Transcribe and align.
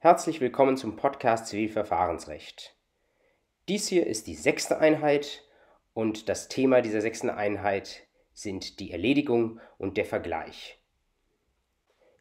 Herzlich 0.00 0.40
willkommen 0.40 0.76
zum 0.76 0.94
Podcast 0.94 1.48
Zivilverfahrensrecht. 1.48 2.76
Dies 3.66 3.88
hier 3.88 4.06
ist 4.06 4.28
die 4.28 4.36
sechste 4.36 4.78
Einheit 4.78 5.42
und 5.92 6.28
das 6.28 6.46
Thema 6.46 6.82
dieser 6.82 7.00
sechsten 7.00 7.28
Einheit 7.28 8.06
sind 8.32 8.78
die 8.78 8.92
Erledigung 8.92 9.58
und 9.76 9.96
der 9.96 10.04
Vergleich. 10.04 10.77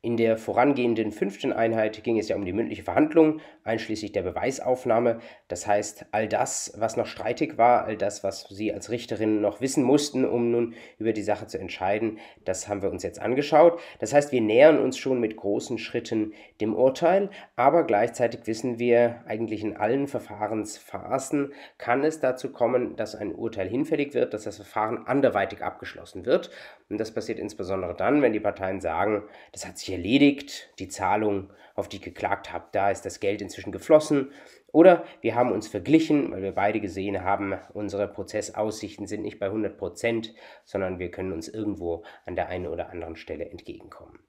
In 0.08 0.16
der 0.16 0.38
vorangehenden 0.38 1.12
fünften 1.12 1.52
Einheit 1.52 2.02
ging 2.02 2.18
es 2.18 2.30
ja 2.30 2.38
um 2.38 2.46
die 2.46 2.54
mündliche 2.54 2.84
Verhandlung, 2.84 3.42
einschließlich 3.66 4.14
der 4.14 4.22
Beweisaufnahme. 4.22 5.20
Das 5.50 5.68
heißt, 5.68 6.06
all 6.12 6.30
das, 6.30 6.74
was 6.78 6.96
noch 6.96 7.08
streitig 7.08 7.58
war, 7.58 7.84
all 7.84 7.98
das, 7.98 8.24
was 8.24 8.48
Sie 8.48 8.74
als 8.74 8.90
Richterin 8.90 9.42
noch 9.42 9.60
wissen 9.60 9.84
mussten, 9.84 10.24
um 10.24 10.50
nun 10.50 10.76
über 10.98 11.12
die 11.12 11.24
Sache 11.24 11.48
zu 11.48 11.60
entscheiden, 11.60 12.20
das 12.46 12.70
haben 12.70 12.82
wir 12.82 12.90
uns 12.90 13.04
jetzt 13.04 13.22
angeschaut. 13.22 13.82
Das 14.00 14.14
heißt, 14.14 14.32
wir 14.32 14.40
nähern 14.40 14.80
uns 14.80 14.98
schon 14.98 15.20
mit 15.20 15.36
großen 15.36 15.78
Schritten 15.78 16.32
dem 16.62 16.74
Urteil, 16.74 17.30
aber 17.58 17.84
gleichzeitig 17.84 18.48
wissen 18.48 18.80
wir, 18.80 19.24
eigentlich 19.28 19.62
in 19.62 19.76
allen 19.76 20.08
Verfahrensphasen 20.08 21.52
kann 21.78 22.06
es 22.06 22.22
dazu 22.22 22.54
kommen, 22.54 22.96
dass 22.96 23.14
ein 23.14 23.36
Urteil 23.36 23.68
hinfällig 23.68 24.14
wird, 24.14 24.34
dass 24.34 24.46
das 24.46 24.56
Verfahren 24.56 25.06
anderweitig 25.06 25.64
abgeschlossen 25.64 26.26
wird. 26.26 26.50
Und 26.90 26.98
das 26.98 27.12
passiert 27.14 27.40
insbesondere 27.40 27.94
dann, 27.94 28.22
wenn 28.22 28.32
die 28.32 28.40
Parteien 28.40 28.80
sagen, 28.80 29.24
das 29.52 29.68
hat 29.68 29.78
sich 29.78 29.97
erledigt, 29.98 30.70
die 30.80 30.88
Zahlung, 30.88 31.52
auf 31.76 31.90
die 31.90 31.98
ich 31.98 32.04
geklagt 32.04 32.54
habe, 32.54 32.68
da 32.72 32.92
ist 32.92 33.06
das 33.06 33.20
Geld 33.20 33.42
inzwischen 33.42 33.72
geflossen. 33.72 34.32
Oder 34.72 35.06
wir 35.22 35.36
haben 35.36 35.52
uns 35.52 35.68
verglichen, 35.68 36.32
weil 36.32 36.44
wir 36.44 36.52
beide 36.52 36.80
gesehen 36.80 37.24
haben, 37.24 37.56
unsere 37.74 38.08
Prozessaussichten 38.08 39.08
sind 39.08 39.24
nicht 39.24 39.40
bei 39.40 39.48
100 39.48 39.78
Prozent, 39.78 40.34
sondern 40.66 41.00
wir 41.00 41.10
können 41.10 41.34
uns 41.34 41.48
irgendwo 41.48 42.04
an 42.26 42.36
der 42.36 42.50
einen 42.50 42.68
oder 42.68 42.92
anderen 42.92 43.16
Stelle 43.16 43.50
entgegenkommen. 43.50 44.20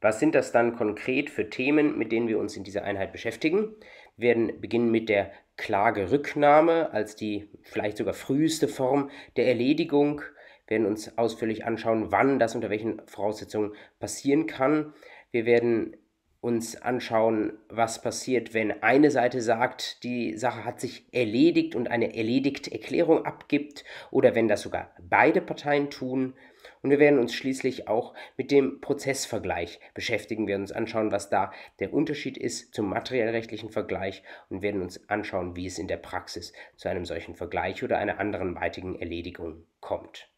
Was 0.00 0.20
sind 0.20 0.34
das 0.34 0.52
dann 0.52 0.76
konkret 0.76 1.28
für 1.28 1.50
Themen, 1.50 1.98
mit 1.98 2.12
denen 2.12 2.28
wir 2.28 2.38
uns 2.38 2.56
in 2.56 2.62
dieser 2.62 2.84
Einheit 2.84 3.10
beschäftigen? 3.10 3.74
Wir 4.16 4.28
werden 4.28 4.60
beginnen 4.60 4.90
mit 4.90 5.08
der 5.08 5.32
Klagerücknahme 5.56 6.92
als 6.92 7.16
die 7.16 7.48
vielleicht 7.62 7.96
sogar 7.96 8.14
früheste 8.14 8.68
Form 8.68 9.10
der 9.36 9.48
Erledigung 9.48 10.22
werden 10.68 10.86
uns 10.86 11.16
ausführlich 11.18 11.64
anschauen, 11.64 12.12
wann 12.12 12.38
das 12.38 12.54
unter 12.54 12.70
welchen 12.70 13.00
Voraussetzungen 13.06 13.72
passieren 13.98 14.46
kann. 14.46 14.92
Wir 15.30 15.44
werden 15.44 15.96
uns 16.40 16.80
anschauen, 16.80 17.58
was 17.68 18.00
passiert, 18.00 18.54
wenn 18.54 18.82
eine 18.82 19.10
Seite 19.10 19.40
sagt, 19.40 20.04
die 20.04 20.36
Sache 20.36 20.64
hat 20.64 20.80
sich 20.80 21.12
erledigt 21.12 21.74
und 21.74 21.90
eine 21.90 22.16
erledigte 22.16 22.70
Erklärung 22.70 23.24
abgibt 23.24 23.84
oder 24.12 24.36
wenn 24.36 24.46
das 24.46 24.62
sogar 24.62 24.94
beide 25.00 25.40
Parteien 25.40 25.90
tun. 25.90 26.34
Und 26.80 26.90
wir 26.90 27.00
werden 27.00 27.18
uns 27.18 27.34
schließlich 27.34 27.88
auch 27.88 28.14
mit 28.36 28.52
dem 28.52 28.80
Prozessvergleich 28.80 29.80
beschäftigen. 29.94 30.46
Wir 30.46 30.52
werden 30.52 30.62
uns 30.62 30.72
anschauen, 30.72 31.10
was 31.10 31.28
da 31.28 31.52
der 31.80 31.92
Unterschied 31.92 32.38
ist 32.38 32.72
zum 32.72 32.88
materiellrechtlichen 32.88 33.70
Vergleich 33.70 34.22
und 34.48 34.62
werden 34.62 34.82
uns 34.82 35.08
anschauen, 35.08 35.56
wie 35.56 35.66
es 35.66 35.78
in 35.78 35.88
der 35.88 35.96
Praxis 35.96 36.52
zu 36.76 36.88
einem 36.88 37.04
solchen 37.04 37.34
Vergleich 37.34 37.82
oder 37.82 37.98
einer 37.98 38.20
anderen 38.20 38.54
weitigen 38.54 38.96
Erledigung 39.00 39.64
kommt. 39.80 40.30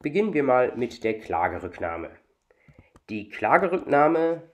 Beginnen 0.00 0.32
wir 0.32 0.44
mal 0.44 0.76
mit 0.76 1.02
der 1.02 1.18
Klagerücknahme. 1.18 2.10
Die 3.08 3.28
Klagerücknahme, 3.30 4.48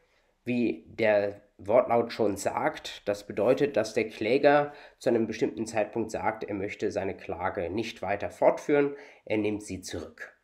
wie 0.45 0.87
der 0.89 1.43
Wortlaut 1.59 2.13
schon 2.13 2.39
sagt, 2.39 3.07
das 3.07 3.27
bedeutet, 3.27 3.77
dass 3.77 3.93
der 3.93 4.09
Kläger 4.09 4.73
zu 4.99 5.11
einem 5.11 5.27
bestimmten 5.27 5.67
Zeitpunkt 5.67 6.11
sagt, 6.11 6.45
er 6.45 6.55
möchte 6.55 6.91
seine 6.91 7.15
Klage 7.15 7.69
nicht 7.69 8.01
weiter 8.01 8.31
fortführen, 8.31 8.97
er 9.27 9.37
nimmt 9.37 9.63
sie 9.63 9.83
zurück. 9.83 10.35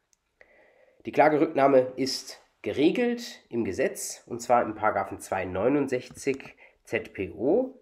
Die 1.06 1.12
Klagerücknahme 1.12 1.94
ist 1.96 2.42
geregelt 2.60 3.42
im 3.48 3.64
Gesetz 3.64 4.22
und 4.26 4.42
zwar 4.42 4.62
im 4.62 4.76
269 4.76 6.56
ZPO. 6.84 7.74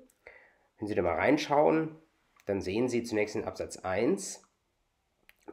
Wenn 0.79 0.87
Sie 0.87 0.95
da 0.95 1.03
mal 1.03 1.17
reinschauen, 1.17 1.97
dann 2.47 2.61
sehen 2.61 2.89
Sie 2.89 3.03
zunächst 3.03 3.35
in 3.35 3.45
Absatz 3.45 3.79
1, 3.79 4.48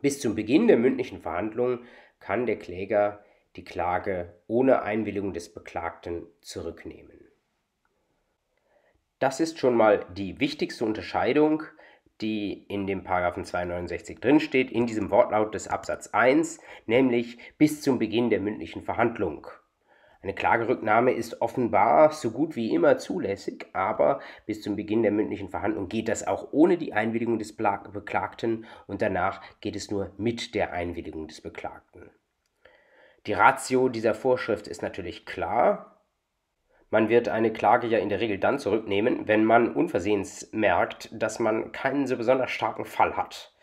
bis 0.02 0.20
zum 0.20 0.36
Beginn 0.36 0.68
der 0.68 0.78
mündlichen 0.78 1.22
Verhandlung 1.22 1.80
kann 2.20 2.46
der 2.46 2.58
Kläger 2.58 3.24
die 3.56 3.64
Klage 3.64 4.34
ohne 4.48 4.82
Einwilligung 4.82 5.34
des 5.34 5.54
Beklagten 5.54 6.28
zurücknehmen. 6.42 7.20
Das 9.20 9.40
ist 9.40 9.60
schon 9.60 9.76
mal 9.76 10.06
die 10.14 10.40
wichtigste 10.40 10.86
Unterscheidung, 10.86 11.64
die 12.22 12.64
in 12.68 12.88
dem 12.88 13.04
Paragraphen 13.04 13.46
269 13.46 14.20
drinsteht, 14.20 14.72
in 14.72 14.88
diesem 14.88 15.10
Wortlaut 15.12 15.54
des 15.54 15.68
Absatz 15.68 16.08
1, 16.08 16.60
nämlich 16.86 17.38
bis 17.58 17.82
zum 17.82 18.00
Beginn 18.00 18.30
der 18.30 18.40
mündlichen 18.40 18.84
Verhandlung. 18.84 19.48
Eine 20.26 20.34
Klagerücknahme 20.34 21.12
ist 21.12 21.40
offenbar 21.44 22.12
so 22.12 22.32
gut 22.32 22.56
wie 22.56 22.74
immer 22.74 22.98
zulässig, 22.98 23.68
aber 23.74 24.22
bis 24.48 24.64
zum 24.64 24.76
Beginn 24.76 25.04
der 25.04 25.12
mündlichen 25.12 25.50
Verhandlung 25.50 25.88
geht 25.88 26.08
das 26.08 26.26
auch 26.26 26.48
ohne 26.52 26.80
die 26.80 26.94
Einwilligung 26.94 27.38
des 27.38 27.56
Beklagten 27.56 28.66
und 28.88 29.04
danach 29.04 29.40
geht 29.62 29.76
es 29.76 29.92
nur 29.92 30.14
mit 30.18 30.56
der 30.56 30.74
Einwilligung 30.74 31.28
des 31.28 31.42
Beklagten. 31.42 32.10
Die 33.28 33.34
Ratio 33.34 33.88
dieser 33.88 34.16
Vorschrift 34.16 34.68
ist 34.68 34.82
natürlich 34.82 35.28
klar. 35.28 36.02
Man 36.90 37.08
wird 37.08 37.30
eine 37.30 37.54
Klage 37.54 37.86
ja 37.86 38.00
in 38.00 38.10
der 38.10 38.20
Regel 38.20 38.40
dann 38.40 38.58
zurücknehmen, 38.58 39.28
wenn 39.28 39.46
man 39.46 39.76
unversehens 39.76 40.50
merkt, 40.52 41.08
dass 41.14 41.38
man 41.38 41.72
keinen 41.72 42.08
so 42.08 42.18
besonders 42.18 42.50
starken 42.50 42.86
Fall 42.86 43.16
hat. 43.16 43.56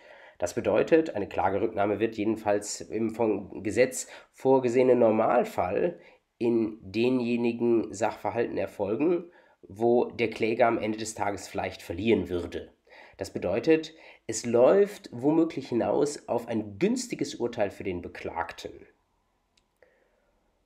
Das 0.42 0.54
bedeutet, 0.54 1.14
eine 1.14 1.28
Klagerücknahme 1.28 2.00
wird 2.00 2.16
jedenfalls 2.16 2.80
im 2.80 3.14
vom 3.14 3.62
Gesetz 3.62 4.08
vorgesehenen 4.32 4.98
Normalfall 4.98 6.00
in 6.42 6.78
denjenigen 6.80 7.94
Sachverhalten 7.94 8.58
erfolgen, 8.58 9.30
wo 9.62 10.06
der 10.06 10.30
Kläger 10.30 10.66
am 10.66 10.78
Ende 10.78 10.98
des 10.98 11.14
Tages 11.14 11.46
vielleicht 11.46 11.82
verlieren 11.82 12.28
würde. 12.28 12.72
Das 13.16 13.32
bedeutet, 13.32 13.94
es 14.26 14.44
läuft 14.44 15.08
womöglich 15.12 15.68
hinaus 15.68 16.28
auf 16.28 16.48
ein 16.48 16.78
günstiges 16.78 17.36
Urteil 17.36 17.70
für 17.70 17.84
den 17.84 18.02
Beklagten. 18.02 18.72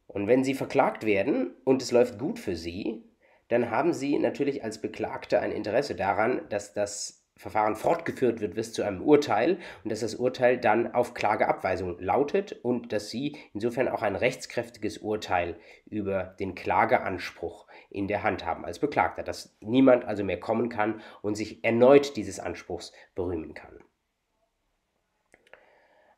Und 0.06 0.26
wenn 0.26 0.44
Sie 0.44 0.54
verklagt 0.54 1.04
werden 1.04 1.54
und 1.64 1.82
es 1.82 1.92
läuft 1.92 2.18
gut 2.18 2.38
für 2.38 2.56
Sie, 2.56 3.04
dann 3.48 3.70
haben 3.70 3.92
Sie 3.92 4.18
natürlich 4.18 4.64
als 4.64 4.80
Beklagter 4.80 5.40
ein 5.40 5.52
Interesse 5.52 5.94
daran, 5.94 6.48
dass 6.48 6.72
das 6.72 7.25
Verfahren 7.36 7.76
fortgeführt 7.76 8.40
wird 8.40 8.54
bis 8.54 8.72
zu 8.72 8.82
einem 8.82 9.02
Urteil 9.02 9.58
und 9.84 9.92
dass 9.92 10.00
das 10.00 10.14
Urteil 10.14 10.58
dann 10.58 10.94
auf 10.94 11.12
Klageabweisung 11.12 12.00
lautet 12.00 12.52
und 12.62 12.92
dass 12.92 13.10
Sie 13.10 13.36
insofern 13.52 13.88
auch 13.88 14.02
ein 14.02 14.16
rechtskräftiges 14.16 14.98
Urteil 14.98 15.56
über 15.84 16.34
den 16.40 16.54
Klageanspruch 16.54 17.66
in 17.90 18.08
der 18.08 18.22
Hand 18.22 18.46
haben 18.46 18.64
als 18.64 18.78
Beklagter, 18.78 19.22
dass 19.22 19.54
niemand 19.60 20.06
also 20.06 20.24
mehr 20.24 20.40
kommen 20.40 20.70
kann 20.70 21.02
und 21.20 21.34
sich 21.34 21.62
erneut 21.62 22.16
dieses 22.16 22.40
Anspruchs 22.40 22.92
berühmen 23.14 23.52
kann. 23.52 23.80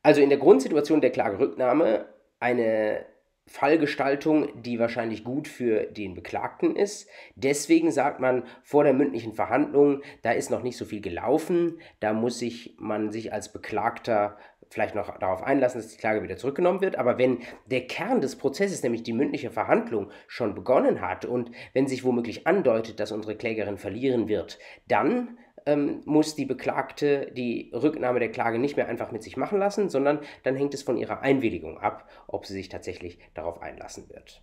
Also 0.03 0.21
in 0.21 0.29
der 0.29 0.39
Grundsituation 0.39 1.01
der 1.01 1.11
Klagerücknahme 1.11 2.09
eine 2.39 3.05
Fallgestaltung, 3.49 4.63
die 4.63 4.79
wahrscheinlich 4.79 5.25
gut 5.25 5.49
für 5.49 5.85
den 5.85 6.15
Beklagten 6.15 6.77
ist. 6.77 7.09
Deswegen 7.35 7.91
sagt 7.91 8.21
man 8.21 8.45
vor 8.63 8.85
der 8.85 8.93
mündlichen 8.93 9.33
Verhandlung, 9.33 10.03
da 10.23 10.33
ist 10.33 10.51
noch 10.51 10.63
nicht 10.63 10.77
so 10.77 10.85
viel 10.85 11.01
gelaufen, 11.01 11.81
da 12.01 12.13
muss 12.13 12.39
sich 12.39 12.77
man 12.79 13.11
sich 13.11 13.33
als 13.33 13.53
Beklagter 13.53 14.37
vielleicht 14.71 14.95
noch 14.95 15.19
darauf 15.19 15.43
einlassen, 15.43 15.81
dass 15.81 15.91
die 15.91 15.97
Klage 15.97 16.23
wieder 16.23 16.37
zurückgenommen 16.37 16.81
wird. 16.81 16.97
Aber 16.97 17.19
wenn 17.19 17.39
der 17.67 17.87
Kern 17.87 18.21
des 18.21 18.37
Prozesses, 18.37 18.83
nämlich 18.83 19.03
die 19.03 19.13
mündliche 19.13 19.51
Verhandlung, 19.51 20.11
schon 20.27 20.55
begonnen 20.55 21.01
hat 21.01 21.25
und 21.25 21.51
wenn 21.73 21.87
sich 21.87 22.05
womöglich 22.05 22.47
andeutet, 22.47 23.01
dass 23.01 23.13
unsere 23.13 23.37
Klägerin 23.37 23.79
verlieren 23.79 24.29
wird, 24.29 24.59
dann 24.87 25.39
ähm, 25.69 26.01
muss 26.07 26.35
die 26.35 26.47
Beklagte 26.47 27.31
die 27.33 27.71
Rücknahme 27.75 28.21
der 28.21 28.33
Klage 28.33 28.59
nicht 28.59 28.77
mehr 28.77 28.89
einfach 28.89 29.13
mit 29.13 29.23
sich 29.23 29.37
machen 29.37 29.59
lassen, 29.59 29.91
sondern 29.91 30.21
dann 30.43 30.57
hängt 30.57 30.73
es 30.73 30.83
von 30.83 30.97
ihrer 30.97 31.21
Einwilligung 31.21 31.79
ab, 31.79 32.09
ob 32.27 32.47
sie 32.47 32.55
sich 32.55 32.71
tatsächlich 32.71 33.19
darauf 33.35 33.61
einlassen 33.61 34.09
wird. 34.09 34.43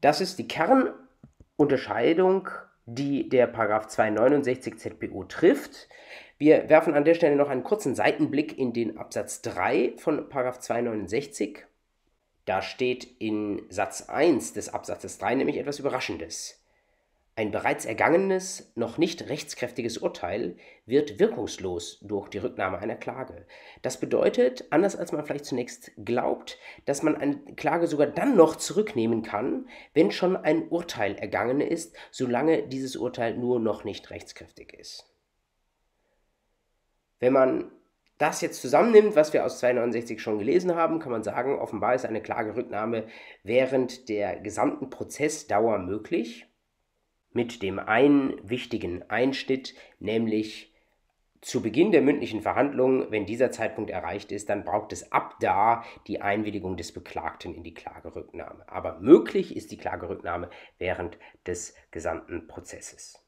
Das 0.00 0.22
ist 0.22 0.38
die 0.38 0.48
Kernunterscheidung, 0.48 2.48
die 2.86 3.28
der 3.28 3.46
Paragraph 3.46 3.88
269 3.88 4.78
ZPO 4.78 5.24
trifft. 5.24 5.88
Wir 6.38 6.70
werfen 6.70 6.94
an 6.94 7.04
der 7.04 7.14
Stelle 7.14 7.36
noch 7.36 7.50
einen 7.50 7.64
kurzen 7.64 7.94
Seitenblick 7.94 8.58
in 8.58 8.72
den 8.72 8.96
Absatz 8.96 9.42
3 9.42 9.92
von 9.98 10.30
Paragraph 10.30 10.60
269. 10.60 11.66
Da 12.46 12.62
steht 12.62 13.04
in 13.20 13.60
Satz 13.68 14.08
1 14.08 14.54
des 14.54 14.70
Absatzes 14.70 15.18
3 15.18 15.34
nämlich 15.34 15.58
etwas 15.58 15.78
Überraschendes. 15.78 16.61
Ein 17.34 17.50
bereits 17.50 17.86
ergangenes, 17.86 18.72
noch 18.74 18.98
nicht 18.98 19.30
rechtskräftiges 19.30 19.96
Urteil 19.96 20.56
wird 20.84 21.18
wirkungslos 21.18 21.98
durch 22.02 22.28
die 22.28 22.36
Rücknahme 22.36 22.78
einer 22.78 22.94
Klage. 22.94 23.46
Das 23.80 23.98
bedeutet, 23.98 24.66
anders 24.68 24.96
als 24.96 25.12
man 25.12 25.24
vielleicht 25.24 25.46
zunächst 25.46 25.92
glaubt, 26.04 26.58
dass 26.84 27.02
man 27.02 27.16
eine 27.16 27.38
Klage 27.56 27.86
sogar 27.86 28.08
dann 28.08 28.36
noch 28.36 28.56
zurücknehmen 28.56 29.22
kann, 29.22 29.66
wenn 29.94 30.10
schon 30.10 30.36
ein 30.36 30.68
Urteil 30.68 31.14
ergangen 31.14 31.62
ist, 31.62 31.96
solange 32.10 32.64
dieses 32.64 32.96
Urteil 32.96 33.34
nur 33.38 33.60
noch 33.60 33.84
nicht 33.84 34.10
rechtskräftig 34.10 34.74
ist. 34.74 35.10
Wenn 37.18 37.32
man 37.32 37.72
das 38.18 38.42
jetzt 38.42 38.60
zusammennimmt, 38.60 39.16
was 39.16 39.32
wir 39.32 39.46
aus 39.46 39.58
269 39.58 40.20
schon 40.20 40.38
gelesen 40.38 40.74
haben, 40.74 40.98
kann 40.98 41.12
man 41.12 41.22
sagen, 41.22 41.58
offenbar 41.58 41.94
ist 41.94 42.04
eine 42.04 42.20
Klagerücknahme 42.20 43.06
während 43.42 44.10
der 44.10 44.38
gesamten 44.38 44.90
Prozessdauer 44.90 45.78
möglich, 45.78 46.51
mit 47.32 47.62
dem 47.62 47.78
einen 47.78 48.36
wichtigen 48.48 49.02
Einschnitt, 49.08 49.74
nämlich 49.98 50.72
zu 51.42 51.60
Beginn 51.60 51.90
der 51.90 52.02
mündlichen 52.02 52.40
Verhandlungen, 52.40 53.10
wenn 53.10 53.26
dieser 53.26 53.50
Zeitpunkt 53.50 53.90
erreicht 53.90 54.30
ist, 54.30 54.48
dann 54.48 54.64
braucht 54.64 54.92
es 54.92 55.10
ab 55.10 55.34
da 55.40 55.84
die 56.06 56.20
Einwilligung 56.20 56.76
des 56.76 56.92
Beklagten 56.92 57.52
in 57.52 57.64
die 57.64 57.74
Klagerücknahme. 57.74 58.64
Aber 58.68 59.00
möglich 59.00 59.56
ist 59.56 59.72
die 59.72 59.76
Klagerücknahme 59.76 60.50
während 60.78 61.18
des 61.46 61.74
gesamten 61.90 62.46
Prozesses. 62.46 63.24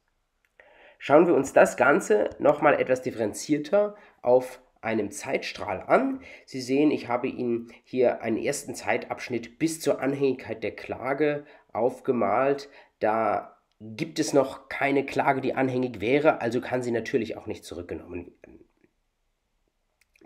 Schauen 0.98 1.26
wir 1.26 1.34
uns 1.34 1.52
das 1.52 1.76
Ganze 1.76 2.30
nochmal 2.38 2.80
etwas 2.80 3.02
differenzierter 3.02 3.96
auf 4.22 4.60
einem 4.80 5.10
Zeitstrahl 5.10 5.82
an. 5.82 6.20
Sie 6.46 6.60
sehen, 6.60 6.92
ich 6.92 7.08
habe 7.08 7.26
Ihnen 7.26 7.72
hier 7.82 8.22
einen 8.22 8.36
ersten 8.36 8.76
Zeitabschnitt 8.76 9.58
bis 9.58 9.80
zur 9.80 10.00
Anhängigkeit 10.00 10.62
der 10.62 10.76
Klage 10.76 11.46
aufgemalt. 11.72 12.68
Da 13.00 13.53
gibt 13.80 14.18
es 14.18 14.32
noch 14.32 14.68
keine 14.68 15.04
Klage, 15.04 15.40
die 15.40 15.54
anhängig 15.54 16.00
wäre, 16.00 16.40
also 16.40 16.60
kann 16.60 16.82
sie 16.82 16.90
natürlich 16.90 17.36
auch 17.36 17.46
nicht 17.46 17.64
zurückgenommen 17.64 18.26
werden. 18.26 18.64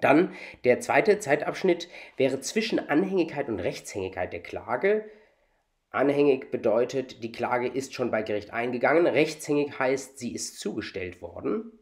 Dann 0.00 0.32
der 0.64 0.80
zweite 0.80 1.18
Zeitabschnitt 1.18 1.88
wäre 2.16 2.40
zwischen 2.40 2.78
Anhängigkeit 2.88 3.48
und 3.48 3.58
Rechtshängigkeit 3.58 4.32
der 4.32 4.42
Klage. 4.42 5.10
Anhängig 5.90 6.50
bedeutet, 6.50 7.22
die 7.24 7.32
Klage 7.32 7.66
ist 7.66 7.94
schon 7.94 8.10
bei 8.10 8.22
Gericht 8.22 8.52
eingegangen. 8.52 9.06
Rechtshängig 9.06 9.78
heißt, 9.78 10.18
sie 10.18 10.34
ist 10.34 10.60
zugestellt 10.60 11.20
worden. 11.20 11.72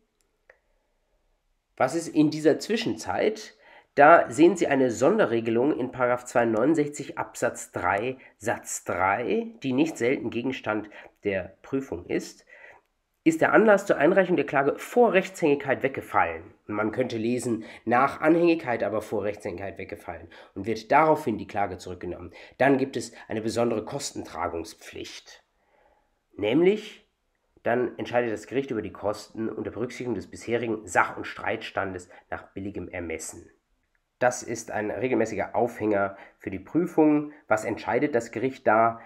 Was 1.77 1.95
ist 1.95 2.09
in 2.09 2.31
dieser 2.31 2.59
Zwischenzeit? 2.59 3.55
Da 3.97 4.31
sehen 4.31 4.57
Sie 4.57 4.67
eine 4.67 4.91
Sonderregelung 4.91 5.73
in 5.73 5.91
269 5.91 7.17
Absatz 7.17 7.73
3 7.73 8.19
Satz 8.37 8.85
3, 8.85 9.55
die 9.63 9.73
nicht 9.73 9.97
selten 9.97 10.29
Gegenstand 10.29 10.91
der 11.25 11.57
Prüfung 11.63 12.05
ist. 12.05 12.45
Ist 13.25 13.41
der 13.41 13.55
Anlass 13.55 13.87
zur 13.87 13.97
Einreichung 13.97 14.37
der 14.37 14.45
Klage 14.45 14.75
vor 14.77 15.15
Rechtshängigkeit 15.15 15.83
weggefallen? 15.83 16.53
Man 16.67 16.93
könnte 16.93 17.17
lesen, 17.17 17.65
nach 17.87 18.21
Anhängigkeit 18.21 18.83
aber 18.83 19.01
vor 19.01 19.25
Rechtshängigkeit 19.25 19.79
weggefallen 19.79 20.29
und 20.55 20.67
wird 20.67 20.93
daraufhin 20.93 21.39
die 21.39 21.47
Klage 21.49 21.79
zurückgenommen. 21.79 22.33
Dann 22.59 22.77
gibt 22.77 22.99
es 22.99 23.15
eine 23.29 23.41
besondere 23.41 23.83
Kostentragungspflicht. 23.83 25.43
Nämlich, 26.37 27.09
dann 27.63 27.97
entscheidet 27.97 28.31
das 28.31 28.47
Gericht 28.47 28.71
über 28.71 28.83
die 28.83 28.93
Kosten 28.93 29.49
unter 29.49 29.71
Berücksichtigung 29.71 30.17
des 30.17 30.31
bisherigen 30.31 30.87
Sach- 30.87 31.17
und 31.17 31.27
Streitstandes 31.27 32.11
nach 32.29 32.53
billigem 32.53 32.91
Ermessen. 32.91 33.51
Das 34.19 34.43
ist 34.43 34.71
ein 34.71 34.91
regelmäßiger 34.91 35.55
Aufhänger 35.55 36.17
für 36.39 36.51
die 36.51 36.59
Prüfung. 36.59 37.33
Was 37.49 37.65
entscheidet 37.65 38.15
das 38.15 38.31
Gericht 38.31 38.67
da 38.67 39.01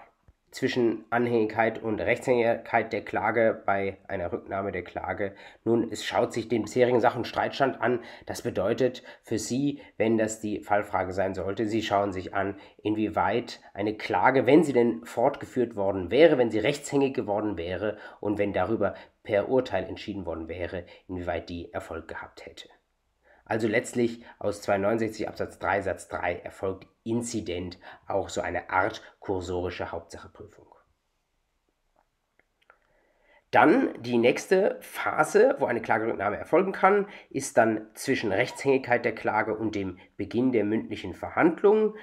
zwischen 0.51 1.05
Anhängigkeit 1.09 1.81
und 1.81 1.99
Rechtshängigkeit 1.99 2.93
der 2.93 3.03
Klage 3.03 3.61
bei 3.65 3.97
einer 4.07 4.31
Rücknahme 4.31 4.71
der 4.71 4.83
Klage? 4.83 5.33
Nun, 5.65 5.91
es 5.91 6.05
schaut 6.05 6.31
sich 6.31 6.47
den 6.47 6.63
bisherigen 6.63 7.01
Sach- 7.01 7.17
und 7.17 7.27
Streitstand 7.27 7.81
an. 7.81 7.99
Das 8.25 8.41
bedeutet 8.41 9.03
für 9.23 9.37
Sie, 9.37 9.81
wenn 9.97 10.17
das 10.17 10.39
die 10.39 10.61
Fallfrage 10.61 11.11
sein 11.11 11.33
sollte, 11.33 11.67
Sie 11.67 11.81
schauen 11.81 12.13
sich 12.13 12.33
an, 12.33 12.55
inwieweit 12.81 13.59
eine 13.73 13.95
Klage, 13.97 14.45
wenn 14.45 14.63
sie 14.63 14.73
denn 14.73 15.03
fortgeführt 15.03 15.75
worden 15.75 16.09
wäre, 16.09 16.37
wenn 16.37 16.51
sie 16.51 16.59
rechtshängig 16.59 17.13
geworden 17.13 17.57
wäre 17.57 17.97
und 18.21 18.37
wenn 18.37 18.53
darüber 18.53 18.95
per 19.23 19.49
Urteil 19.49 19.83
entschieden 19.83 20.25
worden 20.25 20.47
wäre, 20.47 20.85
inwieweit 21.09 21.49
die 21.49 21.73
Erfolg 21.73 22.07
gehabt 22.07 22.45
hätte. 22.45 22.69
Also 23.51 23.67
letztlich 23.67 24.23
aus 24.39 24.61
269 24.61 25.27
Absatz 25.27 25.59
3 25.59 25.81
Satz 25.81 26.07
3 26.07 26.37
erfolgt 26.37 26.87
Inzident 27.03 27.79
auch 28.07 28.29
so 28.29 28.39
eine 28.39 28.69
Art 28.69 29.01
kursorische 29.19 29.91
Hauptsacheprüfung. 29.91 30.67
Dann 33.51 34.01
die 34.01 34.17
nächste 34.17 34.77
Phase, 34.79 35.57
wo 35.59 35.65
eine 35.65 35.81
Klagerücknahme 35.81 36.37
erfolgen 36.37 36.71
kann, 36.71 37.09
ist 37.29 37.57
dann 37.57 37.89
zwischen 37.93 38.31
Rechtshängigkeit 38.31 39.03
der 39.03 39.15
Klage 39.15 39.57
und 39.57 39.75
dem 39.75 39.99
Beginn 40.15 40.53
der 40.53 40.63
mündlichen 40.63 41.13
Verhandlungen. 41.13 41.95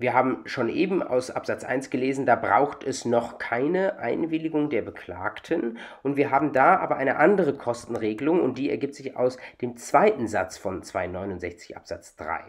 Wir 0.00 0.14
haben 0.14 0.44
schon 0.46 0.70
eben 0.70 1.02
aus 1.02 1.30
Absatz 1.30 1.62
1 1.62 1.90
gelesen, 1.90 2.24
da 2.24 2.34
braucht 2.34 2.84
es 2.84 3.04
noch 3.04 3.36
keine 3.36 3.98
Einwilligung 3.98 4.70
der 4.70 4.80
Beklagten. 4.80 5.76
Und 6.02 6.16
wir 6.16 6.30
haben 6.30 6.54
da 6.54 6.78
aber 6.78 6.96
eine 6.96 7.16
andere 7.16 7.54
Kostenregelung 7.54 8.40
und 8.40 8.56
die 8.56 8.70
ergibt 8.70 8.94
sich 8.94 9.14
aus 9.14 9.36
dem 9.60 9.76
zweiten 9.76 10.26
Satz 10.26 10.56
von 10.56 10.82
269 10.82 11.76
Absatz 11.76 12.16
3. 12.16 12.44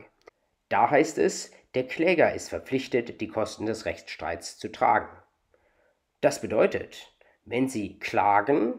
Da 0.70 0.90
heißt 0.90 1.18
es, 1.18 1.52
der 1.76 1.88
Kläger 1.88 2.34
ist 2.34 2.48
verpflichtet, 2.48 3.20
die 3.20 3.28
Kosten 3.28 3.66
des 3.66 3.86
Rechtsstreits 3.86 4.58
zu 4.58 4.72
tragen. 4.72 5.10
Das 6.22 6.40
bedeutet, 6.40 7.14
wenn 7.44 7.68
Sie 7.68 8.00
klagen, 8.00 8.76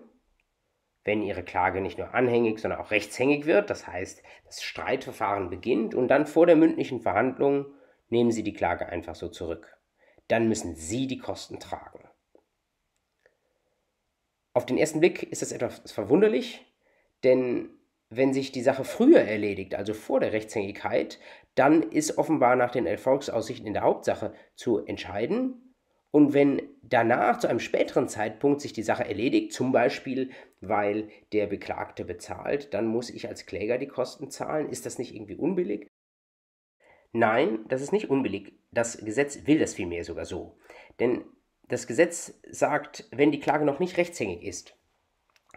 wenn 1.04 1.20
Ihre 1.20 1.42
Klage 1.42 1.82
nicht 1.82 1.98
nur 1.98 2.14
anhängig, 2.14 2.58
sondern 2.58 2.80
auch 2.80 2.90
rechtshängig 2.90 3.44
wird, 3.44 3.68
das 3.68 3.86
heißt, 3.86 4.22
das 4.46 4.62
Streitverfahren 4.62 5.50
beginnt 5.50 5.94
und 5.94 6.08
dann 6.08 6.25
vor 6.25 6.46
der 6.46 6.56
mündlichen 6.56 7.02
Verhandlung 7.02 7.66
nehmen 8.12 8.31
Sie 8.31 8.44
die 8.44 8.53
Klage 8.53 8.87
einfach 8.87 9.17
so 9.17 9.29
zurück. 9.29 9.76
Dann 10.29 10.49
müssen 10.49 10.76
Sie 10.76 11.06
die 11.09 11.19
Kosten 11.19 11.59
tragen. 11.59 12.09
Auf 14.55 14.67
den 14.67 14.79
ersten 14.79 15.00
Blick 15.00 15.23
ist 15.25 15.43
das 15.43 15.50
etwas 15.50 15.91
verwunderlich, 15.91 16.64
denn 17.25 17.70
wenn 18.11 18.35
sich 18.35 18.53
die 18.53 18.62
Sache 18.62 18.85
früher 18.85 19.20
erledigt, 19.20 19.75
also 19.75 19.94
vor 19.94 20.20
der 20.20 20.32
Rechtshängigkeit, 20.32 21.19
dann 21.55 21.82
ist 21.82 22.19
offenbar 22.19 22.56
nach 22.56 22.70
den 22.70 22.87
Erfolgsaussichten 22.87 23.67
in 23.67 23.73
der 23.73 23.82
Hauptsache 23.82 24.35
zu 24.55 24.85
entscheiden. 24.85 25.75
Und 26.11 26.35
wenn 26.35 26.61
danach 26.82 27.38
zu 27.38 27.49
einem 27.49 27.61
späteren 27.61 28.09
Zeitpunkt 28.09 28.61
sich 28.61 28.75
die 28.75 28.82
Sache 28.82 29.06
erledigt, 29.06 29.55
zum 29.55 29.73
Beispiel 29.73 30.31
weil 30.61 31.09
der 31.32 31.47
Beklagte 31.47 32.05
bezahlt, 32.05 32.75
dann 32.75 32.87
muss 32.87 33.09
ich 33.09 33.29
als 33.29 33.47
Kläger 33.47 33.79
die 33.79 33.88
Kosten 33.88 34.31
zahlen. 34.31 34.69
Ist 34.69 34.85
das 34.85 34.99
nicht 34.99 35.14
irgendwie 35.14 35.37
unbillig? 35.37 35.91
Nein, 37.12 37.61
das 37.69 37.82
ist 37.82 37.93
nicht 37.93 38.11
unbillig. 38.11 38.55
Das 38.70 38.99
Gesetz 39.05 39.47
will 39.47 39.59
das 39.59 39.75
vielmehr 39.75 40.05
sogar 40.05 40.25
so. 40.25 40.56
Denn 40.99 41.25
das 41.69 41.87
Gesetz 41.87 42.41
sagt, 42.50 43.06
wenn 43.11 43.32
die 43.32 43.41
Klage 43.41 43.64
noch 43.64 43.79
nicht 43.79 43.97
rechtshängig 43.97 44.43
ist, 44.44 44.76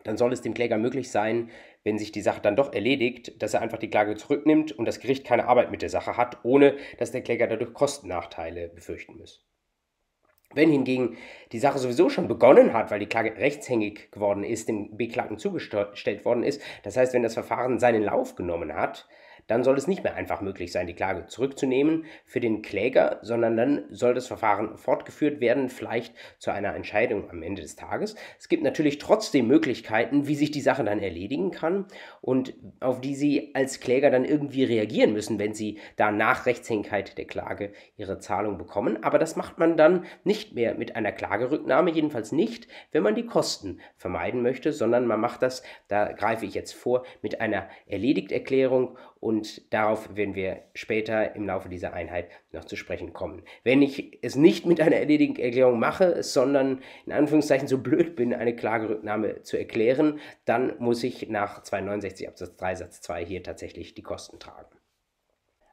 dann 0.04 0.18
soll 0.18 0.34
es 0.34 0.42
dem 0.42 0.54
Kläger 0.54 0.78
möglich 0.78 1.10
sein, 1.10 1.50
wenn 1.84 1.98
sich 1.98 2.12
die 2.12 2.22
Sache 2.22 2.42
dann 2.42 2.56
doch 2.56 2.74
erledigt, 2.74 3.42
dass 3.42 3.54
er 3.54 3.62
einfach 3.62 3.78
die 3.78 3.90
Klage 3.90 4.16
zurücknimmt 4.16 4.72
und 4.72 4.86
das 4.86 5.00
Gericht 5.00 5.25
keine 5.25 5.48
Arbeit 5.48 5.72
mit 5.72 5.81
der 5.81 5.90
Sache 5.90 6.18
hat, 6.18 6.44
ohne 6.44 6.78
dass 7.00 7.12
der 7.12 7.22
Kläger 7.22 7.48
dadurch 7.48 7.74
Kostennachteile 7.74 8.69
befürchten 8.69 9.18
muss. 9.18 9.46
Wenn 10.54 10.71
hingegen 10.71 11.18
die 11.52 11.59
Sache 11.59 11.80
sowieso 11.80 12.09
schon 12.09 12.28
begonnen 12.28 12.74
hat, 12.74 12.92
weil 12.92 13.00
die 13.00 13.07
Klage 13.07 13.35
rechtshängig 13.38 14.12
geworden 14.12 14.44
ist, 14.44 14.69
dem 14.69 14.95
Beklagten 14.95 15.38
zugestellt 15.38 16.24
worden 16.24 16.44
ist, 16.44 16.62
das 16.83 16.97
heißt, 16.97 17.14
wenn 17.14 17.24
das 17.24 17.33
Verfahren 17.33 17.80
seinen 17.80 18.04
Lauf 18.04 18.35
genommen 18.35 18.74
hat, 18.74 19.07
dann 19.47 19.64
soll 19.64 19.78
es 19.78 19.87
nicht 19.87 20.04
mehr 20.04 20.16
einfach 20.16 20.42
möglich 20.42 20.71
sein, 20.71 20.87
die 20.87 20.94
Klage 20.94 21.28
zurückzunehmen 21.28 22.06
für 22.25 22.40
den 22.40 22.61
Kläger, 22.61 23.19
sondern 23.21 23.57
dann 23.57 23.83
soll 23.90 24.14
das 24.14 24.28
Verfahren 24.28 24.78
fortgeführt 24.78 25.40
werden, 25.40 25.69
vielleicht 25.69 26.16
zu 26.40 26.52
einer 26.52 26.75
Entscheidung 26.75 27.30
am 27.30 27.44
Ende 27.44 27.61
des 27.61 27.75
Tages. 27.75 28.16
Es 28.40 28.49
gibt 28.49 28.64
natürlich 28.64 28.97
trotzdem 28.97 29.47
Möglichkeiten, 29.47 30.28
wie 30.28 30.35
sich 30.35 30.52
die 30.52 30.61
Sache 30.61 30.83
dann 30.83 30.99
erledigen 30.99 31.52
kann 31.52 31.85
und 32.21 32.54
auf 32.80 33.02
die 33.02 33.16
Sie 33.16 33.52
als 33.54 33.80
Kläger 33.80 34.09
dann 34.09 34.25
irgendwie 34.25 34.64
reagieren 34.64 35.14
müssen, 35.14 35.40
wenn 35.40 35.54
Sie 35.54 35.80
da 35.95 36.11
nach 36.11 36.45
Rechtshängigkeit 36.45 37.18
der 37.18 37.25
Klage 37.25 37.71
Ihre 37.97 38.19
Zahlung 38.19 38.57
bekommen. 38.57 39.04
Aber 39.04 39.19
das 39.19 39.35
macht 39.35 39.59
man 39.59 39.78
dann 39.78 40.06
nicht 40.23 40.56
mehr 40.56 40.75
mit 40.75 40.95
einer 40.95 41.11
Klagerücknahme, 41.11 41.92
jedenfalls 41.92 42.31
nicht, 42.31 42.68
wenn 42.92 43.04
man 43.04 43.16
die 43.16 43.25
Kosten 43.25 43.80
vermeiden 43.97 44.42
möchte, 44.42 44.73
sondern 44.73 45.06
man 45.06 45.19
macht 45.19 45.42
das, 45.42 45.64
da 45.87 46.11
greife 46.11 46.45
ich 46.45 46.54
jetzt 46.54 46.73
vor, 46.73 47.06
mit 47.21 47.42
einer 47.42 47.69
Erledigterklärung 47.87 48.97
und 49.25 49.73
darauf 49.73 50.15
werden 50.15 50.35
wir 50.35 50.61
später 50.75 51.35
im 51.35 51.47
Laufe 51.47 51.67
dieser 51.67 51.94
Einheit 51.94 52.29
noch 52.51 52.65
zu 52.65 52.75
sprechen 52.75 53.11
kommen. 53.11 53.41
Wenn 53.63 53.81
ich 53.81 54.19
es 54.21 54.35
nicht 54.35 54.67
mit 54.67 54.79
einer 54.79 54.97
erledigten 54.97 55.41
Erklärung 55.41 55.79
mache, 55.79 56.21
sondern 56.21 56.83
in 57.07 57.11
Anführungszeichen 57.11 57.67
so 57.67 57.79
blöd 57.79 58.15
bin, 58.15 58.35
eine 58.35 58.55
Klagerücknahme 58.55 59.41
zu 59.41 59.57
erklären, 59.57 60.19
dann 60.45 60.75
muss 60.77 61.03
ich 61.03 61.27
nach 61.27 61.63
269 61.63 62.27
Absatz 62.27 62.55
3 62.55 62.75
Satz 62.75 63.01
2 63.01 63.25
hier 63.25 63.41
tatsächlich 63.41 63.95
die 63.95 64.03
Kosten 64.03 64.37
tragen. 64.37 64.77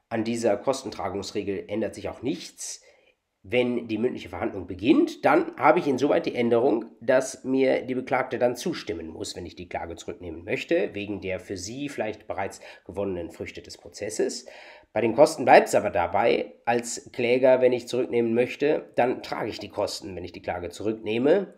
An 0.09 0.23
dieser 0.23 0.57
Kostentragungsregel 0.57 1.65
ändert 1.67 1.93
sich 1.93 2.09
auch 2.09 2.23
nichts 2.23 2.82
wenn 3.45 3.89
die 3.89 3.97
mündliche 3.97 4.29
Verhandlung 4.29 4.67
beginnt, 4.67 5.25
dann 5.25 5.53
habe 5.57 5.79
ich 5.79 5.87
insoweit 5.87 6.25
die 6.25 6.33
Änderung, 6.35 6.85
dass 7.01 7.43
mir 7.43 7.81
die 7.81 7.93
Beklagte 7.93 8.39
dann 8.39 8.55
zustimmen 8.55 9.07
muss, 9.07 9.35
wenn 9.35 9.45
ich 9.45 9.55
die 9.55 9.67
Klage 9.67 9.97
zurücknehmen 9.97 10.45
möchte, 10.45 10.95
wegen 10.95 11.19
der 11.19 11.41
für 11.41 11.57
sie 11.57 11.89
vielleicht 11.89 12.25
bereits 12.25 12.61
gewonnenen 12.85 13.31
Früchte 13.31 13.61
des 13.61 13.77
Prozesses. 13.77 14.45
Bei 14.93 15.01
den 15.01 15.13
Kosten 15.13 15.43
bleibt 15.43 15.67
es 15.67 15.75
aber 15.75 15.89
dabei, 15.89 16.53
als 16.63 17.11
Kläger, 17.11 17.59
wenn 17.59 17.73
ich 17.73 17.89
zurücknehmen 17.89 18.33
möchte, 18.33 18.89
dann 18.95 19.21
trage 19.23 19.49
ich 19.49 19.59
die 19.59 19.69
Kosten, 19.69 20.15
wenn 20.15 20.23
ich 20.23 20.31
die 20.31 20.41
Klage 20.41 20.69
zurücknehme. 20.69 21.53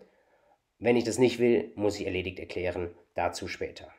Wenn 0.80 0.98
ich 0.98 1.04
das 1.04 1.20
nicht 1.20 1.38
will, 1.38 1.72
muss 1.75 2.00
ich 2.00 2.08
erledigt 2.08 2.39
erklären, 2.39 2.96
dazu 3.13 3.48
später. 3.48 3.94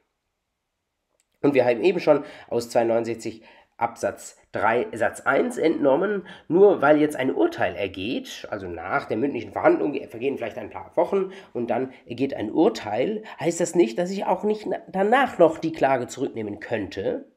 Und 1.40 1.54
wir 1.54 1.64
haben 1.64 1.84
eben 1.84 2.00
schon 2.00 2.24
aus 2.48 2.68
269 2.70 3.42
Absatz 3.78 4.38
3 4.52 4.88
Satz 4.94 5.20
1 5.20 5.58
entnommen, 5.58 6.26
nur 6.48 6.80
weil 6.80 6.98
jetzt 7.00 7.16
ein 7.16 7.34
Urteil 7.34 7.74
ergeht, 7.76 8.46
also 8.50 8.68
nach 8.68 9.04
der 9.04 9.18
mündlichen 9.18 9.52
Verhandlung 9.52 9.94
vergehen 10.08 10.38
vielleicht 10.38 10.56
ein 10.56 10.70
paar 10.70 10.96
Wochen 10.96 11.32
und 11.52 11.68
dann 11.68 11.92
ergeht 12.06 12.34
ein 12.34 12.50
Urteil, 12.50 13.22
heißt 13.38 13.60
das 13.60 13.74
nicht, 13.74 13.98
dass 13.98 14.10
ich 14.10 14.24
auch 14.24 14.44
nicht 14.44 14.66
danach 14.88 15.38
noch 15.38 15.58
die 15.58 15.72
Klage 15.72 16.06
zurücknehmen 16.06 16.58
könnte, 16.58 17.30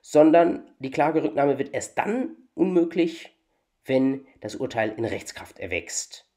sondern 0.00 0.70
die 0.80 0.90
Klagerücknahme 0.90 1.58
wird 1.58 1.72
erst 1.72 1.98
dann 1.98 2.36
unmöglich, 2.54 3.36
wenn 3.84 4.26
das 4.40 4.56
Urteil 4.56 4.92
in 4.96 5.04
Rechtskraft 5.04 5.60
erwächst. 5.60 6.28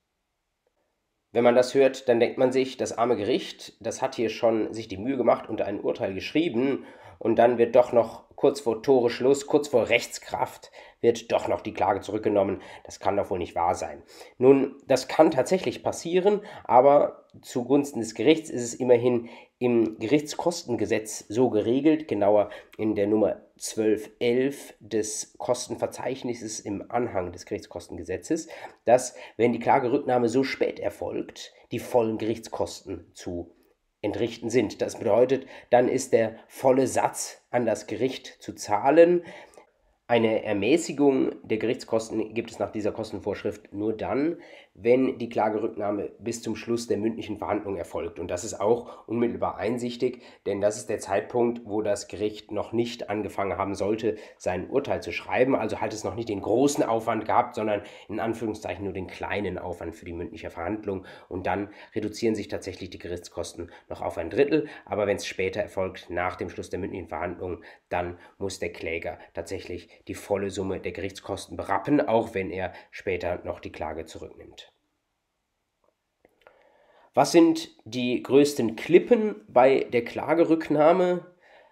Wenn 1.31 1.43
man 1.43 1.55
das 1.55 1.75
hört, 1.75 2.09
dann 2.09 2.19
denkt 2.19 2.37
man 2.37 2.51
sich, 2.51 2.77
das 2.77 2.97
arme 2.97 3.15
Gericht, 3.15 3.73
das 3.79 4.01
hat 4.01 4.15
hier 4.15 4.29
schon 4.29 4.73
sich 4.73 4.87
die 4.87 4.97
Mühe 4.97 5.17
gemacht 5.17 5.47
und 5.47 5.61
ein 5.61 5.79
Urteil 5.79 6.13
geschrieben 6.13 6.85
und 7.19 7.35
dann 7.35 7.57
wird 7.57 7.75
doch 7.75 7.93
noch 7.93 8.23
kurz 8.35 8.61
vor 8.61 8.81
Tore 8.81 9.09
Schluss, 9.09 9.47
kurz 9.47 9.67
vor 9.67 9.89
Rechtskraft, 9.89 10.71
wird 11.01 11.29
doch 11.31 11.49
noch 11.49 11.59
die 11.59 11.73
Klage 11.73 11.99
zurückgenommen. 11.99 12.61
Das 12.85 13.01
kann 13.01 13.17
doch 13.17 13.29
wohl 13.29 13.37
nicht 13.37 13.53
wahr 13.53 13.75
sein. 13.75 14.01
Nun, 14.37 14.77
das 14.87 15.09
kann 15.09 15.29
tatsächlich 15.29 15.83
passieren, 15.83 16.39
aber 16.63 17.25
zugunsten 17.41 17.99
des 17.99 18.15
Gerichts 18.15 18.49
ist 18.49 18.63
es 18.63 18.73
immerhin 18.73 19.27
im 19.59 19.99
Gerichtskostengesetz 19.99 21.25
so 21.27 21.49
geregelt, 21.49 22.07
genauer 22.07 22.49
in 22.77 22.95
der 22.95 23.07
Nummer 23.07 23.41
1211 23.57 24.75
des 24.79 25.35
Kostenverzeichnisses 25.37 26.61
im 26.61 26.89
Anhang 26.89 27.33
des 27.33 27.45
Gerichtskostengesetzes, 27.45 28.47
dass, 28.85 29.15
wenn 29.35 29.51
die 29.51 29.59
Klagerücknahme 29.59 30.29
so 30.29 30.45
spät 30.45 30.79
erfolgt, 30.79 31.53
die 31.73 31.79
vollen 31.79 32.17
Gerichtskosten 32.17 33.11
zu 33.13 33.51
entrichten 34.01 34.49
sind. 34.49 34.81
Das 34.81 34.97
bedeutet, 34.97 35.45
dann 35.69 35.87
ist 35.87 36.13
der 36.13 36.35
volle 36.47 36.87
Satz 36.87 37.41
an 37.51 37.65
das 37.65 37.87
Gericht 37.87 38.37
zu 38.39 38.53
zahlen. 38.53 39.23
Eine 40.07 40.43
Ermäßigung 40.43 41.35
der 41.43 41.59
Gerichtskosten 41.59 42.33
gibt 42.33 42.49
es 42.51 42.59
nach 42.59 42.71
dieser 42.71 42.91
Kostenvorschrift 42.91 43.73
nur 43.73 43.95
dann, 43.95 44.37
wenn 44.81 45.17
die 45.17 45.29
Klagerücknahme 45.29 46.11
bis 46.19 46.41
zum 46.41 46.55
Schluss 46.55 46.87
der 46.87 46.97
mündlichen 46.97 47.37
Verhandlung 47.37 47.75
erfolgt. 47.75 48.19
Und 48.19 48.29
das 48.29 48.43
ist 48.43 48.59
auch 48.59 49.07
unmittelbar 49.07 49.57
einsichtig, 49.57 50.21
denn 50.45 50.61
das 50.61 50.77
ist 50.77 50.89
der 50.89 50.99
Zeitpunkt, 50.99 51.61
wo 51.65 51.81
das 51.81 52.07
Gericht 52.07 52.51
noch 52.51 52.71
nicht 52.71 53.09
angefangen 53.09 53.57
haben 53.57 53.75
sollte, 53.75 54.15
sein 54.37 54.69
Urteil 54.69 55.01
zu 55.01 55.11
schreiben. 55.11 55.55
Also 55.55 55.81
hat 55.81 55.93
es 55.93 56.03
noch 56.03 56.15
nicht 56.15 56.29
den 56.29 56.41
großen 56.41 56.83
Aufwand 56.83 57.25
gehabt, 57.25 57.55
sondern 57.55 57.81
in 58.07 58.19
Anführungszeichen 58.19 58.83
nur 58.85 58.93
den 58.93 59.07
kleinen 59.07 59.57
Aufwand 59.57 59.95
für 59.95 60.05
die 60.05 60.13
mündliche 60.13 60.49
Verhandlung. 60.49 61.05
Und 61.27 61.45
dann 61.45 61.69
reduzieren 61.93 62.35
sich 62.35 62.47
tatsächlich 62.47 62.89
die 62.89 62.99
Gerichtskosten 62.99 63.71
noch 63.89 64.01
auf 64.01 64.17
ein 64.17 64.29
Drittel. 64.29 64.67
Aber 64.85 65.07
wenn 65.07 65.17
es 65.17 65.25
später 65.25 65.61
erfolgt, 65.61 66.09
nach 66.09 66.37
dem 66.37 66.49
Schluss 66.49 66.69
der 66.69 66.79
mündlichen 66.79 67.09
Verhandlung, 67.09 67.61
dann 67.89 68.17
muss 68.37 68.59
der 68.59 68.71
Kläger 68.71 69.19
tatsächlich 69.33 69.89
die 70.07 70.15
volle 70.15 70.51
Summe 70.51 70.79
der 70.79 70.93
Gerichtskosten 70.93 71.57
berappen, 71.57 71.99
auch 71.99 72.33
wenn 72.33 72.49
er 72.49 72.71
später 72.91 73.39
noch 73.43 73.59
die 73.59 73.71
Klage 73.71 74.05
zurücknimmt. 74.05 74.68
Was 77.15 77.31
sind 77.31 77.75
die 77.85 78.21
größten 78.21 78.75
Klippen 78.75 79.35
bei 79.47 79.87
der 79.91 80.05
Klagerücknahme? 80.05 81.25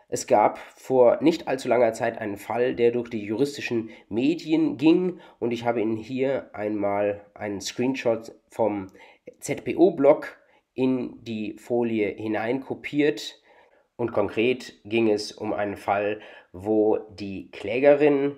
Es 0.09 0.25
gab 0.25 0.57
vor 0.57 1.21
nicht 1.21 1.47
allzu 1.47 1.67
langer 1.67 1.93
Zeit 1.93 2.17
einen 2.17 2.37
Fall, 2.37 2.75
der 2.75 2.91
durch 2.91 3.09
die 3.09 3.23
juristischen 3.23 3.91
Medien 4.09 4.77
ging 4.77 5.19
und 5.39 5.51
ich 5.51 5.63
habe 5.65 5.81
Ihnen 5.81 5.97
hier 5.97 6.49
einmal 6.53 7.25
einen 7.35 7.61
Screenshot 7.61 8.33
vom 8.49 8.87
ZPO-Blog 9.39 10.37
in 10.73 11.23
die 11.23 11.55
Folie 11.57 12.09
hineinkopiert. 12.09 13.41
Und 13.95 14.11
konkret 14.13 14.79
ging 14.85 15.09
es 15.09 15.31
um 15.31 15.53
einen 15.53 15.77
Fall, 15.77 16.19
wo 16.51 16.97
die 17.11 17.51
Klägerin, 17.51 18.35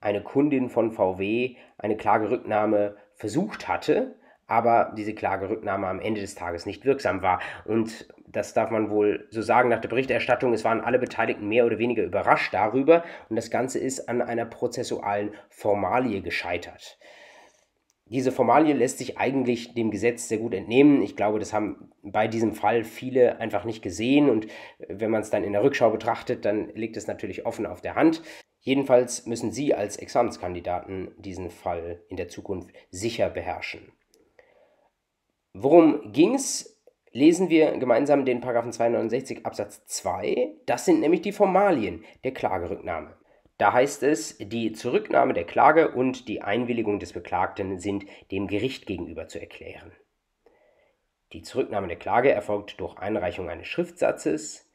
eine 0.00 0.22
Kundin 0.22 0.70
von 0.70 0.90
VW, 0.90 1.56
eine 1.78 1.96
Klagerücknahme 1.96 2.96
versucht 3.14 3.68
hatte 3.68 4.16
aber 4.46 4.92
diese 4.96 5.14
Klagerücknahme 5.14 5.86
am 5.86 6.00
Ende 6.00 6.20
des 6.20 6.34
Tages 6.34 6.66
nicht 6.66 6.84
wirksam 6.84 7.22
war. 7.22 7.40
Und 7.64 8.08
das 8.26 8.54
darf 8.54 8.70
man 8.70 8.90
wohl 8.90 9.26
so 9.30 9.42
sagen 9.42 9.68
nach 9.68 9.80
der 9.80 9.88
Berichterstattung. 9.88 10.52
Es 10.52 10.64
waren 10.64 10.80
alle 10.80 10.98
Beteiligten 10.98 11.48
mehr 11.48 11.66
oder 11.66 11.78
weniger 11.78 12.02
überrascht 12.02 12.52
darüber 12.52 13.04
und 13.28 13.36
das 13.36 13.50
Ganze 13.50 13.78
ist 13.78 14.08
an 14.08 14.22
einer 14.22 14.46
prozessualen 14.46 15.34
Formalie 15.50 16.22
gescheitert. 16.22 16.98
Diese 18.06 18.32
Formalie 18.32 18.74
lässt 18.74 18.98
sich 18.98 19.16
eigentlich 19.16 19.74
dem 19.74 19.90
Gesetz 19.90 20.28
sehr 20.28 20.36
gut 20.36 20.52
entnehmen. 20.52 21.00
Ich 21.00 21.16
glaube, 21.16 21.38
das 21.38 21.54
haben 21.54 21.90
bei 22.02 22.28
diesem 22.28 22.52
Fall 22.52 22.84
viele 22.84 23.38
einfach 23.38 23.64
nicht 23.64 23.80
gesehen 23.80 24.28
und 24.28 24.48
wenn 24.86 25.10
man 25.10 25.22
es 25.22 25.30
dann 25.30 25.44
in 25.44 25.52
der 25.52 25.62
Rückschau 25.62 25.90
betrachtet, 25.90 26.44
dann 26.44 26.68
liegt 26.74 26.96
es 26.96 27.06
natürlich 27.06 27.46
offen 27.46 27.64
auf 27.64 27.80
der 27.80 27.94
Hand. 27.94 28.22
Jedenfalls 28.60 29.26
müssen 29.26 29.50
Sie 29.50 29.74
als 29.74 29.96
Examenskandidaten 29.96 31.12
diesen 31.16 31.50
Fall 31.50 32.02
in 32.08 32.16
der 32.16 32.28
Zukunft 32.28 32.70
sicher 32.90 33.30
beherrschen. 33.30 33.92
Worum 35.54 36.12
ging 36.12 36.34
es? 36.34 36.80
Lesen 37.14 37.50
wir 37.50 37.72
gemeinsam 37.76 38.24
den 38.24 38.40
Paragraphen 38.40 38.72
269 38.72 39.44
Absatz 39.44 39.84
2. 39.86 40.54
Das 40.64 40.86
sind 40.86 41.00
nämlich 41.00 41.20
die 41.20 41.32
Formalien 41.32 42.04
der 42.24 42.32
Klagerücknahme. 42.32 43.18
Da 43.58 43.74
heißt 43.74 44.02
es, 44.02 44.38
die 44.38 44.72
Zurücknahme 44.72 45.34
der 45.34 45.44
Klage 45.44 45.90
und 45.90 46.26
die 46.26 46.40
Einwilligung 46.40 47.00
des 47.00 47.12
Beklagten 47.12 47.78
sind 47.78 48.06
dem 48.30 48.46
Gericht 48.46 48.86
gegenüber 48.86 49.28
zu 49.28 49.38
erklären. 49.40 49.92
Die 51.34 51.42
Zurücknahme 51.42 51.88
der 51.88 51.98
Klage 51.98 52.32
erfolgt 52.32 52.80
durch 52.80 52.96
Einreichung 52.98 53.50
eines 53.50 53.68
Schriftsatzes, 53.68 54.72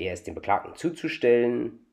der 0.00 0.12
ist 0.12 0.26
dem 0.26 0.34
Beklagten 0.34 0.74
zuzustellen 0.74 1.85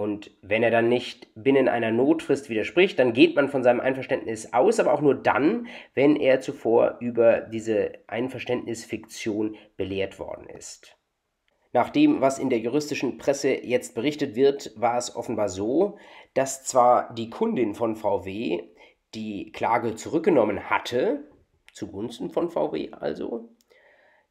und 0.00 0.30
wenn 0.40 0.62
er 0.62 0.70
dann 0.70 0.88
nicht 0.88 1.28
binnen 1.34 1.68
einer 1.68 1.90
Notfrist 1.90 2.48
widerspricht, 2.48 2.98
dann 2.98 3.12
geht 3.12 3.36
man 3.36 3.50
von 3.50 3.62
seinem 3.62 3.80
Einverständnis 3.80 4.54
aus, 4.54 4.80
aber 4.80 4.94
auch 4.94 5.02
nur 5.02 5.14
dann, 5.14 5.66
wenn 5.92 6.16
er 6.16 6.40
zuvor 6.40 6.96
über 7.00 7.42
diese 7.42 7.92
Einverständnisfiktion 8.06 9.56
belehrt 9.76 10.18
worden 10.18 10.48
ist. 10.48 10.96
Nach 11.74 11.90
dem, 11.90 12.22
was 12.22 12.38
in 12.38 12.48
der 12.48 12.60
juristischen 12.60 13.18
Presse 13.18 13.50
jetzt 13.50 13.94
berichtet 13.94 14.36
wird, 14.36 14.72
war 14.74 14.96
es 14.96 15.14
offenbar 15.14 15.50
so, 15.50 15.98
dass 16.32 16.64
zwar 16.64 17.12
die 17.12 17.28
Kundin 17.28 17.74
von 17.74 17.94
VW 17.94 18.62
die 19.14 19.52
Klage 19.52 19.96
zurückgenommen 19.96 20.70
hatte, 20.70 21.28
zugunsten 21.74 22.30
von 22.30 22.48
VW 22.48 22.92
also, 22.92 23.50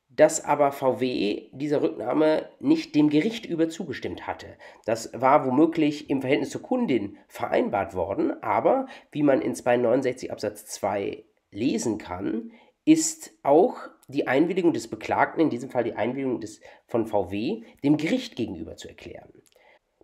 dass 0.09 0.43
aber 0.43 0.71
VW 0.71 1.49
dieser 1.51 1.81
Rücknahme 1.81 2.49
nicht 2.59 2.95
dem 2.95 3.09
Gericht 3.09 3.45
über 3.45 3.69
zugestimmt 3.69 4.25
hatte. 4.25 4.47
Das 4.85 5.11
war 5.13 5.45
womöglich 5.45 6.09
im 6.09 6.21
Verhältnis 6.21 6.49
zur 6.49 6.63
Kundin 6.63 7.17
vereinbart 7.27 7.93
worden, 7.93 8.41
aber 8.41 8.87
wie 9.11 9.23
man 9.23 9.41
in 9.41 9.55
269 9.55 10.31
Absatz 10.31 10.65
2 10.65 11.23
lesen 11.51 11.99
kann, 11.99 12.51
ist 12.85 13.33
auch 13.43 13.77
die 14.07 14.27
Einwilligung 14.27 14.73
des 14.73 14.87
Beklagten, 14.87 15.41
in 15.41 15.51
diesem 15.51 15.69
Fall 15.69 15.83
die 15.83 15.93
Einwilligung 15.93 16.41
des, 16.41 16.59
von 16.87 17.05
VW, 17.05 17.63
dem 17.83 17.97
Gericht 17.97 18.35
gegenüber 18.35 18.75
zu 18.75 18.87
erklären. 18.87 19.31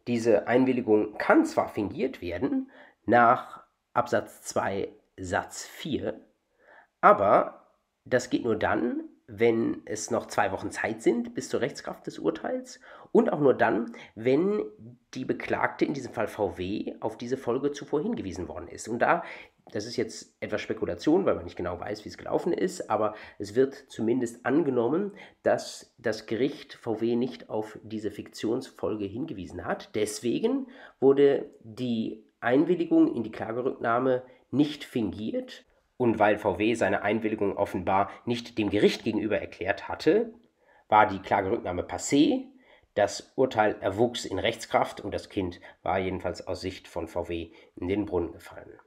Diese 0.07 0.47
Einwilligung 0.47 1.17
kann 1.17 1.45
zwar 1.45 1.67
fingiert 1.67 2.21
werden 2.21 2.69
nach 3.05 3.63
Absatz 3.93 4.43
2 4.43 4.89
Satz 5.17 5.65
4, 5.65 6.21
aber 7.01 7.71
das 8.03 8.29
geht 8.29 8.43
nur 8.43 8.55
dann, 8.55 9.09
wenn 9.27 9.81
es 9.85 10.11
noch 10.11 10.27
zwei 10.27 10.51
Wochen 10.51 10.71
Zeit 10.71 11.01
sind 11.01 11.33
bis 11.33 11.49
zur 11.49 11.61
Rechtskraft 11.61 12.05
des 12.05 12.19
Urteils 12.19 12.79
und 13.11 13.31
auch 13.31 13.39
nur 13.39 13.53
dann, 13.53 13.93
wenn 14.13 14.63
die 15.13 15.25
Beklagte, 15.25 15.85
in 15.85 15.93
diesem 15.93 16.13
Fall 16.13 16.27
VW, 16.27 16.95
auf 16.99 17.17
diese 17.17 17.37
Folge 17.37 17.71
zuvor 17.71 18.01
hingewiesen 18.01 18.47
worden 18.47 18.67
ist. 18.67 18.87
Und 18.87 18.99
da, 18.99 19.23
das 19.71 19.85
ist 19.85 19.95
jetzt 19.95 20.35
etwas 20.41 20.61
Spekulation, 20.61 21.25
weil 21.25 21.35
man 21.35 21.45
nicht 21.45 21.55
genau 21.55 21.79
weiß, 21.79 22.05
wie 22.05 22.09
es 22.09 22.17
gelaufen 22.17 22.53
ist, 22.53 22.89
aber 22.89 23.15
es 23.39 23.55
wird 23.55 23.73
zumindest 23.87 24.45
angenommen, 24.45 25.13
dass 25.41 25.95
das 25.97 26.27
Gericht 26.27 26.73
VW 26.75 27.15
nicht 27.15 27.49
auf 27.49 27.79
diese 27.83 28.11
Fiktionsfolge 28.11 29.05
hingewiesen 29.05 29.65
hat. 29.65 29.95
Deswegen 29.95 30.67
wurde 30.99 31.49
die 31.61 32.23
Einwilligung 32.41 33.15
in 33.15 33.23
die 33.23 33.31
Klagerücknahme 33.31 34.23
nicht 34.51 34.83
fingiert 34.83 35.65
und 35.97 36.19
weil 36.19 36.37
VW 36.37 36.73
seine 36.75 37.01
Einwilligung 37.03 37.57
offenbar 37.57 38.09
nicht 38.25 38.57
dem 38.57 38.69
Gericht 38.69 39.03
gegenüber 39.03 39.39
erklärt 39.39 39.87
hatte, 39.87 40.33
war 40.87 41.07
die 41.07 41.19
Klagerücknahme 41.19 41.83
passé, 41.83 42.45
das 42.93 43.33
Urteil 43.35 43.75
erwuchs 43.81 44.25
in 44.25 44.39
Rechtskraft 44.39 45.01
und 45.01 45.13
das 45.13 45.29
Kind 45.29 45.59
war 45.83 45.99
jedenfalls 45.99 46.47
aus 46.47 46.61
Sicht 46.61 46.87
von 46.87 47.07
VW 47.07 47.51
in 47.75 47.87
den 47.87 48.05
Brunnen 48.05 48.31
gefallen. 48.31 48.79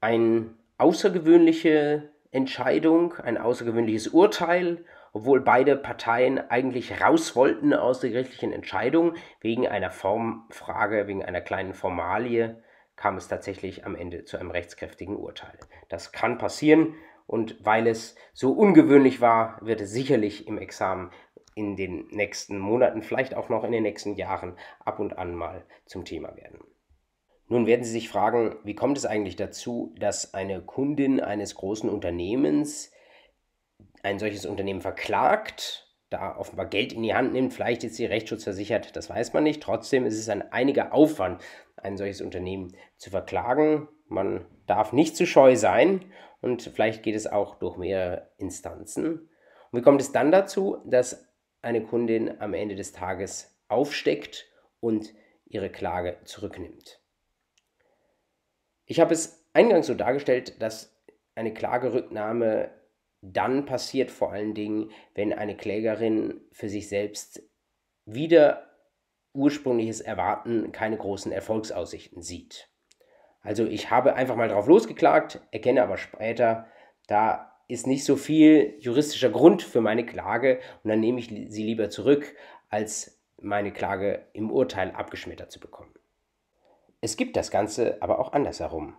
Eine 0.00 0.54
außergewöhnliche 0.78 2.10
Entscheidung, 2.30 3.14
ein 3.14 3.36
außergewöhnliches 3.36 4.08
Urteil, 4.08 4.84
obwohl 5.12 5.40
beide 5.40 5.76
Parteien 5.76 6.38
eigentlich 6.50 7.02
raus 7.02 7.36
wollten 7.36 7.74
aus 7.74 8.00
der 8.00 8.10
gerichtlichen 8.10 8.52
Entscheidung 8.52 9.14
wegen 9.40 9.66
einer 9.66 9.90
Formfrage, 9.90 11.06
wegen 11.06 11.24
einer 11.24 11.40
kleinen 11.40 11.74
Formalie, 11.74 12.62
kam 13.00 13.16
es 13.16 13.28
tatsächlich 13.28 13.86
am 13.86 13.96
Ende 13.96 14.26
zu 14.26 14.36
einem 14.36 14.50
rechtskräftigen 14.50 15.16
Urteil. 15.16 15.58
Das 15.88 16.12
kann 16.12 16.36
passieren 16.36 16.94
und 17.26 17.56
weil 17.64 17.86
es 17.86 18.14
so 18.34 18.52
ungewöhnlich 18.52 19.22
war, 19.22 19.58
wird 19.62 19.80
es 19.80 19.90
sicherlich 19.90 20.46
im 20.46 20.58
Examen 20.58 21.10
in 21.54 21.76
den 21.76 22.08
nächsten 22.08 22.58
Monaten, 22.58 23.00
vielleicht 23.00 23.34
auch 23.34 23.48
noch 23.48 23.64
in 23.64 23.72
den 23.72 23.84
nächsten 23.84 24.16
Jahren 24.16 24.54
ab 24.84 25.00
und 25.00 25.16
an 25.16 25.34
mal 25.34 25.64
zum 25.86 26.04
Thema 26.04 26.36
werden. 26.36 26.60
Nun 27.48 27.66
werden 27.66 27.84
Sie 27.84 27.90
sich 27.90 28.10
fragen, 28.10 28.56
wie 28.64 28.74
kommt 28.74 28.98
es 28.98 29.06
eigentlich 29.06 29.36
dazu, 29.36 29.94
dass 29.98 30.34
eine 30.34 30.60
Kundin 30.60 31.20
eines 31.20 31.54
großen 31.54 31.88
Unternehmens 31.88 32.92
ein 34.02 34.18
solches 34.18 34.44
Unternehmen 34.44 34.82
verklagt, 34.82 35.90
da 36.10 36.36
offenbar 36.36 36.66
Geld 36.66 36.92
in 36.92 37.02
die 37.02 37.14
Hand 37.14 37.32
nimmt, 37.32 37.54
vielleicht 37.54 37.84
ist 37.84 37.94
sie 37.94 38.04
rechtsschutzversichert, 38.04 38.96
das 38.96 39.08
weiß 39.08 39.32
man 39.32 39.44
nicht. 39.44 39.62
Trotzdem 39.62 40.04
ist 40.04 40.18
es 40.18 40.28
ein 40.28 40.52
einiger 40.52 40.92
Aufwand, 40.92 41.40
ein 41.82 41.96
solches 41.96 42.20
Unternehmen 42.20 42.76
zu 42.96 43.10
verklagen. 43.10 43.88
Man 44.06 44.44
darf 44.66 44.92
nicht 44.92 45.16
zu 45.16 45.26
scheu 45.26 45.56
sein 45.56 46.04
und 46.40 46.62
vielleicht 46.62 47.02
geht 47.02 47.14
es 47.14 47.26
auch 47.26 47.56
durch 47.56 47.76
mehrere 47.76 48.30
Instanzen. 48.38 49.28
Und 49.70 49.80
wie 49.80 49.82
kommt 49.82 50.00
es 50.00 50.12
dann 50.12 50.32
dazu, 50.32 50.78
dass 50.84 51.28
eine 51.62 51.82
Kundin 51.82 52.40
am 52.40 52.54
Ende 52.54 52.74
des 52.74 52.92
Tages 52.92 53.58
aufsteckt 53.68 54.46
und 54.80 55.12
ihre 55.46 55.70
Klage 55.70 56.18
zurücknimmt? 56.24 57.00
Ich 58.86 58.98
habe 58.98 59.14
es 59.14 59.46
eingangs 59.52 59.86
so 59.86 59.94
dargestellt, 59.94 60.60
dass 60.60 60.96
eine 61.34 61.54
Klagerücknahme 61.54 62.70
dann 63.22 63.66
passiert 63.66 64.10
vor 64.10 64.32
allen 64.32 64.54
Dingen, 64.54 64.90
wenn 65.14 65.32
eine 65.32 65.56
Klägerin 65.56 66.40
für 66.52 66.68
sich 66.68 66.88
selbst 66.88 67.42
wieder 68.04 68.69
ursprüngliches 69.32 70.00
Erwarten 70.00 70.72
keine 70.72 70.96
großen 70.96 71.32
Erfolgsaussichten 71.32 72.22
sieht. 72.22 72.68
Also 73.42 73.64
ich 73.64 73.90
habe 73.90 74.14
einfach 74.14 74.36
mal 74.36 74.48
drauf 74.48 74.66
losgeklagt, 74.66 75.40
erkenne 75.50 75.82
aber 75.82 75.96
später, 75.96 76.66
da 77.06 77.52
ist 77.68 77.86
nicht 77.86 78.04
so 78.04 78.16
viel 78.16 78.76
juristischer 78.80 79.30
Grund 79.30 79.62
für 79.62 79.80
meine 79.80 80.04
Klage 80.04 80.60
und 80.82 80.90
dann 80.90 81.00
nehme 81.00 81.20
ich 81.20 81.28
sie 81.28 81.62
lieber 81.62 81.88
zurück, 81.88 82.34
als 82.68 83.20
meine 83.40 83.72
Klage 83.72 84.26
im 84.32 84.50
Urteil 84.50 84.90
abgeschmettert 84.90 85.50
zu 85.50 85.60
bekommen. 85.60 85.94
Es 87.00 87.16
gibt 87.16 87.36
das 87.36 87.50
Ganze 87.50 88.02
aber 88.02 88.18
auch 88.18 88.32
andersherum. 88.32 88.96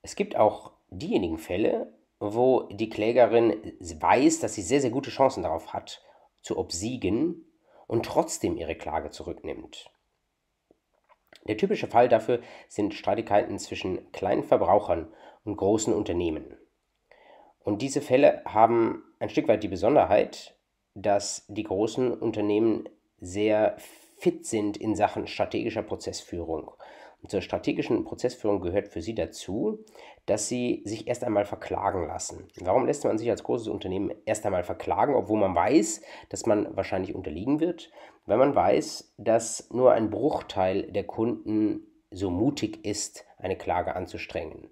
Es 0.00 0.16
gibt 0.16 0.36
auch 0.36 0.72
diejenigen 0.90 1.38
Fälle, 1.38 1.92
wo 2.20 2.68
die 2.70 2.88
Klägerin 2.88 3.74
weiß, 3.80 4.40
dass 4.40 4.54
sie 4.54 4.62
sehr, 4.62 4.80
sehr 4.80 4.90
gute 4.90 5.10
Chancen 5.10 5.42
darauf 5.42 5.72
hat, 5.72 6.02
zu 6.40 6.58
obsiegen 6.58 7.44
und 7.92 8.06
trotzdem 8.06 8.56
ihre 8.56 8.74
Klage 8.74 9.10
zurücknimmt. 9.10 9.90
Der 11.46 11.58
typische 11.58 11.86
Fall 11.86 12.08
dafür 12.08 12.40
sind 12.66 12.94
Streitigkeiten 12.94 13.58
zwischen 13.58 14.10
kleinen 14.12 14.44
Verbrauchern 14.44 15.12
und 15.44 15.58
großen 15.58 15.92
Unternehmen. 15.92 16.56
Und 17.60 17.82
diese 17.82 18.00
Fälle 18.00 18.40
haben 18.46 19.04
ein 19.18 19.28
Stück 19.28 19.46
weit 19.46 19.62
die 19.62 19.68
Besonderheit, 19.68 20.56
dass 20.94 21.44
die 21.48 21.64
großen 21.64 22.14
Unternehmen 22.14 22.88
sehr 23.20 23.76
fit 24.16 24.46
sind 24.46 24.78
in 24.78 24.96
Sachen 24.96 25.26
strategischer 25.26 25.82
Prozessführung 25.82 26.70
zur 27.28 27.40
strategischen 27.40 28.04
Prozessführung 28.04 28.60
gehört 28.60 28.88
für 28.88 29.00
Sie 29.00 29.14
dazu, 29.14 29.84
dass 30.26 30.48
Sie 30.48 30.82
sich 30.84 31.06
erst 31.06 31.22
einmal 31.22 31.44
verklagen 31.44 32.06
lassen. 32.06 32.48
Warum 32.60 32.86
lässt 32.86 33.04
man 33.04 33.16
sich 33.16 33.30
als 33.30 33.44
großes 33.44 33.68
Unternehmen 33.68 34.12
erst 34.24 34.44
einmal 34.44 34.64
verklagen, 34.64 35.14
obwohl 35.14 35.38
man 35.38 35.54
weiß, 35.54 36.02
dass 36.30 36.46
man 36.46 36.76
wahrscheinlich 36.76 37.14
unterliegen 37.14 37.60
wird? 37.60 37.90
Wenn 38.26 38.38
man 38.38 38.54
weiß, 38.54 39.14
dass 39.18 39.70
nur 39.70 39.92
ein 39.92 40.10
Bruchteil 40.10 40.90
der 40.90 41.04
Kunden 41.04 41.86
so 42.10 42.30
mutig 42.30 42.84
ist, 42.84 43.24
eine 43.38 43.56
Klage 43.56 43.94
anzustrengen. 43.94 44.70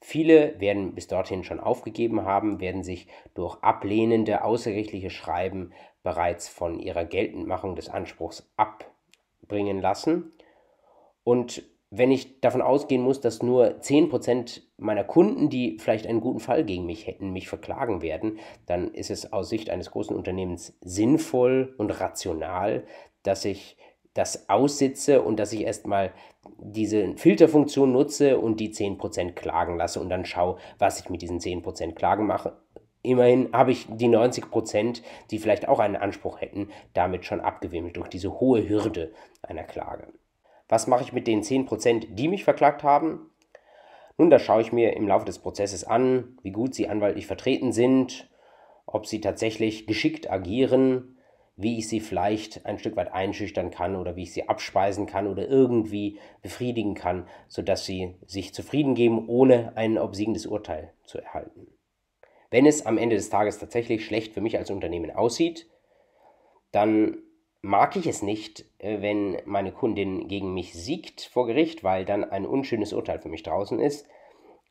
Viele 0.00 0.58
werden 0.60 0.94
bis 0.94 1.06
dorthin 1.06 1.44
schon 1.44 1.60
aufgegeben 1.60 2.24
haben, 2.24 2.60
werden 2.60 2.82
sich 2.82 3.06
durch 3.34 3.62
ablehnende 3.62 4.42
außergerichtliche 4.42 5.10
Schreiben 5.10 5.72
bereits 6.02 6.48
von 6.48 6.80
ihrer 6.80 7.04
Geltendmachung 7.04 7.76
des 7.76 7.88
Anspruchs 7.88 8.50
abbringen 8.56 9.80
lassen 9.80 10.32
und 11.24 11.62
wenn 11.94 12.10
ich 12.10 12.40
davon 12.40 12.62
ausgehen 12.62 13.02
muss, 13.02 13.20
dass 13.20 13.42
nur 13.42 13.78
10% 13.80 14.62
meiner 14.78 15.04
Kunden, 15.04 15.50
die 15.50 15.76
vielleicht 15.78 16.06
einen 16.06 16.22
guten 16.22 16.40
Fall 16.40 16.64
gegen 16.64 16.86
mich 16.86 17.06
hätten, 17.06 17.32
mich 17.32 17.48
verklagen 17.48 18.00
werden, 18.00 18.38
dann 18.64 18.94
ist 18.94 19.10
es 19.10 19.30
aus 19.34 19.50
Sicht 19.50 19.68
eines 19.68 19.90
großen 19.90 20.16
Unternehmens 20.16 20.74
sinnvoll 20.80 21.74
und 21.76 21.90
rational, 22.00 22.84
dass 23.22 23.44
ich 23.44 23.76
das 24.14 24.48
aussitze 24.48 25.20
und 25.20 25.38
dass 25.38 25.52
ich 25.52 25.62
erstmal 25.64 26.12
diese 26.58 27.14
Filterfunktion 27.16 27.92
nutze 27.92 28.38
und 28.38 28.58
die 28.58 28.72
10% 28.72 29.32
klagen 29.32 29.76
lasse 29.76 30.00
und 30.00 30.08
dann 30.08 30.24
schaue, 30.24 30.56
was 30.78 30.98
ich 30.98 31.10
mit 31.10 31.20
diesen 31.20 31.40
10% 31.40 31.92
Klagen 31.92 32.26
mache. 32.26 32.56
Immerhin 33.02 33.52
habe 33.52 33.72
ich 33.72 33.86
die 33.90 34.08
90%, 34.08 35.02
die 35.30 35.38
vielleicht 35.38 35.68
auch 35.68 35.78
einen 35.78 35.96
Anspruch 35.96 36.40
hätten, 36.40 36.70
damit 36.94 37.26
schon 37.26 37.40
abgewimmelt 37.40 37.98
durch 37.98 38.08
diese 38.08 38.40
hohe 38.40 38.66
Hürde 38.66 39.12
einer 39.42 39.64
Klage. 39.64 40.08
Was 40.72 40.86
mache 40.86 41.02
ich 41.02 41.12
mit 41.12 41.26
den 41.26 41.42
10%, 41.42 42.14
die 42.14 42.28
mich 42.28 42.44
verklagt 42.44 42.82
haben? 42.82 43.30
Nun, 44.16 44.30
da 44.30 44.38
schaue 44.38 44.62
ich 44.62 44.72
mir 44.72 44.96
im 44.96 45.06
Laufe 45.06 45.26
des 45.26 45.38
Prozesses 45.38 45.84
an, 45.84 46.38
wie 46.42 46.50
gut 46.50 46.74
sie 46.74 46.88
anwaltlich 46.88 47.26
vertreten 47.26 47.72
sind, 47.72 48.30
ob 48.86 49.04
sie 49.04 49.20
tatsächlich 49.20 49.86
geschickt 49.86 50.30
agieren, 50.30 51.18
wie 51.56 51.76
ich 51.76 51.90
sie 51.90 52.00
vielleicht 52.00 52.64
ein 52.64 52.78
Stück 52.78 52.96
weit 52.96 53.12
einschüchtern 53.12 53.70
kann 53.70 53.96
oder 53.96 54.16
wie 54.16 54.22
ich 54.22 54.32
sie 54.32 54.48
abspeisen 54.48 55.04
kann 55.04 55.26
oder 55.26 55.46
irgendwie 55.46 56.18
befriedigen 56.40 56.94
kann, 56.94 57.26
sodass 57.48 57.84
sie 57.84 58.14
sich 58.26 58.54
zufrieden 58.54 58.94
geben, 58.94 59.28
ohne 59.28 59.76
ein 59.76 59.98
obsiegendes 59.98 60.46
Urteil 60.46 60.94
zu 61.04 61.18
erhalten. 61.18 61.66
Wenn 62.50 62.64
es 62.64 62.86
am 62.86 62.96
Ende 62.96 63.16
des 63.16 63.28
Tages 63.28 63.58
tatsächlich 63.58 64.06
schlecht 64.06 64.32
für 64.32 64.40
mich 64.40 64.56
als 64.56 64.70
Unternehmen 64.70 65.10
aussieht, 65.10 65.68
dann 66.70 67.18
mag 67.62 67.96
ich 67.96 68.06
es 68.06 68.22
nicht, 68.22 68.64
äh, 68.78 69.00
wenn 69.00 69.38
meine 69.46 69.72
Kundin 69.72 70.28
gegen 70.28 70.52
mich 70.52 70.74
siegt 70.74 71.22
vor 71.22 71.46
Gericht, 71.46 71.82
weil 71.82 72.04
dann 72.04 72.24
ein 72.24 72.44
unschönes 72.44 72.92
Urteil 72.92 73.20
für 73.20 73.28
mich 73.28 73.44
draußen 73.44 73.78
ist. 73.78 74.08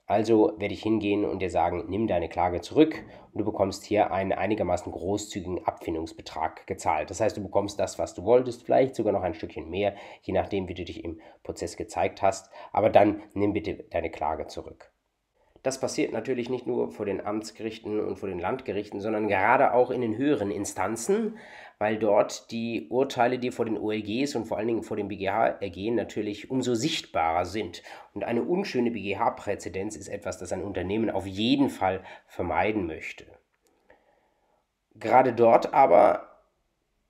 Also 0.06 0.52
werde 0.58 0.74
ich 0.74 0.84
hingehen 0.84 1.24
und 1.24 1.40
dir 1.40 1.50
sagen, 1.50 1.86
nimm 1.88 2.06
deine 2.06 2.28
Klage 2.28 2.60
zurück 2.60 3.02
und 3.32 3.40
du 3.40 3.46
bekommst 3.46 3.86
hier 3.86 4.12
einen 4.12 4.34
einigermaßen 4.34 4.92
großzügigen 4.92 5.66
Abfindungsbetrag 5.66 6.68
gezahlt. 6.68 7.10
Das 7.10 7.22
heißt, 7.22 7.38
du 7.38 7.42
bekommst 7.42 7.80
das, 7.80 7.98
was 7.98 8.14
du 8.14 8.26
wolltest, 8.26 8.64
vielleicht 8.64 8.94
sogar 8.96 9.14
noch 9.14 9.22
ein 9.22 9.36
Stückchen 9.36 9.70
mehr, 9.70 9.96
je 10.24 10.34
nachdem, 10.34 10.68
wie 10.68 10.74
du 10.74 10.84
dich 10.84 11.06
im 11.06 11.22
Prozess 11.44 11.78
gezeigt 11.78 12.22
hast. 12.22 12.52
Aber 12.74 12.90
dann 12.90 13.22
nimm 13.34 13.54
bitte 13.54 13.86
deine 13.90 14.12
Klage 14.12 14.48
zurück. 14.48 14.92
Das 15.64 15.80
passiert 15.80 16.12
natürlich 16.12 16.50
nicht 16.50 16.68
nur 16.68 16.90
vor 16.90 17.06
den 17.06 17.26
Amtsgerichten 17.26 18.00
und 18.00 18.18
vor 18.18 18.28
den 18.28 18.40
Landgerichten, 18.40 19.00
sondern 19.00 19.28
gerade 19.28 19.74
auch 19.74 19.92
in 19.92 20.02
den 20.02 20.18
höheren 20.18 20.52
Instanzen, 20.52 21.38
weil 21.82 21.98
dort 21.98 22.52
die 22.52 22.86
Urteile, 22.89 23.39
die 23.39 23.50
vor 23.50 23.65
den 23.65 23.76
OLGs 23.76 24.36
und 24.36 24.46
vor 24.46 24.60
allen 24.60 24.67
Dingen 24.67 24.84
vor 24.84 24.98
dem 24.98 25.08
BGH 25.08 25.48
ergehen, 25.62 25.96
natürlich 25.96 26.52
umso 26.52 26.76
sichtbarer 26.76 27.44
sind. 27.44 27.82
Und 28.13 28.24
eine 28.24 28.44
unschöne 28.44 28.91
BGH-Präzedenz 28.91 29.96
ist 29.96 30.08
etwas, 30.08 30.38
das 30.38 30.54
ein 30.54 30.62
Unternehmen 30.62 31.10
auf 31.10 31.26
jeden 31.26 31.72
Fall 31.72 32.04
vermeiden 32.28 32.86
möchte. 32.86 33.26
Gerade 34.94 35.34
dort 35.34 35.74
aber 35.74 36.28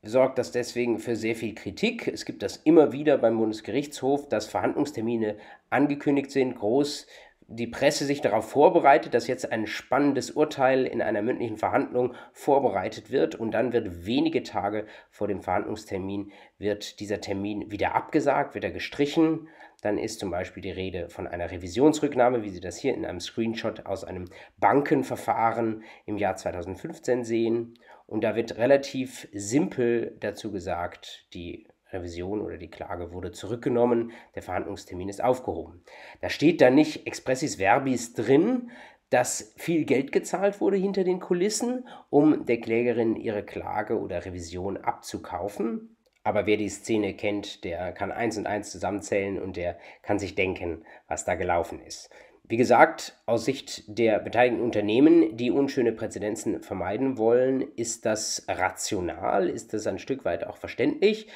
sorgt 0.03 0.37
das 0.37 0.53
deswegen 0.53 0.99
für 0.99 1.17
sehr 1.17 1.35
viel 1.35 1.53
Kritik. 1.53 2.07
Es 2.07 2.23
gibt 2.23 2.41
das 2.41 2.55
immer 2.55 2.93
wieder 2.93 3.17
beim 3.17 3.37
Bundesgerichtshof, 3.37 4.29
dass 4.29 4.47
Verhandlungstermine 4.47 5.35
angekündigt 5.69 6.31
sind, 6.31 6.55
groß 6.55 7.07
die 7.47 7.67
Presse 7.67 8.05
sich 8.05 8.21
darauf 8.21 8.49
vorbereitet, 8.49 9.13
dass 9.13 9.27
jetzt 9.27 9.51
ein 9.51 9.67
spannendes 9.67 10.31
Urteil 10.31 10.85
in 10.85 11.01
einer 11.01 11.21
mündlichen 11.21 11.57
Verhandlung 11.57 12.15
vorbereitet 12.31 13.11
wird 13.11 13.35
und 13.35 13.51
dann 13.51 13.73
wird 13.73 14.05
wenige 14.05 14.43
Tage 14.43 14.85
vor 15.09 15.27
dem 15.27 15.41
Verhandlungstermin 15.41 16.31
wird 16.57 16.99
dieser 16.99 17.19
Termin 17.19 17.69
wieder 17.71 17.95
abgesagt, 17.95 18.53
wird 18.53 18.63
er 18.63 18.71
gestrichen. 18.71 19.49
Dann 19.81 19.97
ist 19.97 20.19
zum 20.19 20.29
Beispiel 20.29 20.61
die 20.61 20.71
Rede 20.71 21.09
von 21.09 21.27
einer 21.27 21.49
Revisionsrücknahme, 21.49 22.43
wie 22.43 22.49
Sie 22.49 22.61
das 22.61 22.77
hier 22.77 22.93
in 22.93 23.05
einem 23.05 23.19
Screenshot 23.19 23.85
aus 23.85 24.03
einem 24.03 24.25
Bankenverfahren 24.59 25.83
im 26.05 26.17
Jahr 26.17 26.35
2015 26.35 27.23
sehen. 27.23 27.73
Und 28.05 28.23
da 28.23 28.35
wird 28.35 28.57
relativ 28.57 29.27
simpel 29.33 30.15
dazu 30.19 30.51
gesagt, 30.51 31.25
die 31.33 31.65
Revision 31.91 32.41
oder 32.41 32.57
die 32.57 32.69
Klage 32.69 33.11
wurde 33.11 33.31
zurückgenommen, 33.31 34.11
der 34.35 34.41
Verhandlungstermin 34.41 35.09
ist 35.09 35.23
aufgehoben. 35.23 35.83
Da 36.21 36.29
steht 36.29 36.61
dann 36.61 36.75
nicht 36.75 37.07
expressis 37.07 37.55
verbis 37.57 38.13
drin, 38.13 38.71
dass 39.09 39.53
viel 39.57 39.83
Geld 39.83 40.11
gezahlt 40.11 40.61
wurde 40.61 40.77
hinter 40.77 41.03
den 41.03 41.19
Kulissen, 41.19 41.87
um 42.09 42.45
der 42.45 42.59
Klägerin 42.59 43.15
ihre 43.15 43.43
Klage 43.43 43.99
oder 43.99 44.25
Revision 44.25 44.77
abzukaufen. 44.77 45.97
Aber 46.23 46.45
wer 46.45 46.57
die 46.57 46.69
Szene 46.69 47.15
kennt, 47.15 47.63
der 47.63 47.91
kann 47.91 48.11
eins 48.11 48.37
und 48.37 48.47
eins 48.47 48.71
zusammenzählen 48.71 49.41
und 49.41 49.57
der 49.57 49.77
kann 50.01 50.19
sich 50.19 50.35
denken, 50.35 50.85
was 51.07 51.25
da 51.25 51.35
gelaufen 51.35 51.81
ist. 51.81 52.09
Wie 52.51 52.57
gesagt, 52.57 53.17
aus 53.25 53.45
Sicht 53.45 53.83
der 53.87 54.19
beteiligten 54.19 54.61
Unternehmen, 54.61 55.37
die 55.37 55.51
unschöne 55.51 55.93
Präzedenzen 55.93 56.61
vermeiden 56.61 57.17
wollen, 57.17 57.61
ist 57.61 58.05
das 58.05 58.45
rational, 58.47 59.49
ist 59.49 59.73
das 59.73 59.87
ein 59.87 59.99
Stück 59.99 60.25
weit 60.25 60.45
auch 60.45 60.57
verständlich. 60.57 61.27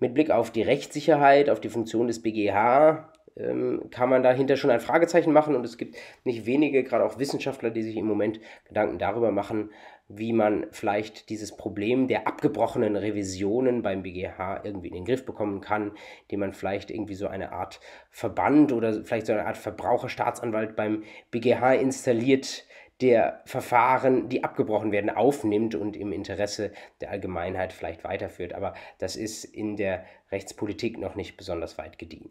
Mit 0.00 0.14
Blick 0.14 0.30
auf 0.30 0.50
die 0.50 0.62
Rechtssicherheit, 0.62 1.50
auf 1.50 1.60
die 1.60 1.68
Funktion 1.68 2.06
des 2.08 2.22
BGH 2.22 3.12
ähm, 3.36 3.90
kann 3.90 4.08
man 4.08 4.22
dahinter 4.22 4.56
schon 4.56 4.70
ein 4.70 4.80
Fragezeichen 4.80 5.32
machen 5.32 5.54
und 5.54 5.64
es 5.64 5.78
gibt 5.78 5.96
nicht 6.24 6.46
wenige, 6.46 6.82
gerade 6.82 7.04
auch 7.04 7.18
Wissenschaftler, 7.18 7.70
die 7.70 7.82
sich 7.82 7.96
im 7.96 8.06
Moment 8.06 8.40
Gedanken 8.66 8.98
darüber 8.98 9.30
machen, 9.30 9.70
wie 10.08 10.32
man 10.32 10.66
vielleicht 10.72 11.30
dieses 11.30 11.56
Problem 11.56 12.08
der 12.08 12.26
abgebrochenen 12.26 12.96
Revisionen 12.96 13.82
beim 13.82 14.02
BGH 14.02 14.62
irgendwie 14.64 14.88
in 14.88 14.94
den 14.94 15.04
Griff 15.04 15.24
bekommen 15.24 15.60
kann, 15.60 15.92
indem 16.22 16.40
man 16.40 16.52
vielleicht 16.52 16.90
irgendwie 16.90 17.14
so 17.14 17.28
eine 17.28 17.52
Art 17.52 17.80
Verband 18.10 18.72
oder 18.72 19.04
vielleicht 19.04 19.26
so 19.26 19.32
eine 19.32 19.46
Art 19.46 19.56
Verbraucherstaatsanwalt 19.56 20.74
beim 20.74 21.04
BGH 21.30 21.74
installiert, 21.74 22.66
der 23.00 23.42
Verfahren, 23.46 24.28
die 24.28 24.44
abgebrochen 24.44 24.92
werden, 24.92 25.10
aufnimmt 25.10 25.74
und 25.74 25.96
im 25.96 26.12
Interesse 26.12 26.72
der 27.00 27.10
Allgemeinheit 27.10 27.72
vielleicht 27.72 28.04
weiterführt. 28.04 28.52
Aber 28.52 28.74
das 28.98 29.16
ist 29.16 29.44
in 29.44 29.76
der 29.76 30.04
Rechtspolitik 30.30 30.98
noch 30.98 31.14
nicht 31.14 31.36
besonders 31.36 31.78
weit 31.78 31.98
gediehen. 31.98 32.30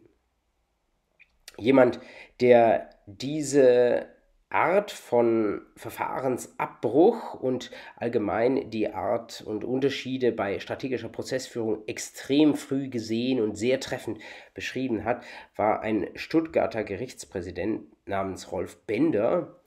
Jemand, 1.58 2.00
der 2.40 2.90
diese 3.06 4.08
Art 4.52 4.90
von 4.90 5.62
Verfahrensabbruch 5.76 7.36
und 7.36 7.70
allgemein 7.98 8.72
die 8.72 8.92
Art 8.92 9.42
und 9.42 9.64
Unterschiede 9.64 10.32
bei 10.32 10.60
strategischer 10.60 11.10
Prozessführung 11.10 11.84
extrem 11.86 12.56
früh 12.56 12.90
gesehen 12.90 13.42
und 13.42 13.58
sehr 13.58 13.80
treffend 13.80 14.20
beschrieben 14.56 15.04
hat, 15.04 15.24
war 15.56 15.82
ein 15.82 16.10
Stuttgarter 16.16 16.84
Gerichtspräsident 16.84 17.84
namens 18.08 18.52
Rolf 18.52 18.78
Bender, 18.88 19.59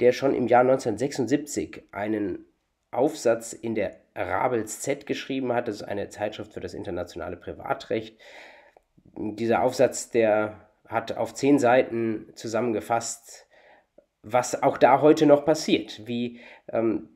der 0.00 0.12
schon 0.12 0.34
im 0.34 0.46
Jahr 0.46 0.60
1976 0.60 1.84
einen 1.92 2.44
Aufsatz 2.90 3.52
in 3.52 3.74
der 3.74 3.96
Rabels 4.14 4.80
Z 4.80 5.06
geschrieben 5.06 5.52
hat. 5.52 5.68
Das 5.68 5.76
ist 5.76 5.82
eine 5.82 6.08
Zeitschrift 6.08 6.52
für 6.52 6.60
das 6.60 6.74
internationale 6.74 7.36
Privatrecht. 7.36 8.18
Dieser 9.16 9.62
Aufsatz, 9.62 10.10
der 10.10 10.68
hat 10.86 11.16
auf 11.16 11.34
zehn 11.34 11.58
Seiten 11.58 12.32
zusammengefasst, 12.34 13.46
was 14.22 14.62
auch 14.62 14.78
da 14.78 15.00
heute 15.00 15.26
noch 15.26 15.44
passiert, 15.44 16.06
wie 16.06 16.40
ähm, 16.72 17.08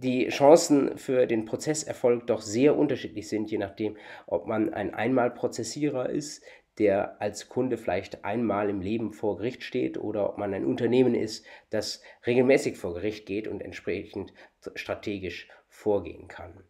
die 0.00 0.28
Chancen 0.28 0.96
für 0.96 1.26
den 1.26 1.44
Prozesserfolg 1.44 2.26
doch 2.26 2.40
sehr 2.40 2.76
unterschiedlich 2.76 3.28
sind, 3.28 3.50
je 3.50 3.58
nachdem, 3.58 3.96
ob 4.26 4.46
man 4.46 4.72
ein 4.72 4.94
Einmalprozessierer 4.94 6.08
ist, 6.08 6.44
der 6.78 7.20
als 7.20 7.48
Kunde 7.48 7.76
vielleicht 7.76 8.24
einmal 8.24 8.70
im 8.70 8.80
Leben 8.80 9.12
vor 9.12 9.36
Gericht 9.38 9.62
steht 9.62 9.98
oder 9.98 10.28
ob 10.28 10.38
man 10.38 10.54
ein 10.54 10.64
Unternehmen 10.64 11.14
ist, 11.14 11.44
das 11.70 12.02
regelmäßig 12.26 12.76
vor 12.76 12.94
Gericht 12.94 13.26
geht 13.26 13.48
und 13.48 13.60
entsprechend 13.60 14.32
strategisch 14.74 15.48
vorgehen 15.68 16.28
kann. 16.28 16.64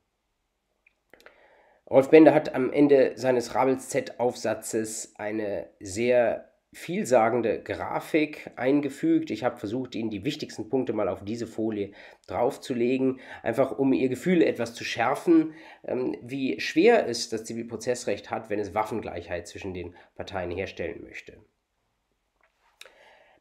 Rolf 1.88 2.10
Bender 2.10 2.34
hat 2.34 2.54
am 2.54 2.70
Ende 2.70 3.12
seines 3.16 3.54
Rabels 3.54 3.88
Z-Aufsatzes 3.88 5.14
eine 5.16 5.70
sehr 5.80 6.47
vielsagende 6.72 7.62
Grafik 7.62 8.50
eingefügt. 8.56 9.30
Ich 9.30 9.42
habe 9.42 9.56
versucht, 9.56 9.94
Ihnen 9.94 10.10
die 10.10 10.24
wichtigsten 10.24 10.68
Punkte 10.68 10.92
mal 10.92 11.08
auf 11.08 11.24
diese 11.24 11.46
Folie 11.46 11.92
draufzulegen, 12.26 13.20
einfach 13.42 13.78
um 13.78 13.92
Ihr 13.92 14.08
Gefühl 14.08 14.42
etwas 14.42 14.74
zu 14.74 14.84
schärfen, 14.84 15.54
ähm, 15.84 16.16
wie 16.22 16.60
schwer 16.60 17.06
es 17.08 17.30
das 17.30 17.44
Zivilprozessrecht 17.44 18.30
hat, 18.30 18.50
wenn 18.50 18.58
es 18.58 18.74
Waffengleichheit 18.74 19.48
zwischen 19.48 19.72
den 19.72 19.94
Parteien 20.14 20.50
herstellen 20.50 21.02
möchte. 21.02 21.38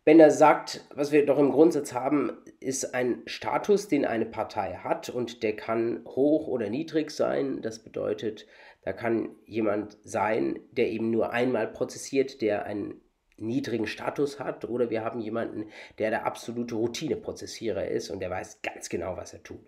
Bender 0.05 0.31
sagt, 0.31 0.85
was 0.95 1.11
wir 1.11 1.25
doch 1.25 1.37
im 1.37 1.51
Grundsatz 1.51 1.91
haben, 1.91 2.37
ist 2.61 2.95
ein 2.95 3.23
Status, 3.25 3.89
den 3.89 4.05
eine 4.05 4.25
Partei 4.25 4.75
hat 4.75 5.09
und 5.09 5.43
der 5.43 5.53
kann 5.57 6.05
hoch 6.05 6.47
oder 6.47 6.69
niedrig 6.69 7.11
sein. 7.11 7.61
Das 7.61 7.79
bedeutet, 7.79 8.47
da 8.83 8.93
kann 8.93 9.35
jemand 9.45 9.97
sein, 10.05 10.59
der 10.71 10.91
eben 10.91 11.11
nur 11.11 11.33
einmal 11.33 11.67
prozessiert, 11.67 12.41
der 12.41 12.63
einen 12.63 13.01
niedrigen 13.37 13.87
Status 13.87 14.39
hat 14.39 14.65
oder 14.65 14.89
wir 14.89 15.03
haben 15.03 15.19
jemanden, 15.19 15.69
der 15.99 16.09
der 16.09 16.25
absolute 16.25 16.75
Routineprozessierer 16.75 17.87
ist 17.87 18.09
und 18.09 18.19
der 18.19 18.29
weiß 18.29 18.61
ganz 18.61 18.89
genau, 18.89 19.15
was 19.17 19.33
er 19.33 19.43
tut. 19.43 19.65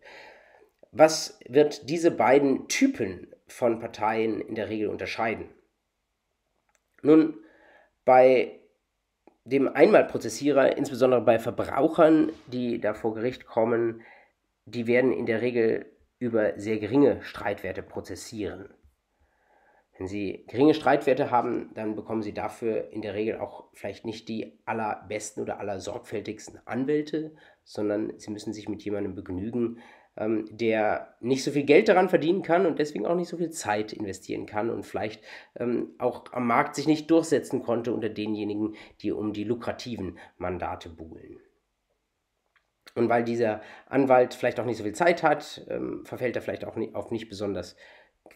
Was 0.91 1.39
wird 1.47 1.89
diese 1.89 2.11
beiden 2.11 2.67
Typen 2.67 3.27
von 3.47 3.79
Parteien 3.79 4.41
in 4.41 4.55
der 4.55 4.69
Regel 4.69 4.89
unterscheiden? 4.89 5.49
Nun, 7.01 7.35
bei 8.05 8.59
dem 9.45 9.67
Einmalprozessierer, 9.67 10.77
insbesondere 10.77 11.21
bei 11.21 11.39
Verbrauchern, 11.39 12.31
die 12.47 12.81
da 12.81 12.93
vor 12.93 13.13
Gericht 13.13 13.45
kommen, 13.45 14.01
die 14.65 14.87
werden 14.87 15.11
in 15.11 15.25
der 15.25 15.41
Regel 15.41 15.85
über 16.19 16.59
sehr 16.59 16.77
geringe 16.79 17.23
Streitwerte 17.23 17.81
prozessieren. 17.81 18.73
Wenn 19.99 20.07
Sie 20.07 20.45
geringe 20.47 20.73
Streitwerte 20.73 21.29
haben, 21.29 21.71
dann 21.75 21.97
bekommen 21.97 22.21
Sie 22.21 22.33
dafür 22.33 22.89
in 22.91 23.01
der 23.01 23.15
Regel 23.15 23.37
auch 23.39 23.65
vielleicht 23.73 24.05
nicht 24.05 24.29
die 24.29 24.57
allerbesten 24.65 25.43
oder 25.43 25.59
allersorgfältigsten 25.59 26.61
Anwälte, 26.65 27.35
sondern 27.65 28.13
Sie 28.17 28.31
müssen 28.31 28.53
sich 28.53 28.69
mit 28.69 28.81
jemandem 28.81 29.13
begnügen, 29.13 29.79
ähm, 30.15 30.45
der 30.51 31.15
nicht 31.19 31.43
so 31.43 31.51
viel 31.51 31.65
Geld 31.65 31.89
daran 31.89 32.07
verdienen 32.07 32.43
kann 32.43 32.65
und 32.65 32.79
deswegen 32.79 33.05
auch 33.05 33.15
nicht 33.15 33.27
so 33.27 33.35
viel 33.35 33.49
Zeit 33.49 33.91
investieren 33.91 34.45
kann 34.45 34.69
und 34.69 34.85
vielleicht 34.85 35.21
ähm, 35.57 35.89
auch 35.97 36.31
am 36.31 36.47
Markt 36.47 36.75
sich 36.75 36.87
nicht 36.87 37.11
durchsetzen 37.11 37.61
konnte 37.61 37.91
unter 37.91 38.07
denjenigen, 38.07 38.75
die 39.01 39.11
um 39.11 39.33
die 39.33 39.43
lukrativen 39.43 40.17
Mandate 40.37 40.87
buhlen. 40.87 41.39
Und 42.95 43.09
weil 43.09 43.25
dieser 43.25 43.61
Anwalt 43.85 44.33
vielleicht 44.33 44.61
auch 44.61 44.65
nicht 44.65 44.77
so 44.77 44.83
viel 44.85 44.95
Zeit 44.95 45.23
hat, 45.23 45.65
ähm, 45.69 46.05
verfällt 46.05 46.37
er 46.37 46.41
vielleicht 46.41 46.63
auch 46.63 46.77
auf 46.93 47.11
nicht 47.11 47.27
besonders 47.27 47.75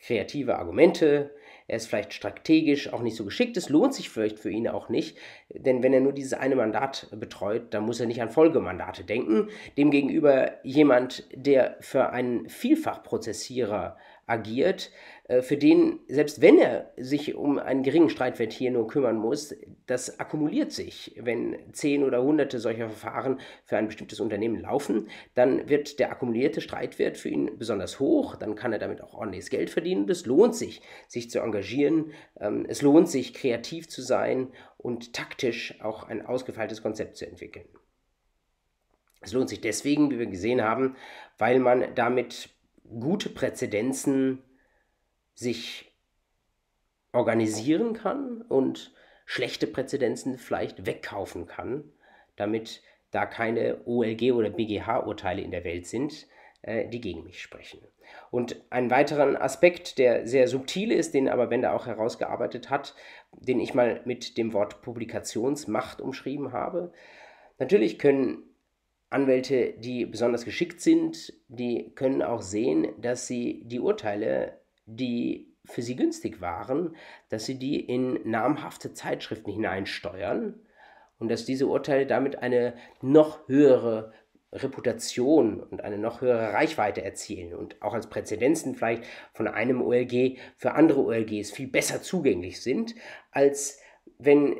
kreative 0.02 0.58
Argumente, 0.58 1.32
er 1.67 1.78
ist 1.78 1.88
vielleicht 1.88 2.13
strategisch 2.13 2.91
auch 2.91 3.02
nicht 3.02 3.15
so 3.15 3.26
geschickt, 3.26 3.58
es 3.58 3.69
lohnt 3.69 3.93
sich 3.93 4.10
vielleicht 4.10 4.39
für 4.39 4.49
ihn 4.49 4.67
auch 4.67 4.89
nicht, 4.89 5.17
denn 5.49 5.84
wenn 5.84 5.93
er 5.93 6.02
nur 6.02 6.13
dieses 6.13 6.34
eine 6.34 6.56
Mandat 6.56 7.08
betreut, 7.12 7.73
dann 7.73 7.86
muss 7.86 7.99
er 7.99 8.06
nicht 8.06 8.21
an 8.21 8.30
Folgemandate 8.30 9.04
denken. 9.04 9.49
Demgegenüber 9.78 10.52
jemand, 10.63 11.26
der 11.34 11.78
für 11.80 12.10
einen 12.10 12.49
Vielfachprozessierer 12.49 13.97
agiert, 14.26 14.92
äh, 15.26 15.42
für 15.42 15.58
den, 15.58 16.00
selbst 16.08 16.42
wenn 16.42 16.58
er 16.58 16.92
sich 16.98 17.36
um 17.36 17.60
einen 17.60 17.84
geringen 17.84 18.10
Streitwert 18.10 18.54
hier 18.54 18.72
nur 18.72 18.88
kümmern 18.88 19.18
muss, 19.18 19.56
das 19.86 20.20
akkumuliert 20.20 20.72
sich. 20.72 21.16
Wenn 21.20 21.58
zehn 21.74 22.04
oder 22.04 22.24
hunderte 22.24 22.60
solcher 22.60 22.90
Verfahren 22.90 23.40
für 23.66 23.78
ein 23.78 23.88
bestimmtes 23.88 24.20
Unternehmen 24.20 24.60
laufen, 24.60 25.10
dann 25.34 25.70
wird 25.70 26.00
der 26.00 26.12
akkumulierte 26.12 26.62
Streitwert 26.62 27.18
für 27.18 27.30
ihn 27.30 27.58
besonders 27.58 28.00
hoch, 28.00 28.36
dann 28.36 28.56
kann 28.56 28.74
er 28.74 28.80
damit 28.80 29.02
auch 29.02 29.14
ordentliches 29.14 29.50
Geld 29.50 29.70
verdienen. 29.70 30.10
Es 30.10 30.26
lohnt 30.26 30.56
sich, 30.56 30.82
sich 31.08 31.30
zu 31.30 31.40
engagieren, 31.40 32.12
ähm, 32.40 32.66
es 32.68 32.82
lohnt 32.82 33.10
sich, 33.10 33.34
kreativ 33.34 33.90
zu 33.90 34.02
sein 34.02 34.50
und 34.78 35.14
taktisch 35.14 35.82
auch 35.82 36.04
ein 36.04 36.26
ausgefeiltes 36.26 36.82
Konzept 36.82 37.18
zu 37.18 37.26
entwickeln. 37.26 37.66
Es 39.22 39.32
lohnt 39.32 39.50
sich 39.50 39.62
deswegen, 39.62 40.12
wie 40.12 40.20
wir 40.20 40.26
gesehen 40.26 40.62
haben, 40.62 40.98
weil 41.38 41.60
man 41.60 41.96
damit 41.96 42.50
gute 43.00 43.30
Präzedenzen 43.30 44.44
sich 45.34 45.92
organisieren 47.12 47.94
kann 47.94 48.42
und 48.42 48.94
schlechte 49.26 49.68
Präzedenzen 49.68 50.38
vielleicht 50.38 50.86
wegkaufen 50.86 51.46
kann, 51.46 51.92
damit 52.36 52.82
da 53.12 53.26
keine 53.26 53.86
OLG 53.86 54.32
oder 54.34 54.50
BGH-Urteile 54.50 55.42
in 55.42 55.52
der 55.52 55.64
Welt 55.64 55.86
sind, 55.86 56.28
äh, 56.64 56.88
die 56.88 57.00
gegen 57.00 57.24
mich 57.24 57.42
sprechen. 57.42 57.80
Und 58.32 58.62
einen 58.70 58.90
weiteren 58.90 59.38
Aspekt, 59.38 59.98
der 59.98 60.28
sehr 60.28 60.48
subtil 60.48 60.92
ist, 60.92 61.14
den 61.14 61.30
aber 61.30 61.48
Bender 61.48 61.74
auch 61.74 61.86
herausgearbeitet 61.86 62.70
hat, 62.70 62.96
den 63.32 63.60
ich 63.60 63.74
mal 63.74 64.02
mit 64.06 64.38
dem 64.38 64.54
Wort 64.54 64.82
Publikationsmacht 64.82 66.02
umschrieben 66.02 66.52
habe. 66.52 66.92
Natürlich 67.60 68.00
können 68.00 68.44
Anwälte, 69.13 69.73
die 69.73 70.06
besonders 70.06 70.45
geschickt 70.45 70.82
sind, 70.82 71.34
die 71.47 71.93
können 71.95 72.21
auch 72.21 72.41
sehen, 72.41 72.88
dass 72.99 73.28
sie 73.28 73.63
die 73.65 73.80
Urteile, 73.80 74.60
die 74.86 75.54
für 75.65 75.82
sie 75.82 75.95
günstig 75.95 76.41
waren, 76.41 76.95
dass 77.30 77.45
sie 77.45 77.58
die 77.58 77.80
in 77.80 78.19
namhafte 78.30 78.93
Zeitschriften 78.93 79.52
hineinsteuern 79.52 80.60
und 81.19 81.30
dass 81.30 81.45
diese 81.45 81.67
Urteile 81.67 82.06
damit 82.06 82.39
eine 82.39 82.73
noch 83.02 83.47
höhere 83.47 84.12
Reputation 84.52 85.62
und 85.62 85.82
eine 85.82 85.97
noch 85.97 86.21
höhere 86.21 86.54
Reichweite 86.54 87.04
erzielen 87.04 87.54
und 87.54 87.82
auch 87.82 87.93
als 87.93 88.08
Präzedenzen 88.08 88.76
vielleicht 88.76 89.04
von 89.34 89.47
einem 89.47 89.82
OLG 89.82 90.38
für 90.56 90.73
andere 90.73 91.04
OLGs 91.04 91.52
viel 91.52 91.67
besser 91.67 92.02
zugänglich 92.02 92.62
sind, 92.62 92.93
als 93.32 93.80
wenn 94.19 94.58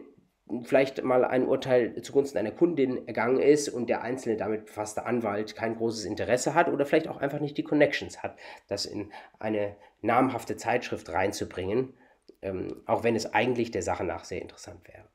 vielleicht 0.64 1.04
mal 1.04 1.24
ein 1.24 1.48
Urteil 1.48 2.02
zugunsten 2.02 2.38
einer 2.38 2.52
Kundin 2.52 3.08
ergangen 3.08 3.40
ist 3.40 3.70
und 3.70 3.90
der 3.90 4.02
einzelne 4.02 4.38
damit 4.38 4.66
befasste 4.66 5.06
Anwalt 5.06 5.56
kein 5.56 5.76
großes 5.76 6.06
Interesse 6.06 6.54
hat 6.54 6.68
oder 6.68 6.86
vielleicht 6.86 7.08
auch 7.08 7.18
einfach 7.18 7.40
nicht 7.40 7.58
die 7.58 7.64
Connections 7.64 8.22
hat, 8.22 8.38
das 8.68 8.86
in 8.86 9.12
eine 9.40 9.76
namhafte 10.02 10.58
Zeitschrift 10.58 11.10
reinzubringen, 11.10 11.94
ähm, 12.42 12.84
auch 12.86 13.04
wenn 13.04 13.16
es 13.16 13.34
eigentlich 13.34 13.72
der 13.72 13.84
Sache 13.84 14.04
nach 14.04 14.26
sehr 14.26 14.42
interessant 14.42 14.88
wäre. 14.88 15.06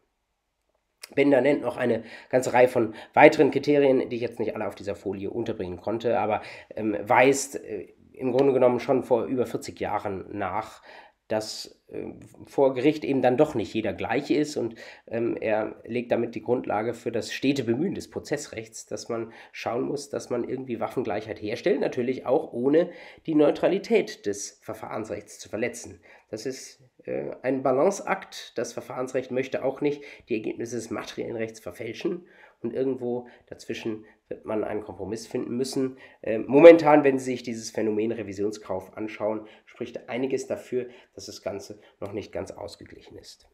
Bender 1.14 1.40
nennt 1.40 1.62
noch 1.62 1.76
eine 1.76 2.04
ganze 2.28 2.52
Reihe 2.52 2.68
von 2.68 2.94
weiteren 3.14 3.50
Kriterien, 3.50 4.08
die 4.08 4.16
ich 4.16 4.22
jetzt 4.22 4.38
nicht 4.38 4.54
alle 4.54 4.66
auf 4.66 4.74
dieser 4.74 4.94
Folie 4.94 5.30
unterbringen 5.30 5.80
konnte, 5.80 6.18
aber 6.18 6.42
ähm, 6.74 6.96
weist 7.02 7.56
äh, 7.56 7.88
im 8.12 8.32
Grunde 8.32 8.52
genommen 8.52 8.80
schon 8.80 9.04
vor 9.04 9.24
über 9.24 9.46
40 9.46 9.78
Jahren 9.78 10.26
nach, 10.32 10.82
dass 11.28 11.80
äh, 11.88 12.06
vor 12.46 12.74
Gericht 12.74 13.04
eben 13.04 13.22
dann 13.22 13.36
doch 13.36 13.54
nicht 13.54 13.72
jeder 13.74 13.92
gleich 13.92 14.30
ist 14.30 14.56
und 14.56 14.74
ähm, 15.06 15.36
er 15.40 15.76
legt 15.84 16.10
damit 16.10 16.34
die 16.34 16.42
Grundlage 16.42 16.94
für 16.94 17.12
das 17.12 17.32
stete 17.32 17.64
Bemühen 17.64 17.94
des 17.94 18.10
Prozessrechts, 18.10 18.86
dass 18.86 19.08
man 19.08 19.32
schauen 19.52 19.84
muss, 19.84 20.08
dass 20.08 20.30
man 20.30 20.48
irgendwie 20.48 20.80
Waffengleichheit 20.80 21.40
herstellt, 21.40 21.80
natürlich 21.80 22.26
auch 22.26 22.52
ohne 22.52 22.90
die 23.26 23.34
Neutralität 23.34 24.26
des 24.26 24.58
Verfahrensrechts 24.62 25.38
zu 25.38 25.48
verletzen. 25.48 26.00
Das 26.30 26.46
ist 26.46 26.82
äh, 27.04 27.30
ein 27.42 27.62
Balanceakt. 27.62 28.52
Das 28.56 28.72
Verfahrensrecht 28.72 29.30
möchte 29.30 29.64
auch 29.64 29.80
nicht 29.80 30.02
die 30.28 30.34
Ergebnisse 30.34 30.76
des 30.76 30.90
materiellen 30.90 31.36
Rechts 31.36 31.60
verfälschen 31.60 32.26
und 32.60 32.72
irgendwo 32.72 33.28
dazwischen 33.46 34.04
wird 34.28 34.44
man 34.44 34.64
einen 34.64 34.82
Kompromiss 34.82 35.26
finden 35.26 35.56
müssen. 35.56 35.98
Ähm, 36.22 36.44
momentan, 36.46 37.04
wenn 37.04 37.18
Sie 37.18 37.26
sich 37.26 37.42
dieses 37.42 37.70
Phänomen 37.70 38.12
Revisionskauf 38.12 38.96
anschauen, 38.96 39.46
spricht 39.64 40.08
einiges 40.08 40.46
dafür, 40.46 40.88
dass 41.14 41.26
das 41.26 41.42
Ganze 41.42 41.80
noch 42.00 42.12
nicht 42.12 42.32
ganz 42.32 42.50
ausgeglichen 42.50 43.16
ist. 43.16 43.48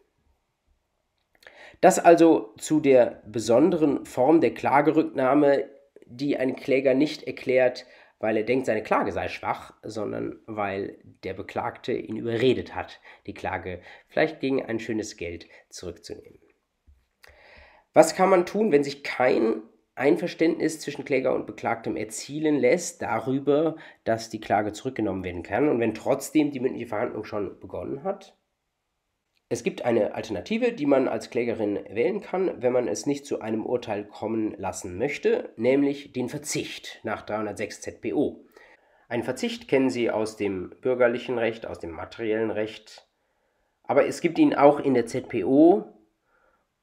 Das 1.81 1.99
also 1.99 2.55
zu 2.59 2.81
der 2.81 3.23
besonderen 3.27 4.07
Form 4.07 4.41
der 4.41 4.55
Klagerücknahme, 4.55 5.69
die 6.07 6.37
ein 6.37 6.57
Kläger 6.57 6.95
nicht 6.95 7.25
erklärt, 7.25 7.87
weil 8.19 8.37
er 8.37 8.45
denkt, 8.45 8.67
seine 8.67 8.83
Klage 8.83 9.13
sei 9.13 9.29
schwach, 9.29 9.75
sondern 9.83 10.39
weil 10.47 10.99
der 11.25 11.35
Beklagte 11.35 11.93
ihn 11.93 12.17
überredet 12.17 12.75
hat, 12.75 13.01
die 13.27 13.35
Klage 13.35 13.81
vielleicht 14.09 14.41
gegen 14.41 14.65
ein 14.65 14.79
schönes 14.79 15.17
Geld 15.17 15.47
zurückzunehmen. 15.69 16.39
Was 17.93 18.15
kann 18.15 18.31
man 18.31 18.47
tun, 18.47 18.73
wenn 18.73 18.83
sich 18.83 19.05
kein 19.05 19.63
Einverständnis 19.97 20.81
zwischen 20.81 21.05
Kläger 21.05 21.35
und 21.35 21.47
Beklagtem 21.47 21.97
erzielen 21.97 22.59
lässt 22.59 23.03
darüber, 23.03 23.77
dass 24.03 24.29
die 24.29 24.41
Klage 24.41 24.73
zurückgenommen 24.73 25.25
werden 25.25 25.43
kann 25.43 25.69
und 25.69 25.79
wenn 25.81 25.95
trotzdem 25.95 26.51
die 26.51 26.61
mündliche 26.61 26.89
Verhandlung 26.89 27.25
schon 27.25 27.61
begonnen 27.61 28.03
hat? 28.03 28.37
Es 29.49 29.63
gibt 29.63 29.85
eine 29.85 30.15
Alternative, 30.15 30.73
die 30.73 30.87
man 30.87 31.07
als 31.07 31.31
Klägerin 31.31 31.79
wählen 31.89 32.21
kann, 32.21 32.61
wenn 32.61 32.73
man 32.73 32.89
es 32.89 33.07
nicht 33.07 33.25
zu 33.25 33.41
einem 33.41 33.65
Urteil 33.65 34.05
kommen 34.05 34.55
lassen 34.59 34.99
möchte, 34.99 35.53
nämlich 35.57 36.13
den 36.13 36.29
Verzicht 36.29 37.01
nach 37.05 37.23
306 37.23 37.83
ZPO. 37.83 38.45
Einen 39.09 39.23
Verzicht 39.23 39.69
kennen 39.69 39.91
Sie 39.91 40.11
aus 40.11 40.37
dem 40.37 40.71
bürgerlichen 40.81 41.39
Recht, 41.39 41.67
aus 41.67 41.79
dem 41.79 41.93
materiellen 41.93 42.51
Recht, 42.51 43.07
aber 43.85 44.07
es 44.07 44.21
gibt 44.21 44.39
ihn 44.39 44.55
auch 44.55 44.81
in 44.81 44.95
der 44.95 45.07
ZPO 45.07 45.94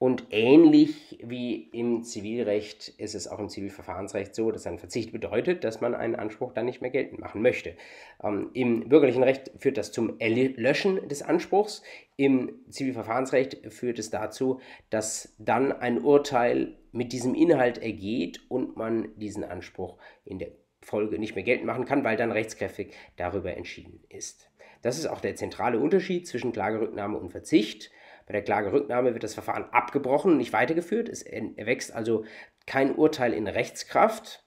und 0.01 0.25
ähnlich 0.31 1.19
wie 1.21 1.69
im 1.73 2.01
Zivilrecht 2.01 2.89
ist 2.97 3.13
es 3.13 3.27
auch 3.27 3.37
im 3.37 3.49
Zivilverfahrensrecht 3.49 4.33
so, 4.33 4.49
dass 4.49 4.65
ein 4.65 4.79
Verzicht 4.79 5.11
bedeutet, 5.11 5.63
dass 5.63 5.79
man 5.79 5.93
einen 5.93 6.15
Anspruch 6.15 6.53
dann 6.53 6.65
nicht 6.65 6.81
mehr 6.81 6.89
geltend 6.89 7.19
machen 7.19 7.43
möchte. 7.43 7.75
Ähm, 8.23 8.49
Im 8.53 8.89
bürgerlichen 8.89 9.21
Recht 9.21 9.51
führt 9.59 9.77
das 9.77 9.91
zum 9.91 10.19
Erlöschen 10.19 11.07
des 11.07 11.21
Anspruchs. 11.21 11.83
Im 12.17 12.51
Zivilverfahrensrecht 12.71 13.71
führt 13.71 13.99
es 13.99 14.09
dazu, 14.09 14.59
dass 14.89 15.35
dann 15.37 15.71
ein 15.71 16.01
Urteil 16.01 16.79
mit 16.91 17.13
diesem 17.13 17.35
Inhalt 17.35 17.77
ergeht 17.77 18.41
und 18.49 18.77
man 18.77 19.09
diesen 19.17 19.43
Anspruch 19.43 19.97
in 20.25 20.39
der 20.39 20.49
Folge 20.81 21.19
nicht 21.19 21.35
mehr 21.35 21.43
geltend 21.43 21.67
machen 21.67 21.85
kann, 21.85 22.03
weil 22.03 22.17
dann 22.17 22.31
rechtskräftig 22.31 22.95
darüber 23.17 23.55
entschieden 23.55 24.03
ist. 24.09 24.49
Das 24.81 24.97
ist 24.97 25.05
auch 25.05 25.21
der 25.21 25.35
zentrale 25.35 25.77
Unterschied 25.77 26.27
zwischen 26.27 26.53
Klagerücknahme 26.53 27.19
und 27.19 27.29
Verzicht. 27.29 27.91
Bei 28.31 28.37
der 28.37 28.45
Klagerücknahme 28.45 29.11
wird 29.11 29.25
das 29.25 29.33
Verfahren 29.33 29.65
abgebrochen 29.73 30.31
und 30.31 30.37
nicht 30.37 30.53
weitergeführt. 30.53 31.09
Es 31.09 31.21
erwächst 31.21 31.91
also 31.91 32.23
kein 32.65 32.95
Urteil 32.95 33.33
in 33.33 33.45
Rechtskraft. 33.45 34.45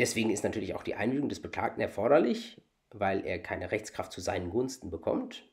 Deswegen 0.00 0.30
ist 0.30 0.42
natürlich 0.42 0.74
auch 0.74 0.82
die 0.82 0.96
Einwilligung 0.96 1.28
des 1.28 1.40
Beklagten 1.40 1.80
erforderlich, 1.80 2.60
weil 2.90 3.24
er 3.24 3.38
keine 3.38 3.70
Rechtskraft 3.70 4.10
zu 4.10 4.20
seinen 4.20 4.50
Gunsten 4.50 4.90
bekommt. 4.90 5.48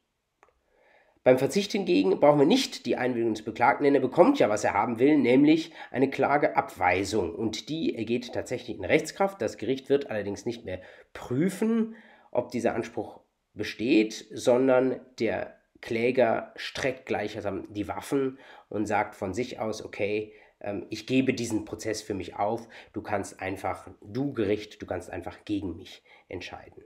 Beim 1.24 1.38
Verzicht 1.38 1.74
hingegen 1.74 2.20
brauchen 2.20 2.40
wir 2.40 2.48
nicht 2.48 2.88
die 2.88 2.96
Einwilligung 2.96 3.36
des 3.36 3.46
Beklagten, 3.46 3.84
denn 3.84 3.94
er 3.94 4.02
bekommt 4.02 4.40
ja, 4.40 4.50
was 4.50 4.64
er 4.64 4.74
haben 4.74 4.98
will, 4.98 5.16
nämlich 5.16 5.74
eine 5.92 6.10
Klageabweisung. 6.10 7.36
Und 7.36 7.70
die 7.70 7.94
ergeht 7.94 8.34
tatsächlich 8.34 8.80
in 8.80 8.86
Rechtskraft. 8.86 9.40
Das 9.44 9.58
Gericht 9.58 9.90
wird 9.90 10.10
allerdings 10.10 10.48
nicht 10.48 10.66
mehr 10.66 10.82
prüfen, 11.14 11.94
ob 12.32 12.50
dieser 12.50 12.74
Anspruch 12.74 13.20
besteht, 13.54 14.26
sondern 14.32 15.02
der 15.20 15.59
Kläger 15.82 16.54
streckt 16.56 17.06
gleichsam 17.06 17.72
die 17.74 17.88
Waffen 17.88 18.40
und 18.68 18.86
sagt 18.86 19.16
von 19.16 19.34
sich 19.34 19.60
aus, 19.60 19.84
okay, 19.84 20.34
ähm, 20.62 20.86
ich 20.90 21.08
gebe 21.08 21.34
diesen 21.34 21.66
Prozess 21.66 22.02
für 22.02 22.14
mich 22.14 22.36
auf, 22.36 22.68
du 22.94 23.02
kannst 23.02 23.42
einfach, 23.42 23.90
du 24.02 24.34
Gericht, 24.34 24.82
du 24.82 24.86
kannst 24.86 25.10
einfach 25.10 25.46
gegen 25.46 25.76
mich 25.76 26.04
entscheiden. 26.28 26.84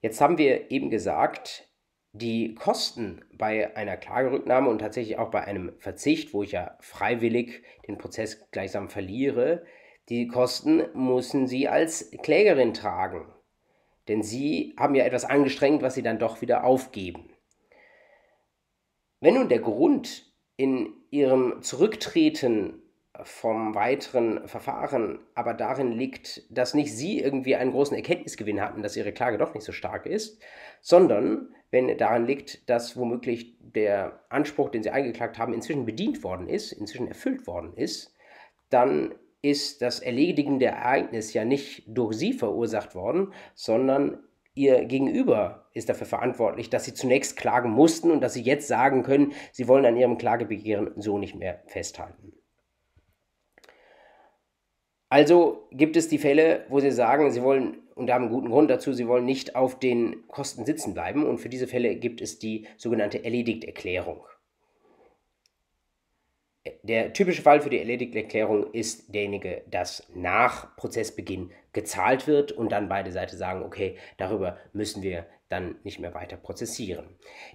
Jetzt 0.00 0.20
haben 0.20 0.38
wir 0.38 0.70
eben 0.70 0.90
gesagt, 0.90 1.68
die 2.12 2.54
Kosten 2.54 3.24
bei 3.32 3.76
einer 3.76 3.96
Klagerücknahme 3.96 4.70
und 4.70 4.78
tatsächlich 4.78 5.18
auch 5.18 5.30
bei 5.30 5.44
einem 5.44 5.72
Verzicht, 5.78 6.32
wo 6.32 6.42
ich 6.42 6.52
ja 6.52 6.76
freiwillig 6.80 7.62
den 7.86 7.98
Prozess 7.98 8.50
gleichsam 8.50 8.88
verliere, 8.88 9.64
die 10.08 10.26
Kosten 10.26 10.84
müssen 10.94 11.46
Sie 11.46 11.68
als 11.68 12.10
Klägerin 12.22 12.72
tragen. 12.72 13.32
Denn 14.08 14.22
Sie 14.22 14.74
haben 14.78 14.94
ja 14.94 15.04
etwas 15.04 15.26
angestrengt, 15.26 15.82
was 15.82 15.94
Sie 15.94 16.02
dann 16.02 16.18
doch 16.18 16.40
wieder 16.40 16.64
aufgeben. 16.64 17.30
Wenn 19.20 19.34
nun 19.34 19.48
der 19.48 19.60
Grund 19.60 20.32
in 20.56 20.92
ihrem 21.10 21.60
Zurücktreten 21.62 22.82
vom 23.22 23.74
weiteren 23.74 24.46
Verfahren 24.46 25.18
aber 25.34 25.54
darin 25.54 25.90
liegt, 25.90 26.44
dass 26.50 26.74
nicht 26.74 26.96
sie 26.96 27.18
irgendwie 27.18 27.56
einen 27.56 27.72
großen 27.72 27.96
Erkenntnisgewinn 27.96 28.60
hatten, 28.60 28.82
dass 28.82 28.96
ihre 28.96 29.12
Klage 29.12 29.38
doch 29.38 29.54
nicht 29.54 29.64
so 29.64 29.72
stark 29.72 30.06
ist, 30.06 30.40
sondern 30.80 31.48
wenn 31.70 31.96
daran 31.98 32.26
liegt, 32.26 32.68
dass 32.70 32.96
womöglich 32.96 33.56
der 33.60 34.24
Anspruch, 34.28 34.70
den 34.70 34.82
sie 34.82 34.90
eingeklagt 34.90 35.36
haben, 35.36 35.52
inzwischen 35.52 35.84
bedient 35.84 36.22
worden 36.22 36.48
ist, 36.48 36.72
inzwischen 36.72 37.08
erfüllt 37.08 37.46
worden 37.46 37.74
ist, 37.74 38.14
dann 38.70 39.14
ist 39.42 39.82
das 39.82 40.00
erledigende 40.00 40.66
Ereignis 40.66 41.32
ja 41.32 41.44
nicht 41.44 41.84
durch 41.86 42.16
sie 42.16 42.32
verursacht 42.32 42.94
worden, 42.94 43.32
sondern 43.54 44.18
ihr 44.58 44.84
Gegenüber 44.84 45.68
ist 45.72 45.88
dafür 45.88 46.06
verantwortlich, 46.06 46.68
dass 46.68 46.84
sie 46.84 46.92
zunächst 46.92 47.36
klagen 47.36 47.70
mussten 47.70 48.10
und 48.10 48.20
dass 48.20 48.34
sie 48.34 48.42
jetzt 48.42 48.66
sagen 48.66 49.04
können, 49.04 49.32
sie 49.52 49.68
wollen 49.68 49.86
an 49.86 49.96
ihrem 49.96 50.18
Klagebegehren 50.18 50.92
so 50.96 51.18
nicht 51.18 51.36
mehr 51.36 51.62
festhalten. 51.66 52.32
Also 55.08 55.68
gibt 55.70 55.96
es 55.96 56.08
die 56.08 56.18
Fälle, 56.18 56.66
wo 56.68 56.80
sie 56.80 56.90
sagen, 56.90 57.30
sie 57.30 57.42
wollen, 57.42 57.78
und 57.94 58.10
haben 58.10 58.24
einen 58.24 58.32
guten 58.32 58.50
Grund 58.50 58.70
dazu, 58.70 58.92
sie 58.92 59.08
wollen 59.08 59.24
nicht 59.24 59.56
auf 59.56 59.78
den 59.78 60.26
Kosten 60.28 60.66
sitzen 60.66 60.92
bleiben. 60.92 61.24
Und 61.24 61.38
für 61.38 61.48
diese 61.48 61.66
Fälle 61.66 61.96
gibt 61.96 62.20
es 62.20 62.38
die 62.38 62.66
sogenannte 62.76 63.24
Erledigterklärung. 63.24 64.20
Der 66.82 67.14
typische 67.14 67.40
Fall 67.40 67.62
für 67.62 67.70
die 67.70 67.78
Erledigterklärung 67.78 68.72
ist 68.74 69.14
derjenige, 69.14 69.62
dass 69.70 70.06
nach 70.14 70.76
Prozessbeginn 70.76 71.50
gezahlt 71.78 72.26
wird 72.26 72.50
und 72.50 72.72
dann 72.72 72.88
beide 72.88 73.12
Seiten 73.12 73.36
sagen, 73.36 73.62
okay, 73.62 73.96
darüber 74.16 74.56
müssen 74.72 75.00
wir 75.00 75.26
dann 75.48 75.76
nicht 75.84 76.00
mehr 76.00 76.12
weiter 76.12 76.36
prozessieren. 76.36 77.06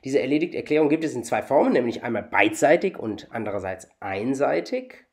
Diese 0.05 0.21
Erledigterklärung 0.21 0.87
gibt 0.87 1.03
es 1.03 1.13
in 1.13 1.25
zwei 1.25 1.41
Formen, 1.41 1.73
nämlich 1.73 2.03
einmal 2.03 2.23
beidseitig 2.23 2.97
und 2.97 3.27
andererseits 3.31 3.89
einseitig. 3.99 5.05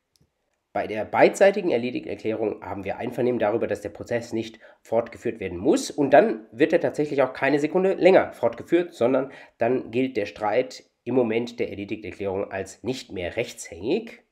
Bei 0.72 0.86
der 0.86 1.04
beidseitigen 1.04 1.72
Erledigterklärung 1.72 2.62
haben 2.62 2.84
wir 2.84 2.98
Einvernehmen 2.98 3.40
darüber, 3.40 3.66
dass 3.66 3.80
der 3.80 3.88
Prozess 3.88 4.32
nicht 4.32 4.60
fortgeführt 4.80 5.40
werden 5.40 5.58
muss 5.58 5.90
und 5.90 6.12
dann 6.12 6.46
wird 6.52 6.72
er 6.72 6.80
tatsächlich 6.80 7.20
auch 7.22 7.32
keine 7.32 7.58
Sekunde 7.58 7.94
länger 7.94 8.32
fortgeführt, 8.32 8.94
sondern 8.94 9.32
dann 9.58 9.90
gilt 9.90 10.16
der 10.16 10.26
Streit 10.26 10.84
im 11.02 11.16
Moment 11.16 11.58
der 11.58 11.70
Erledigterklärung 11.70 12.52
als 12.52 12.84
nicht 12.84 13.10
mehr 13.10 13.36
rechtshängig. 13.36 14.22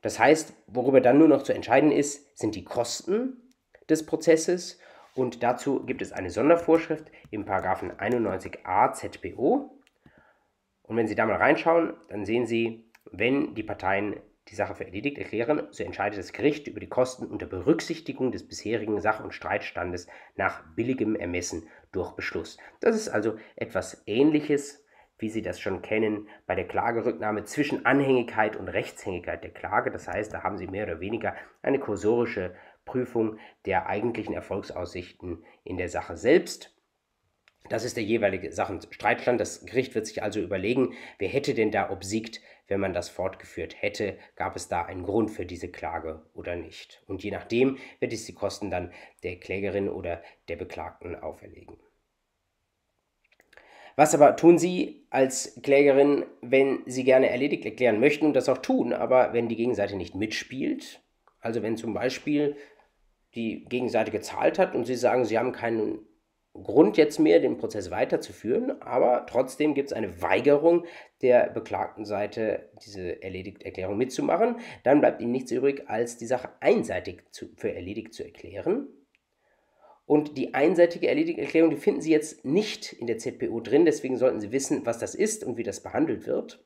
Das 0.00 0.20
heißt, 0.20 0.54
worüber 0.68 1.00
dann 1.00 1.18
nur 1.18 1.26
noch 1.26 1.42
zu 1.42 1.52
entscheiden 1.52 1.90
ist, 1.90 2.38
sind 2.38 2.54
die 2.54 2.62
Kosten 2.62 3.47
des 3.88 4.06
Prozesses 4.06 4.78
und 5.14 5.42
dazu 5.42 5.84
gibt 5.84 6.02
es 6.02 6.12
eine 6.12 6.30
Sondervorschrift 6.30 7.10
im 7.30 7.44
Paragraphen 7.44 7.92
91a 7.92 8.92
ZPO. 8.92 9.78
Und 10.82 10.96
wenn 10.96 11.08
Sie 11.08 11.14
da 11.14 11.26
mal 11.26 11.36
reinschauen, 11.36 11.94
dann 12.08 12.24
sehen 12.24 12.46
Sie, 12.46 12.90
wenn 13.10 13.54
die 13.54 13.62
Parteien 13.62 14.20
die 14.48 14.54
Sache 14.54 14.74
für 14.74 14.84
erledigt 14.84 15.18
erklären, 15.18 15.66
so 15.70 15.82
entscheidet 15.84 16.18
das 16.18 16.32
Gericht 16.32 16.68
über 16.68 16.80
die 16.80 16.88
Kosten 16.88 17.26
unter 17.26 17.46
Berücksichtigung 17.46 18.32
des 18.32 18.46
bisherigen 18.46 19.00
Sach- 19.00 19.22
und 19.22 19.34
Streitstandes 19.34 20.06
nach 20.36 20.62
billigem 20.74 21.16
Ermessen 21.16 21.68
durch 21.92 22.12
Beschluss. 22.12 22.56
Das 22.80 22.96
ist 22.96 23.08
also 23.08 23.36
etwas 23.56 24.02
Ähnliches 24.06 24.84
wie 25.18 25.28
Sie 25.28 25.42
das 25.42 25.60
schon 25.60 25.82
kennen, 25.82 26.28
bei 26.46 26.54
der 26.54 26.66
Klagerücknahme 26.66 27.44
zwischen 27.44 27.84
Anhängigkeit 27.84 28.56
und 28.56 28.68
Rechtshängigkeit 28.68 29.42
der 29.42 29.50
Klage. 29.50 29.90
Das 29.90 30.06
heißt, 30.08 30.32
da 30.32 30.42
haben 30.42 30.58
Sie 30.58 30.68
mehr 30.68 30.86
oder 30.86 31.00
weniger 31.00 31.34
eine 31.62 31.80
kursorische 31.80 32.54
Prüfung 32.88 33.38
der 33.66 33.86
eigentlichen 33.86 34.34
Erfolgsaussichten 34.34 35.44
in 35.62 35.76
der 35.76 35.88
Sache 35.88 36.16
selbst. 36.16 36.74
Das 37.68 37.84
ist 37.84 37.96
der 37.96 38.04
jeweilige 38.04 38.50
Sachenstreitstand. 38.50 39.38
Das 39.40 39.66
Gericht 39.66 39.94
wird 39.94 40.06
sich 40.06 40.22
also 40.22 40.40
überlegen, 40.40 40.94
wer 41.18 41.28
hätte 41.28 41.52
denn 41.52 41.70
da 41.70 41.90
obsiegt, 41.90 42.40
wenn 42.66 42.80
man 42.80 42.94
das 42.94 43.08
fortgeführt 43.08 43.80
hätte, 43.80 44.16
gab 44.36 44.56
es 44.56 44.68
da 44.68 44.82
einen 44.82 45.02
Grund 45.02 45.30
für 45.30 45.46
diese 45.46 45.68
Klage 45.68 46.22
oder 46.34 46.56
nicht. 46.56 47.02
Und 47.06 47.22
je 47.22 47.30
nachdem 47.30 47.78
wird 48.00 48.12
es 48.12 48.24
die 48.24 48.34
Kosten 48.34 48.70
dann 48.70 48.92
der 49.22 49.36
Klägerin 49.36 49.88
oder 49.88 50.22
der 50.48 50.56
Beklagten 50.56 51.14
auferlegen. 51.14 51.76
Was 53.96 54.14
aber 54.14 54.36
tun 54.36 54.58
Sie 54.58 55.02
als 55.10 55.60
Klägerin, 55.62 56.24
wenn 56.40 56.82
Sie 56.86 57.02
gerne 57.04 57.30
erledigt 57.30 57.64
erklären 57.64 57.98
möchten 57.98 58.26
und 58.26 58.34
das 58.34 58.48
auch 58.48 58.58
tun, 58.58 58.92
aber 58.92 59.32
wenn 59.32 59.48
die 59.48 59.56
Gegenseite 59.56 59.96
nicht 59.96 60.14
mitspielt? 60.14 61.00
Also 61.40 61.62
wenn 61.62 61.76
zum 61.76 61.94
Beispiel 61.94 62.56
die 63.34 63.64
Gegenseite 63.64 64.10
gezahlt 64.10 64.58
hat 64.58 64.74
und 64.74 64.84
Sie 64.84 64.94
sagen, 64.94 65.24
Sie 65.24 65.38
haben 65.38 65.52
keinen 65.52 65.98
Grund 66.54 66.96
jetzt 66.96 67.18
mehr, 67.18 67.40
den 67.40 67.58
Prozess 67.58 67.90
weiterzuführen, 67.90 68.82
aber 68.82 69.26
trotzdem 69.26 69.74
gibt 69.74 69.90
es 69.90 69.92
eine 69.92 70.22
Weigerung 70.22 70.84
der 71.22 71.50
beklagten 71.50 72.04
Seite, 72.04 72.70
diese 72.84 73.22
Erledigterklärung 73.22 73.96
mitzumachen. 73.96 74.56
Dann 74.82 75.00
bleibt 75.00 75.20
Ihnen 75.20 75.32
nichts 75.32 75.52
übrig, 75.52 75.88
als 75.88 76.16
die 76.16 76.26
Sache 76.26 76.50
einseitig 76.60 77.22
zu, 77.30 77.48
für 77.56 77.72
erledigt 77.72 78.14
zu 78.14 78.24
erklären. 78.24 78.88
Und 80.06 80.38
die 80.38 80.54
einseitige 80.54 81.08
Erledigterklärung, 81.08 81.70
die 81.70 81.76
finden 81.76 82.00
Sie 82.00 82.10
jetzt 82.10 82.44
nicht 82.44 82.94
in 82.94 83.06
der 83.06 83.18
ZPO 83.18 83.60
drin, 83.60 83.84
deswegen 83.84 84.16
sollten 84.16 84.40
Sie 84.40 84.52
wissen, 84.52 84.86
was 84.86 84.98
das 84.98 85.14
ist 85.14 85.44
und 85.44 85.58
wie 85.58 85.64
das 85.64 85.82
behandelt 85.82 86.26
wird. 86.26 86.64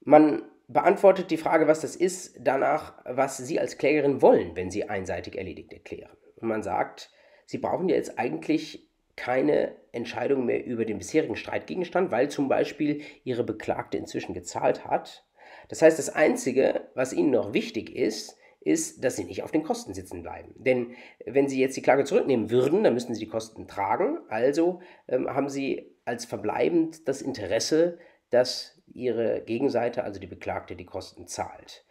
Man 0.00 0.49
beantwortet 0.72 1.30
die 1.30 1.36
Frage, 1.36 1.66
was 1.66 1.80
das 1.80 1.96
ist, 1.96 2.36
danach, 2.40 2.94
was 3.04 3.36
Sie 3.36 3.58
als 3.58 3.76
Klägerin 3.76 4.22
wollen, 4.22 4.54
wenn 4.54 4.70
Sie 4.70 4.88
einseitig 4.88 5.36
erledigt 5.36 5.72
erklären. 5.72 6.16
Und 6.36 6.48
man 6.48 6.62
sagt, 6.62 7.10
Sie 7.46 7.58
brauchen 7.58 7.88
ja 7.88 7.96
jetzt 7.96 8.18
eigentlich 8.18 8.88
keine 9.16 9.74
Entscheidung 9.92 10.46
mehr 10.46 10.64
über 10.64 10.84
den 10.84 10.98
bisherigen 10.98 11.36
Streitgegenstand, 11.36 12.10
weil 12.10 12.30
zum 12.30 12.48
Beispiel 12.48 13.02
Ihre 13.24 13.44
Beklagte 13.44 13.98
inzwischen 13.98 14.32
gezahlt 14.32 14.84
hat. 14.84 15.26
Das 15.68 15.82
heißt, 15.82 15.98
das 15.98 16.08
Einzige, 16.10 16.88
was 16.94 17.12
Ihnen 17.12 17.30
noch 17.30 17.52
wichtig 17.52 17.94
ist, 17.94 18.36
ist, 18.60 19.02
dass 19.02 19.16
Sie 19.16 19.24
nicht 19.24 19.42
auf 19.42 19.50
den 19.50 19.64
Kosten 19.64 19.94
sitzen 19.94 20.22
bleiben. 20.22 20.54
Denn 20.56 20.92
wenn 21.26 21.48
Sie 21.48 21.60
jetzt 21.60 21.76
die 21.76 21.82
Klage 21.82 22.04
zurücknehmen 22.04 22.50
würden, 22.50 22.84
dann 22.84 22.94
müssten 22.94 23.14
Sie 23.14 23.24
die 23.24 23.30
Kosten 23.30 23.66
tragen. 23.66 24.18
Also 24.28 24.80
ähm, 25.08 25.28
haben 25.28 25.48
Sie 25.48 25.96
als 26.04 26.24
verbleibend 26.24 27.08
das 27.08 27.22
Interesse, 27.22 27.98
dass 28.30 28.79
Ihre 29.00 29.42
Gegenseite, 29.42 30.04
also 30.04 30.20
die 30.20 30.26
Beklagte, 30.26 30.76
die 30.76 30.84
Kosten 30.84 31.26
zahlt. 31.26 31.84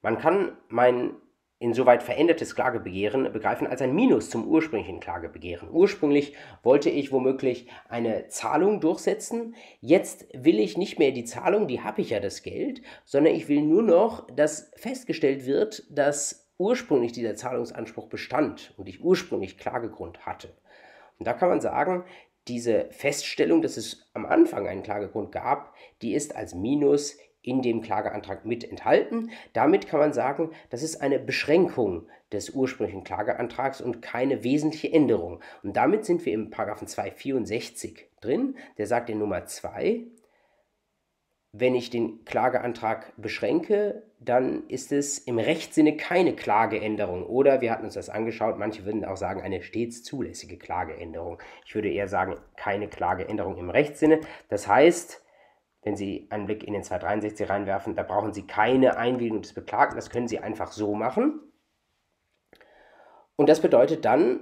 Man 0.00 0.18
kann 0.18 0.56
mein 0.68 1.16
insoweit 1.58 2.02
verändertes 2.02 2.54
Klagebegehren 2.54 3.32
begreifen 3.32 3.66
als 3.66 3.80
ein 3.80 3.94
Minus 3.94 4.28
zum 4.28 4.46
ursprünglichen 4.46 5.00
Klagebegehren. 5.00 5.70
Ursprünglich 5.70 6.34
wollte 6.62 6.90
ich 6.90 7.12
womöglich 7.12 7.68
eine 7.88 8.28
Zahlung 8.28 8.80
durchsetzen. 8.80 9.54
Jetzt 9.80 10.26
will 10.34 10.60
ich 10.60 10.76
nicht 10.76 10.98
mehr 10.98 11.12
die 11.12 11.24
Zahlung, 11.24 11.66
die 11.66 11.80
habe 11.80 12.02
ich 12.02 12.10
ja 12.10 12.20
das 12.20 12.42
Geld, 12.42 12.82
sondern 13.04 13.34
ich 13.34 13.48
will 13.48 13.62
nur 13.62 13.82
noch, 13.82 14.26
dass 14.30 14.70
festgestellt 14.76 15.46
wird, 15.46 15.84
dass 15.90 16.52
ursprünglich 16.58 17.12
dieser 17.12 17.36
Zahlungsanspruch 17.36 18.08
bestand 18.08 18.74
und 18.76 18.88
ich 18.88 19.02
ursprünglich 19.02 19.58
Klagegrund 19.58 20.26
hatte. 20.26 20.54
Und 21.18 21.26
da 21.26 21.32
kann 21.32 21.48
man 21.48 21.60
sagen, 21.62 22.04
diese 22.48 22.86
Feststellung, 22.90 23.62
dass 23.62 23.76
es 23.76 24.08
am 24.14 24.26
Anfang 24.26 24.66
einen 24.66 24.82
Klagegrund 24.82 25.32
gab, 25.32 25.74
die 26.02 26.14
ist 26.14 26.36
als 26.36 26.54
Minus 26.54 27.16
in 27.42 27.62
dem 27.62 27.80
Klageantrag 27.80 28.44
mit 28.44 28.68
enthalten. 28.68 29.30
Damit 29.52 29.86
kann 29.86 30.00
man 30.00 30.12
sagen, 30.12 30.50
das 30.70 30.82
ist 30.82 31.00
eine 31.00 31.20
Beschränkung 31.20 32.08
des 32.32 32.50
ursprünglichen 32.50 33.04
Klageantrags 33.04 33.80
und 33.80 34.02
keine 34.02 34.42
wesentliche 34.42 34.92
Änderung. 34.92 35.40
Und 35.62 35.76
damit 35.76 36.04
sind 36.04 36.26
wir 36.26 36.32
im 36.32 36.50
Paragraphen 36.50 36.88
264 36.88 38.08
drin. 38.20 38.56
Der 38.78 38.88
sagt 38.88 39.10
in 39.10 39.18
Nummer 39.18 39.46
2, 39.46 40.04
wenn 41.58 41.74
ich 41.74 41.90
den 41.90 42.24
Klageantrag 42.24 43.12
beschränke, 43.16 44.02
dann 44.20 44.68
ist 44.68 44.92
es 44.92 45.18
im 45.18 45.38
Rechtssinne 45.38 45.96
keine 45.96 46.34
Klageänderung. 46.34 47.24
Oder 47.24 47.60
wir 47.60 47.70
hatten 47.70 47.84
uns 47.84 47.94
das 47.94 48.10
angeschaut, 48.10 48.58
manche 48.58 48.84
würden 48.84 49.04
auch 49.04 49.16
sagen, 49.16 49.40
eine 49.40 49.62
stets 49.62 50.02
zulässige 50.02 50.58
Klageänderung. 50.58 51.38
Ich 51.64 51.74
würde 51.74 51.90
eher 51.90 52.08
sagen, 52.08 52.36
keine 52.56 52.88
Klageänderung 52.88 53.56
im 53.56 53.70
Rechtssinne. 53.70 54.20
Das 54.48 54.68
heißt, 54.68 55.24
wenn 55.82 55.96
Sie 55.96 56.26
einen 56.30 56.46
Blick 56.46 56.64
in 56.64 56.72
den 56.72 56.82
263 56.82 57.48
reinwerfen, 57.48 57.94
da 57.94 58.02
brauchen 58.02 58.32
Sie 58.32 58.46
keine 58.46 58.96
Einwilligung 58.96 59.42
des 59.42 59.52
Beklagten, 59.52 59.96
das 59.96 60.10
können 60.10 60.28
Sie 60.28 60.40
einfach 60.40 60.72
so 60.72 60.94
machen. 60.94 61.40
Und 63.36 63.48
das 63.48 63.60
bedeutet 63.60 64.04
dann, 64.04 64.40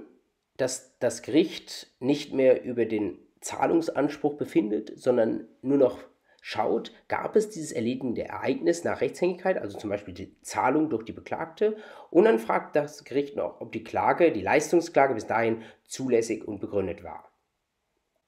dass 0.57 0.97
das 0.99 1.21
Gericht 1.21 1.93
nicht 1.99 2.33
mehr 2.33 2.63
über 2.63 2.85
den 2.85 3.19
Zahlungsanspruch 3.41 4.35
befindet, 4.35 4.93
sondern 4.97 5.47
nur 5.61 5.77
noch 5.77 5.99
schaut, 6.47 6.91
gab 7.07 7.35
es 7.35 7.49
dieses 7.49 7.71
erledigende 7.71 8.23
Ereignis 8.23 8.83
nach 8.83 9.01
Rechtshängigkeit, 9.01 9.57
also 9.57 9.79
zum 9.79 9.89
Beispiel 9.89 10.13
die 10.13 10.39
Zahlung 10.41 10.91
durch 10.91 11.01
die 11.01 11.11
Beklagte, 11.11 11.75
und 12.11 12.25
dann 12.25 12.37
fragt 12.37 12.75
das 12.75 13.03
Gericht 13.03 13.35
noch, 13.35 13.61
ob 13.61 13.71
die 13.71 13.83
Klage, 13.83 14.31
die 14.31 14.43
Leistungsklage 14.43 15.15
bis 15.15 15.25
dahin 15.25 15.63
zulässig 15.85 16.47
und 16.47 16.59
begründet 16.59 17.03
war. 17.03 17.31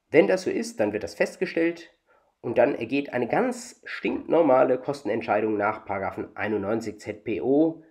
Wenn 0.09 0.25
das 0.25 0.41
so 0.41 0.49
ist, 0.49 0.79
dann 0.79 0.93
wird 0.93 1.03
das 1.03 1.13
festgestellt, 1.13 1.91
und 2.41 2.57
dann 2.57 2.73
ergeht 2.73 3.13
eine 3.13 3.27
ganz 3.27 3.81
stinknormale 3.85 4.79
Kostenentscheidung 4.79 5.55
nach 5.55 5.85
91 5.85 6.99
ZPO, 6.99 7.83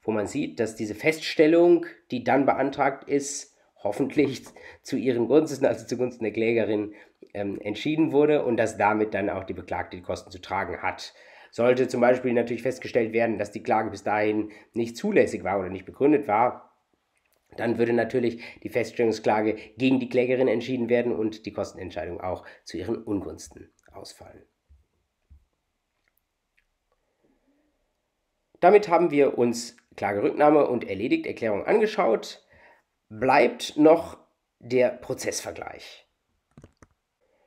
wo 0.00 0.10
man 0.10 0.26
sieht, 0.26 0.58
dass 0.58 0.74
diese 0.74 0.94
Feststellung, 0.94 1.84
die 2.10 2.24
dann 2.24 2.46
beantragt 2.46 3.06
ist, 3.10 3.54
hoffentlich 3.82 4.44
zu 4.82 4.96
ihren 4.96 5.28
Gunsten, 5.28 5.66
also 5.66 5.84
zugunsten 5.84 6.24
der 6.24 6.32
Klägerin, 6.32 6.94
ähm, 7.36 7.60
entschieden 7.60 8.12
wurde 8.12 8.44
und 8.44 8.56
dass 8.56 8.76
damit 8.76 9.14
dann 9.14 9.30
auch 9.30 9.44
die 9.44 9.52
Beklagte 9.52 9.96
die 9.96 10.02
Kosten 10.02 10.30
zu 10.30 10.40
tragen 10.40 10.82
hat. 10.82 11.14
Sollte 11.50 11.86
zum 11.86 12.00
Beispiel 12.00 12.32
natürlich 12.32 12.62
festgestellt 12.62 13.12
werden, 13.12 13.38
dass 13.38 13.52
die 13.52 13.62
Klage 13.62 13.90
bis 13.90 14.02
dahin 14.02 14.50
nicht 14.72 14.96
zulässig 14.96 15.44
war 15.44 15.58
oder 15.58 15.68
nicht 15.68 15.86
begründet 15.86 16.26
war, 16.26 16.66
dann 17.56 17.78
würde 17.78 17.92
natürlich 17.92 18.42
die 18.62 18.68
Feststellungsklage 18.68 19.56
gegen 19.76 20.00
die 20.00 20.08
Klägerin 20.08 20.48
entschieden 20.48 20.88
werden 20.88 21.14
und 21.14 21.46
die 21.46 21.52
Kostenentscheidung 21.52 22.20
auch 22.20 22.44
zu 22.64 22.76
ihren 22.76 23.02
Ungunsten 23.02 23.72
ausfallen. 23.92 24.44
Damit 28.60 28.88
haben 28.88 29.10
wir 29.10 29.38
uns 29.38 29.76
Klagerücknahme 29.96 30.66
und 30.66 30.88
Erledigterklärung 30.88 31.66
angeschaut. 31.66 32.44
Bleibt 33.08 33.76
noch 33.76 34.18
der 34.58 34.90
Prozessvergleich. 34.90 36.05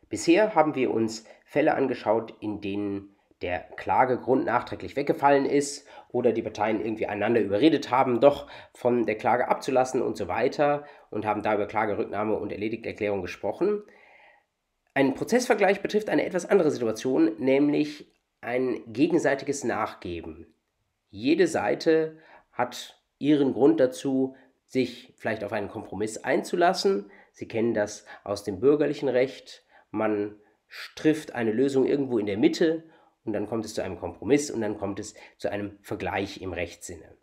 Bisher 0.10 0.56
haben 0.56 0.76
wir 0.76 0.92
uns 0.92 1.26
Fälle 1.46 1.76
angeschaut, 1.76 2.34
in 2.40 2.62
denen 2.62 3.16
der 3.42 3.60
Klagegrund 3.78 4.46
nachträglich 4.46 4.96
weggefallen 4.96 5.46
ist 5.46 5.88
oder 6.10 6.34
die 6.34 6.42
Parteien 6.42 6.82
irgendwie 6.82 7.08
einander 7.08 7.40
überredet 7.40 7.90
haben, 7.90 8.20
doch 8.20 8.48
von 8.74 9.06
der 9.06 9.16
Klage 9.16 9.48
abzulassen 9.48 10.02
und 10.02 10.18
so 10.18 10.28
weiter 10.28 10.84
und 11.10 11.26
haben 11.26 11.42
da 11.42 11.56
über 11.56 11.68
Klagerücknahme 11.68 12.36
und 12.36 12.52
Erledigterklärung 12.52 13.22
gesprochen. 13.22 13.84
Ein 14.94 15.14
Prozessvergleich 15.14 15.82
betrifft 15.82 16.10
eine 16.10 16.26
etwas 16.26 16.46
andere 16.46 16.72
Situation, 16.72 17.32
nämlich 17.38 18.12
ein 18.42 18.82
gegenseitiges 18.88 19.64
Nachgeben. 19.64 20.54
Jede 21.10 21.48
Seite 21.48 22.18
hat 22.52 23.02
ihren 23.18 23.54
Grund 23.54 23.80
dazu, 23.80 24.36
sich 24.66 25.14
vielleicht 25.18 25.44
auf 25.44 25.54
einen 25.54 25.70
Kompromiss 25.70 26.18
einzulassen. 26.18 27.10
Sie 27.32 27.48
kennen 27.48 27.74
das 27.74 28.06
aus 28.24 28.44
dem 28.44 28.60
bürgerlichen 28.60 29.10
Recht. 29.10 29.64
Man 29.92 30.40
trifft 30.96 31.34
eine 31.34 31.52
Lösung 31.52 31.86
irgendwo 31.86 32.20
in 32.20 32.26
der 32.26 32.38
Mitte 32.38 32.84
und 33.24 33.34
dann 33.34 33.48
kommt 33.48 33.66
es 33.66 33.74
zu 33.74 33.84
einem 33.84 34.00
Kompromiss 34.00 34.52
und 34.52 34.62
dann 34.62 34.78
kommt 34.78 35.00
es 35.00 35.16
zu 35.38 35.52
einem 35.52 35.78
Vergleich 35.82 36.42
im 36.42 36.54
Rechtssinne. 36.54 37.18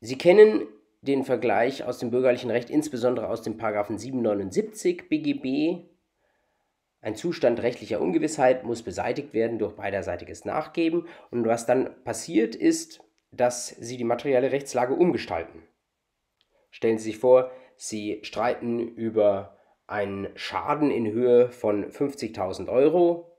Sie 0.00 0.18
kennen 0.18 0.68
den 1.00 1.24
Vergleich 1.24 1.84
aus 1.84 1.98
dem 1.98 2.10
bürgerlichen 2.10 2.50
Recht, 2.50 2.70
insbesondere 2.70 3.28
aus 3.28 3.42
dem 3.42 3.56
Paragraphen 3.56 3.98
779 3.98 5.08
BGB. 5.08 5.88
Ein 7.00 7.14
Zustand 7.14 7.62
rechtlicher 7.62 8.00
Ungewissheit 8.00 8.64
muss 8.64 8.82
beseitigt 8.82 9.32
werden 9.32 9.58
durch 9.58 9.74
beiderseitiges 9.74 10.44
Nachgeben. 10.44 11.06
Und 11.30 11.46
was 11.46 11.66
dann 11.66 12.02
passiert 12.04 12.54
ist, 12.56 13.00
dass 13.30 13.68
Sie 13.68 13.96
die 13.96 14.04
materielle 14.04 14.52
Rechtslage 14.52 14.94
umgestalten. 14.94 15.62
Stellen 16.70 16.98
Sie 16.98 17.04
sich 17.04 17.18
vor, 17.18 17.50
Sie 17.76 18.20
streiten 18.22 18.80
über 18.80 19.56
einen 19.86 20.28
Schaden 20.34 20.90
in 20.90 21.10
Höhe 21.10 21.50
von 21.50 21.90
50.000 21.90 22.68
Euro 22.68 23.36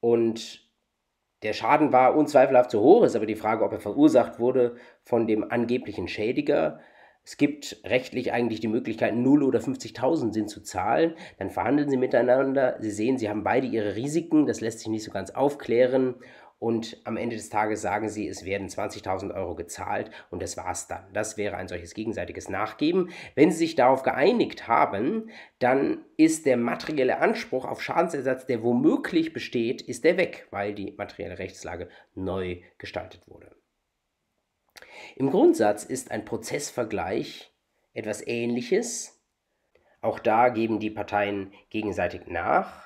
und 0.00 0.66
der 1.42 1.52
Schaden 1.52 1.92
war 1.92 2.16
unzweifelhaft 2.16 2.70
zu 2.70 2.80
hoch, 2.80 3.04
ist 3.04 3.16
aber 3.16 3.26
die 3.26 3.36
Frage, 3.36 3.64
ob 3.64 3.72
er 3.72 3.80
verursacht 3.80 4.38
wurde 4.38 4.76
von 5.02 5.26
dem 5.26 5.50
angeblichen 5.50 6.08
Schädiger. 6.08 6.80
Es 7.22 7.36
gibt 7.36 7.80
rechtlich 7.84 8.32
eigentlich 8.32 8.60
die 8.60 8.68
Möglichkeit, 8.68 9.14
0 9.14 9.42
oder 9.42 9.58
50.000 9.58 10.32
sind 10.32 10.48
zu 10.48 10.62
zahlen. 10.62 11.14
Dann 11.38 11.50
verhandeln 11.50 11.90
sie 11.90 11.96
miteinander. 11.96 12.76
Sie 12.80 12.90
sehen, 12.90 13.18
sie 13.18 13.28
haben 13.28 13.42
beide 13.42 13.66
ihre 13.66 13.96
Risiken. 13.96 14.46
Das 14.46 14.60
lässt 14.60 14.78
sich 14.78 14.88
nicht 14.88 15.04
so 15.04 15.10
ganz 15.10 15.30
aufklären 15.30 16.14
und 16.58 17.00
am 17.04 17.16
Ende 17.16 17.36
des 17.36 17.50
Tages 17.50 17.82
sagen 17.82 18.08
sie, 18.08 18.26
es 18.26 18.44
werden 18.44 18.68
20.000 18.68 19.34
Euro 19.34 19.54
gezahlt 19.54 20.10
und 20.30 20.40
das 20.40 20.56
war's 20.56 20.88
dann. 20.88 21.12
Das 21.12 21.36
wäre 21.36 21.56
ein 21.56 21.68
solches 21.68 21.92
gegenseitiges 21.92 22.48
Nachgeben. 22.48 23.10
Wenn 23.34 23.50
sie 23.50 23.58
sich 23.58 23.74
darauf 23.74 24.02
geeinigt 24.02 24.66
haben, 24.66 25.30
dann 25.58 26.04
ist 26.16 26.46
der 26.46 26.56
materielle 26.56 27.18
Anspruch 27.18 27.66
auf 27.66 27.82
Schadensersatz, 27.82 28.46
der 28.46 28.62
womöglich 28.62 29.34
besteht, 29.34 29.82
ist 29.82 30.04
der 30.04 30.16
weg, 30.16 30.48
weil 30.50 30.74
die 30.74 30.92
materielle 30.96 31.38
Rechtslage 31.38 31.88
neu 32.14 32.60
gestaltet 32.78 33.22
wurde. 33.26 33.54
Im 35.14 35.30
Grundsatz 35.30 35.84
ist 35.84 36.10
ein 36.10 36.24
Prozessvergleich 36.24 37.52
etwas 37.92 38.26
Ähnliches. 38.26 39.22
Auch 40.00 40.18
da 40.18 40.48
geben 40.48 40.80
die 40.80 40.90
Parteien 40.90 41.52
gegenseitig 41.70 42.26
nach. 42.26 42.85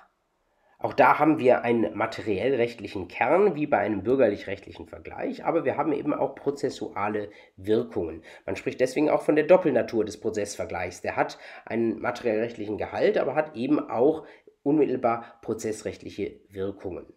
Auch 0.82 0.94
da 0.94 1.18
haben 1.18 1.38
wir 1.38 1.62
einen 1.62 1.94
materiell-rechtlichen 1.94 3.06
Kern, 3.06 3.54
wie 3.54 3.66
bei 3.66 3.76
einem 3.76 4.02
bürgerlich-rechtlichen 4.02 4.86
Vergleich, 4.86 5.44
aber 5.44 5.66
wir 5.66 5.76
haben 5.76 5.92
eben 5.92 6.14
auch 6.14 6.34
prozessuale 6.34 7.28
Wirkungen. 7.58 8.22
Man 8.46 8.56
spricht 8.56 8.80
deswegen 8.80 9.10
auch 9.10 9.20
von 9.20 9.36
der 9.36 9.44
Doppelnatur 9.44 10.06
des 10.06 10.18
Prozessvergleichs. 10.18 11.02
Der 11.02 11.16
hat 11.16 11.38
einen 11.66 12.00
materiell-rechtlichen 12.00 12.78
Gehalt, 12.78 13.18
aber 13.18 13.34
hat 13.34 13.56
eben 13.56 13.78
auch 13.90 14.24
unmittelbar 14.62 15.38
prozessrechtliche 15.42 16.40
Wirkungen. 16.48 17.12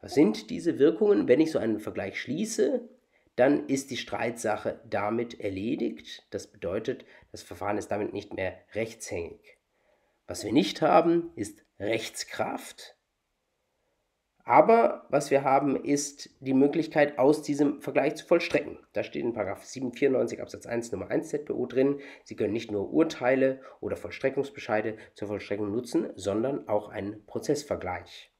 Was 0.00 0.14
sind 0.14 0.48
diese 0.48 0.78
Wirkungen? 0.78 1.26
Wenn 1.26 1.40
ich 1.40 1.50
so 1.50 1.58
einen 1.58 1.80
Vergleich 1.80 2.20
schließe, 2.20 2.88
dann 3.34 3.66
ist 3.66 3.90
die 3.90 3.96
Streitsache 3.96 4.80
damit 4.88 5.40
erledigt. 5.40 6.24
Das 6.30 6.46
bedeutet, 6.46 7.04
das 7.32 7.42
Verfahren 7.42 7.78
ist 7.78 7.88
damit 7.88 8.12
nicht 8.12 8.32
mehr 8.32 8.58
rechtshängig. 8.74 9.58
Was 10.28 10.44
wir 10.44 10.52
nicht 10.52 10.82
haben, 10.82 11.32
ist 11.34 11.64
Rechtskraft. 11.80 12.97
Aber 14.48 15.04
was 15.10 15.30
wir 15.30 15.44
haben, 15.44 15.76
ist 15.76 16.30
die 16.40 16.54
Möglichkeit, 16.54 17.18
aus 17.18 17.42
diesem 17.42 17.82
Vergleich 17.82 18.14
zu 18.14 18.24
vollstrecken. 18.24 18.78
Da 18.94 19.02
steht 19.02 19.22
in 19.22 19.34
794 19.34 20.40
Absatz 20.40 20.64
1 20.64 20.90
Nummer 20.90 21.10
1 21.10 21.28
ZBO 21.28 21.66
drin, 21.66 22.00
Sie 22.24 22.34
können 22.34 22.54
nicht 22.54 22.70
nur 22.70 22.90
Urteile 22.90 23.60
oder 23.80 23.98
Vollstreckungsbescheide 23.98 24.96
zur 25.12 25.28
Vollstreckung 25.28 25.70
nutzen, 25.70 26.08
sondern 26.16 26.66
auch 26.66 26.88
einen 26.88 27.26
Prozessvergleich. 27.26 28.32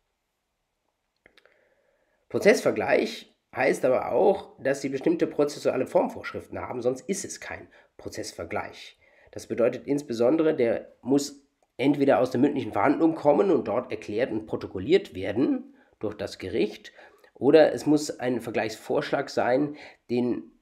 Prozessvergleich 2.31 3.37
heißt 3.55 3.85
aber 3.85 4.11
auch, 4.11 4.59
dass 4.63 4.81
Sie 4.81 4.89
bestimmte 4.89 5.27
prozessuale 5.27 5.87
Formvorschriften 5.87 6.59
haben, 6.59 6.81
sonst 6.81 7.03
ist 7.03 7.27
es 7.27 7.39
kein 7.39 7.69
Prozessvergleich. 7.99 8.99
Das 9.31 9.47
bedeutet 9.47 9.87
insbesondere, 9.87 10.57
der 10.57 10.91
muss 11.03 11.47
entweder 11.77 12.21
aus 12.21 12.31
der 12.31 12.41
mündlichen 12.41 12.73
Verhandlung 12.73 13.15
kommen 13.15 13.51
und 13.51 13.69
dort 13.69 13.91
erklärt 13.91 14.33
und 14.33 14.47
protokolliert 14.47 15.15
werden, 15.15 15.75
durch 15.99 16.15
das 16.15 16.39
Gericht 16.39 16.93
oder 17.35 17.73
es 17.73 17.87
muss 17.87 18.19
ein 18.19 18.41
Vergleichsvorschlag 18.41 19.31
sein, 19.31 19.77
den 20.11 20.53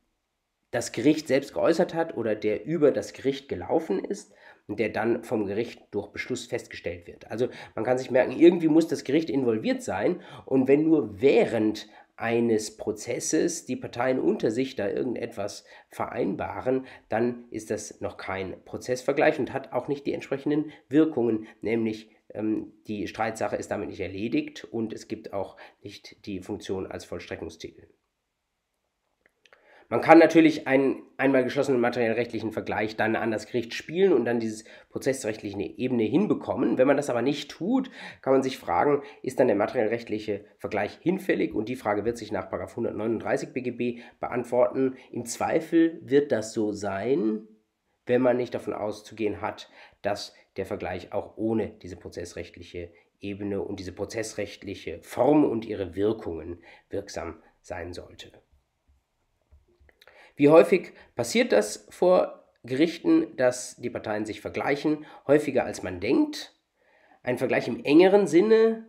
das 0.70 0.92
Gericht 0.92 1.28
selbst 1.28 1.54
geäußert 1.54 1.94
hat 1.94 2.16
oder 2.16 2.34
der 2.34 2.64
über 2.64 2.90
das 2.90 3.12
Gericht 3.12 3.48
gelaufen 3.48 4.04
ist 4.04 4.34
und 4.66 4.80
der 4.80 4.90
dann 4.90 5.24
vom 5.24 5.46
Gericht 5.46 5.82
durch 5.92 6.08
Beschluss 6.08 6.46
festgestellt 6.46 7.06
wird. 7.06 7.30
Also 7.30 7.48
man 7.74 7.84
kann 7.84 7.98
sich 7.98 8.10
merken, 8.10 8.32
irgendwie 8.32 8.68
muss 8.68 8.88
das 8.88 9.04
Gericht 9.04 9.30
involviert 9.30 9.82
sein 9.82 10.20
und 10.44 10.68
wenn 10.68 10.84
nur 10.84 11.20
während 11.20 11.88
eines 12.16 12.76
Prozesses 12.76 13.66
die 13.66 13.76
Parteien 13.76 14.18
unter 14.18 14.50
sich 14.50 14.74
da 14.74 14.88
irgendetwas 14.88 15.64
vereinbaren, 15.90 16.86
dann 17.08 17.44
ist 17.50 17.70
das 17.70 18.00
noch 18.00 18.16
kein 18.16 18.62
Prozessvergleich 18.64 19.38
und 19.38 19.52
hat 19.52 19.72
auch 19.72 19.86
nicht 19.88 20.06
die 20.06 20.14
entsprechenden 20.14 20.72
Wirkungen, 20.88 21.46
nämlich 21.60 22.10
die 22.86 23.06
Streitsache 23.08 23.56
ist 23.56 23.70
damit 23.70 23.88
nicht 23.88 24.00
erledigt 24.00 24.64
und 24.64 24.92
es 24.92 25.08
gibt 25.08 25.32
auch 25.32 25.56
nicht 25.82 26.26
die 26.26 26.40
Funktion 26.40 26.86
als 26.86 27.04
Vollstreckungstitel. 27.04 27.88
Man 29.88 30.00
kann 30.00 30.18
natürlich 30.18 30.66
einen 30.66 31.04
einmal 31.16 31.44
geschlossenen 31.44 31.80
materiellrechtlichen 31.80 32.50
Vergleich 32.50 32.96
dann 32.96 33.14
an 33.14 33.30
das 33.30 33.46
Gericht 33.46 33.72
spielen 33.72 34.12
und 34.12 34.24
dann 34.24 34.40
diese 34.40 34.64
prozessrechtliche 34.90 35.60
Ebene 35.60 36.02
hinbekommen. 36.02 36.76
Wenn 36.76 36.88
man 36.88 36.96
das 36.96 37.08
aber 37.08 37.22
nicht 37.22 37.52
tut, 37.52 37.90
kann 38.20 38.32
man 38.32 38.42
sich 38.42 38.58
fragen, 38.58 39.02
ist 39.22 39.38
dann 39.38 39.46
der 39.46 39.54
materiellrechtliche 39.54 40.44
Vergleich 40.58 40.98
hinfällig? 41.00 41.54
Und 41.54 41.68
die 41.68 41.76
Frage 41.76 42.04
wird 42.04 42.18
sich 42.18 42.32
nach 42.32 42.50
139 42.50 43.52
BGB 43.52 44.02
beantworten. 44.18 44.96
Im 45.12 45.24
Zweifel 45.24 46.00
wird 46.02 46.32
das 46.32 46.52
so 46.52 46.72
sein, 46.72 47.46
wenn 48.06 48.22
man 48.22 48.38
nicht 48.38 48.54
davon 48.54 48.74
auszugehen 48.74 49.40
hat, 49.40 49.70
dass 50.02 50.34
der 50.56 50.66
Vergleich 50.66 51.12
auch 51.12 51.36
ohne 51.36 51.68
diese 51.82 51.96
prozessrechtliche 51.96 52.90
Ebene 53.20 53.62
und 53.62 53.80
diese 53.80 53.92
prozessrechtliche 53.92 55.00
Form 55.02 55.44
und 55.44 55.64
ihre 55.64 55.94
Wirkungen 55.94 56.62
wirksam 56.90 57.42
sein 57.60 57.92
sollte. 57.92 58.30
Wie 60.36 60.50
häufig 60.50 60.92
passiert 61.14 61.52
das 61.52 61.86
vor 61.90 62.44
Gerichten, 62.62 63.36
dass 63.36 63.76
die 63.76 63.90
Parteien 63.90 64.26
sich 64.26 64.40
vergleichen? 64.40 65.06
Häufiger 65.26 65.64
als 65.64 65.82
man 65.82 66.00
denkt. 66.00 66.54
Ein 67.22 67.38
Vergleich 67.38 67.68
im 67.68 67.84
engeren 67.84 68.26
Sinne, 68.26 68.86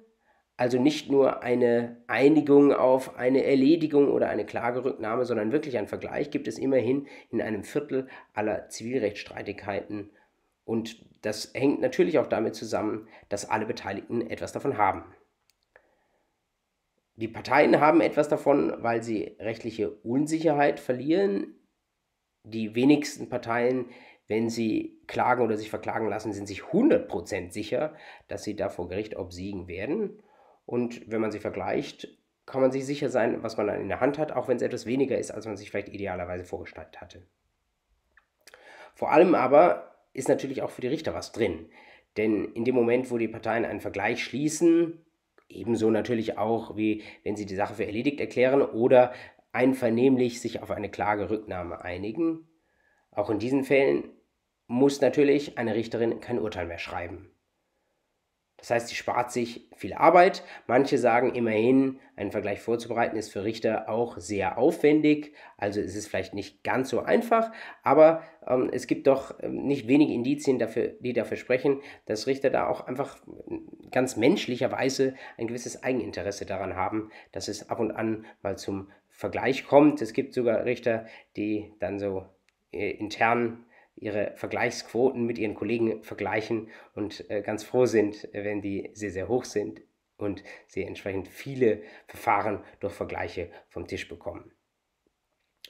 also 0.58 0.80
nicht 0.80 1.10
nur 1.10 1.44
eine 1.44 2.04
Einigung 2.08 2.74
auf 2.74 3.16
eine 3.16 3.44
Erledigung 3.44 4.12
oder 4.12 4.30
eine 4.30 4.46
Klagerücknahme, 4.46 5.24
sondern 5.24 5.52
wirklich 5.52 5.78
ein 5.78 5.88
Vergleich, 5.88 6.32
gibt 6.32 6.48
es 6.48 6.60
immerhin 6.60 7.08
in 7.30 7.42
einem 7.42 7.64
Viertel 7.64 8.08
aller 8.34 8.68
Zivilrechtsstreitigkeiten 8.68 10.12
und 10.68 11.06
das 11.22 11.54
hängt 11.54 11.80
natürlich 11.80 12.20
auch 12.20 12.28
damit 12.28 12.54
zusammen, 12.54 13.08
dass 13.30 13.50
alle 13.50 13.66
Beteiligten 13.66 14.30
etwas 14.30 14.52
davon 14.52 14.78
haben. 14.78 15.06
Die 17.16 17.30
Parteien 17.30 17.80
haben 17.80 18.02
etwas 18.02 18.28
davon, 18.28 18.74
weil 18.84 19.02
sie 19.02 19.38
rechtliche 19.40 19.90
Unsicherheit 19.90 20.82
verlieren. 20.82 21.56
Die 22.44 22.76
wenigsten 22.76 23.30
Parteien, 23.30 23.86
wenn 24.28 24.50
sie 24.50 25.00
klagen 25.08 25.42
oder 25.42 25.56
sich 25.56 25.70
verklagen 25.70 26.10
lassen, 26.10 26.34
sind 26.34 26.48
sich 26.48 26.64
100% 26.64 27.54
sicher, 27.54 27.96
dass 28.28 28.44
sie 28.44 28.58
da 28.58 28.68
vor 28.68 28.90
Gericht 28.90 29.16
obsiegen 29.16 29.70
werden. 29.70 30.22
Und 30.66 31.10
wenn 31.10 31.22
man 31.22 31.32
sie 31.32 31.40
vergleicht, 31.40 32.10
kann 32.46 32.60
man 32.60 32.74
sich 32.74 32.86
sicher 32.86 33.08
sein, 33.08 33.42
was 33.42 33.56
man 33.56 33.68
dann 33.68 33.80
in 33.80 33.88
der 33.88 34.02
Hand 34.02 34.18
hat, 34.18 34.34
auch 34.34 34.50
wenn 34.50 34.58
es 34.58 34.64
etwas 34.64 34.86
weniger 34.86 35.18
ist, 35.18 35.32
als 35.32 35.46
man 35.46 35.56
sich 35.56 35.72
vielleicht 35.72 35.90
idealerweise 35.90 36.44
vorgestellt 36.44 37.00
hatte. 37.00 37.26
Vor 38.96 39.12
allem 39.14 39.34
aber 39.34 39.97
ist 40.18 40.28
natürlich 40.28 40.62
auch 40.62 40.72
für 40.72 40.82
die 40.82 40.88
Richter 40.88 41.14
was 41.14 41.32
drin. 41.32 41.70
Denn 42.18 42.46
in 42.54 42.66
dem 42.66 42.76
Moment, 42.76 43.12
wo 43.12 43.18
die 43.18 43.28
Parteien 43.28 43.66
einen 43.66 43.80
Vergleich 43.80 44.24
schließen, 44.24 45.06
ebenso 45.48 45.92
natürlich 45.92 46.38
auch, 46.38 46.76
wie 46.76 47.04
wenn 47.24 47.36
sie 47.36 47.46
die 47.46 47.56
Sache 47.56 47.76
für 47.76 47.86
erledigt 47.86 48.20
erklären 48.20 48.62
oder 48.62 49.14
einvernehmlich 49.52 50.42
sich 50.42 50.62
auf 50.62 50.72
eine 50.72 50.90
Klagerücknahme 50.90 51.82
einigen, 51.82 52.48
auch 53.12 53.30
in 53.30 53.40
diesen 53.40 53.64
Fällen 53.64 54.10
muss 54.66 55.02
natürlich 55.02 55.58
eine 55.58 55.76
Richterin 55.76 56.20
kein 56.20 56.40
Urteil 56.40 56.66
mehr 56.66 56.80
schreiben. 56.80 57.32
Das 58.58 58.72
heißt, 58.72 58.88
sie 58.88 58.96
spart 58.96 59.32
sich 59.32 59.68
viel 59.76 59.94
Arbeit. 59.94 60.44
Manche 60.66 60.98
sagen 60.98 61.36
immerhin, 61.36 62.00
einen 62.16 62.32
Vergleich 62.32 62.60
vorzubereiten 62.60 63.16
ist 63.16 63.32
für 63.32 63.44
Richter 63.44 63.88
auch 63.88 64.18
sehr 64.18 64.58
aufwendig. 64.58 65.34
Also 65.58 65.80
ist 65.80 65.96
es 65.96 66.08
vielleicht 66.08 66.34
nicht 66.34 66.64
ganz 66.64 66.90
so 66.90 67.02
einfach, 67.02 67.52
aber 67.84 68.24
ähm, 68.48 68.70
es 68.74 68.88
gibt 68.88 69.06
doch 69.06 69.36
ähm, 69.42 69.68
nicht 69.68 69.88
wenige 69.88 70.14
Indizien, 70.14 70.58
dafür, 70.58 70.96
die 71.00 71.14
dafür 71.14 71.38
sprechen, 71.38 71.82
dass 72.08 72.26
Richter 72.26 72.50
da 72.50 72.68
auch 72.68 72.82
einfach 72.88 73.18
ganz 73.92 74.18
menschlicherweise 74.18 75.14
ein 75.38 75.48
gewisses 75.48 75.84
Eigeninteresse 75.84 76.48
daran 76.48 76.76
haben, 76.76 77.12
dass 77.32 77.48
es 77.50 77.70
ab 77.70 77.80
und 77.80 77.92
an 77.92 78.26
mal 78.42 78.58
zum 78.58 78.90
Vergleich 79.10 79.66
kommt. 79.66 80.02
Es 80.02 80.14
gibt 80.14 80.34
sogar 80.34 80.66
Richter, 80.66 81.06
die 81.36 81.74
dann 81.80 82.00
so 82.00 82.26
äh, 82.72 82.90
intern 82.92 83.67
ihre 83.98 84.34
Vergleichsquoten 84.36 85.26
mit 85.26 85.38
ihren 85.38 85.56
Kollegen 85.56 86.04
vergleichen 86.04 86.70
und 86.94 87.30
äh, 87.30 87.42
ganz 87.42 87.64
froh 87.64 87.86
sind, 87.86 88.28
wenn 88.32 88.62
die 88.62 88.92
sehr, 88.94 89.12
sehr 89.12 89.28
hoch 89.28 89.46
sind 89.46 89.82
und 90.18 90.44
sie 90.68 90.84
entsprechend 90.84 91.28
viele 91.28 91.82
Verfahren 92.08 92.64
durch 92.80 92.94
Vergleiche 92.94 93.50
vom 93.70 93.88
Tisch 93.88 94.08
bekommen. 94.08 94.52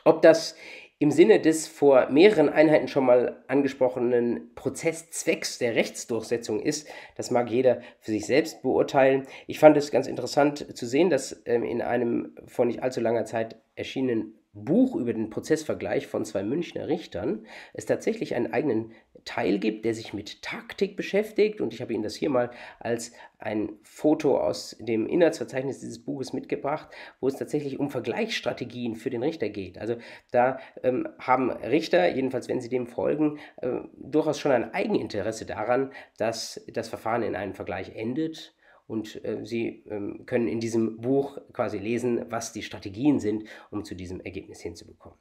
Ob 0.03 0.21
das 0.21 0.55
im 0.99 1.11
Sinne 1.11 1.39
des 1.39 1.67
vor 1.67 2.09
mehreren 2.09 2.49
Einheiten 2.49 2.87
schon 2.87 3.05
mal 3.05 3.43
angesprochenen 3.47 4.55
Prozesszwecks 4.55 5.59
der 5.59 5.75
Rechtsdurchsetzung 5.75 6.59
ist, 6.59 6.87
das 7.15 7.29
mag 7.29 7.51
jeder 7.51 7.81
für 7.99 8.11
sich 8.11 8.25
selbst 8.25 8.63
beurteilen. 8.63 9.27
Ich 9.45 9.59
fand 9.59 9.77
es 9.77 9.91
ganz 9.91 10.07
interessant 10.07 10.75
zu 10.75 10.87
sehen, 10.87 11.11
dass 11.11 11.43
ähm, 11.45 11.63
in 11.63 11.83
einem 11.83 12.35
vor 12.47 12.65
nicht 12.65 12.81
allzu 12.81 12.99
langer 12.99 13.25
Zeit 13.25 13.61
erschienenen 13.75 14.36
Buch 14.65 14.95
über 14.95 15.13
den 15.13 15.29
Prozessvergleich 15.29 16.07
von 16.07 16.25
zwei 16.25 16.43
Münchner 16.43 16.87
Richtern 16.87 17.45
es 17.73 17.85
tatsächlich 17.85 18.35
einen 18.35 18.53
eigenen 18.53 18.91
Teil 19.25 19.59
gibt, 19.59 19.85
der 19.85 19.93
sich 19.93 20.13
mit 20.13 20.41
Taktik 20.41 20.95
beschäftigt. 20.95 21.61
Und 21.61 21.73
ich 21.73 21.81
habe 21.81 21.93
Ihnen 21.93 22.03
das 22.03 22.15
hier 22.15 22.29
mal 22.29 22.49
als 22.79 23.11
ein 23.39 23.73
Foto 23.83 24.39
aus 24.39 24.75
dem 24.79 25.05
Inhaltsverzeichnis 25.05 25.79
dieses 25.79 26.03
Buches 26.03 26.33
mitgebracht, 26.33 26.89
wo 27.19 27.27
es 27.27 27.35
tatsächlich 27.35 27.79
um 27.79 27.89
Vergleichsstrategien 27.89 28.95
für 28.95 29.09
den 29.09 29.23
Richter 29.23 29.49
geht. 29.49 29.77
Also 29.77 29.97
da 30.31 30.59
ähm, 30.83 31.07
haben 31.19 31.51
Richter, 31.51 32.07
jedenfalls 32.07 32.47
wenn 32.47 32.61
sie 32.61 32.69
dem 32.69 32.87
folgen, 32.87 33.39
äh, 33.57 33.79
durchaus 33.97 34.39
schon 34.39 34.51
ein 34.51 34.73
Eigeninteresse 34.73 35.45
daran, 35.45 35.91
dass 36.17 36.63
das 36.71 36.89
Verfahren 36.89 37.23
in 37.23 37.35
einem 37.35 37.53
Vergleich 37.53 37.95
endet 37.95 38.53
und 38.87 39.23
äh, 39.23 39.45
Sie 39.45 39.83
ähm, 39.89 40.25
können 40.25 40.47
in 40.47 40.59
diesem 40.59 40.97
Buch 40.97 41.37
quasi 41.53 41.77
lesen, 41.77 42.25
was 42.31 42.53
die 42.53 42.63
Strategien 42.63 43.19
sind, 43.19 43.43
um 43.69 43.83
zu 43.83 43.95
diesem 43.95 44.21
Ergebnis 44.21 44.61
hinzubekommen. 44.61 45.19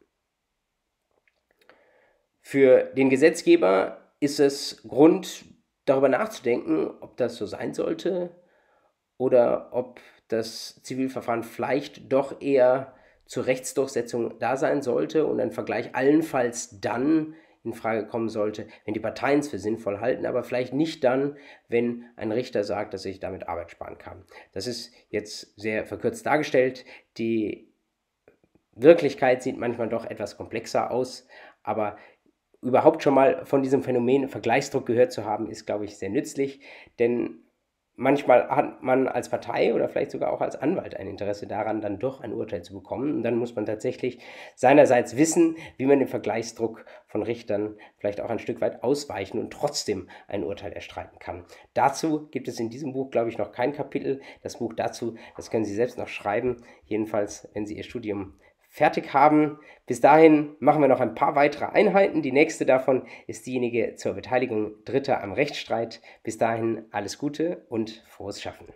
Für 2.41 2.85
den 2.97 3.11
Gesetzgeber 3.11 4.13
ist 4.21 4.39
es 4.39 4.83
Grund, 4.87 5.45
darüber 5.85 6.09
nachzudenken, 6.09 6.91
ob 7.01 7.17
das 7.17 7.37
so 7.37 7.47
sein 7.47 7.75
sollte 7.75 8.31
oder 9.19 9.73
ob 9.73 10.01
das 10.29 10.83
Zivilverfahren 10.83 11.45
vielleicht 11.45 12.13
doch 12.13 12.41
eher 12.41 12.95
zur 13.27 13.47
Rechtsdurchsetzung 13.47 14.39
da 14.39 14.57
sein 14.57 14.83
sollte 14.83 15.27
und 15.27 15.41
ein 15.41 15.53
Vergleich 15.53 15.95
allenfalls 15.95 16.81
dann 16.81 17.35
in 17.67 17.75
Frage 17.75 18.07
kommen 18.07 18.29
sollte, 18.29 18.67
wenn 18.85 18.95
die 18.95 19.01
Parteien 19.01 19.41
es 19.41 19.49
für 19.49 19.59
sinnvoll 19.59 20.01
halten, 20.01 20.27
aber 20.27 20.45
vielleicht 20.45 20.73
nicht 20.73 21.05
dann, 21.05 21.37
wenn 21.69 22.05
ein 22.17 22.33
Richter 22.33 22.65
sagt, 22.65 22.95
dass 22.95 23.05
ich 23.05 23.21
damit 23.21 23.49
Arbeit 23.49 23.71
sparen 23.71 23.99
kann. 23.99 24.25
Das 24.53 24.67
ist 24.67 24.93
jetzt 25.11 25.59
sehr 25.61 25.85
verkürzt 25.85 26.25
dargestellt. 26.25 26.85
Die 27.19 27.69
Wirklichkeit 28.73 29.43
sieht 29.43 29.57
manchmal 29.57 29.89
doch 29.89 30.05
etwas 30.05 30.37
komplexer 30.37 30.91
aus, 30.91 31.27
aber 31.63 31.97
überhaupt 32.63 33.03
schon 33.03 33.15
mal 33.15 33.45
von 33.45 33.63
diesem 33.63 33.83
Phänomen 33.83 34.29
Vergleichsdruck 34.29 34.87
gehört 34.87 35.13
zu 35.13 35.25
haben, 35.25 35.51
ist, 35.51 35.67
glaube 35.67 35.85
ich, 35.85 35.97
sehr 35.99 36.11
nützlich, 36.11 36.61
denn 36.99 37.46
manchmal 37.97 38.49
hat 38.49 38.83
man 38.83 39.09
als 39.09 39.29
Partei 39.29 39.75
oder 39.75 39.89
vielleicht 39.89 40.11
sogar 40.11 40.33
auch 40.33 40.41
als 40.41 40.57
Anwalt 40.57 40.97
ein 40.97 41.09
Interesse 41.09 41.47
daran, 41.47 41.81
dann 41.81 41.99
doch 41.99 42.21
ein 42.21 42.33
Urteil 42.33 42.63
zu 42.63 42.75
bekommen. 42.75 43.17
Und 43.17 43.23
dann 43.23 43.37
muss 43.37 43.57
man 43.57 43.67
tatsächlich 43.67 44.19
seinerseits 44.55 45.17
wissen, 45.17 45.57
wie 45.79 45.87
man 45.87 45.99
den 45.99 46.09
Vergleichsdruck 46.09 46.85
von 47.07 47.23
Richtern 47.23 47.77
vielleicht 47.99 48.21
auch 48.21 48.31
ein 48.31 48.39
Stück 48.39 48.61
weit 48.61 48.83
ausweichen 48.83 49.39
und 49.39 49.53
trotzdem 49.53 50.09
ein 50.29 50.45
Urteil 50.45 50.73
erstreiten 50.73 51.19
kann. 51.19 51.45
Dazu 51.75 52.29
gibt 52.31 52.49
es 52.49 52.61
in 52.61 52.71
diesem 52.71 52.93
Buch, 52.93 53.11
glaube 53.11 53.31
ich, 53.31 53.39
noch 53.39 53.53
kein 53.53 53.73
Kapitel. 53.73 54.21
Das 54.43 54.59
Buch 54.59 54.75
dazu, 54.75 55.17
das 55.37 55.51
können 55.51 55.65
Sie 55.65 55.75
selbst 55.75 55.99
noch 55.99 56.09
schreiben, 56.09 56.63
jedenfalls, 56.85 57.49
wenn 57.55 57.67
Sie 57.67 57.77
Ihr 57.77 57.85
Studium 57.85 58.35
fertig 58.77 59.15
haben. 59.15 59.59
Bis 59.87 60.03
dahin 60.03 60.55
machen 60.59 60.83
wir 60.83 60.89
noch 60.89 61.01
ein 61.01 61.15
paar 61.15 61.35
weitere 61.35 61.65
Einheiten. 61.65 62.21
Die 62.21 62.31
nächste 62.31 62.67
davon 62.67 63.05
ist 63.27 63.47
diejenige 63.47 63.95
zur 63.95 64.13
Beteiligung 64.13 64.73
Dritter 64.85 65.23
am 65.23 65.33
Rechtsstreit. 65.33 66.03
Bis 66.23 66.37
dahin 66.37 66.85
alles 66.91 67.17
Gute 67.17 67.65
und 67.71 68.05
frohes 68.07 68.43
Schaffen. 68.43 68.67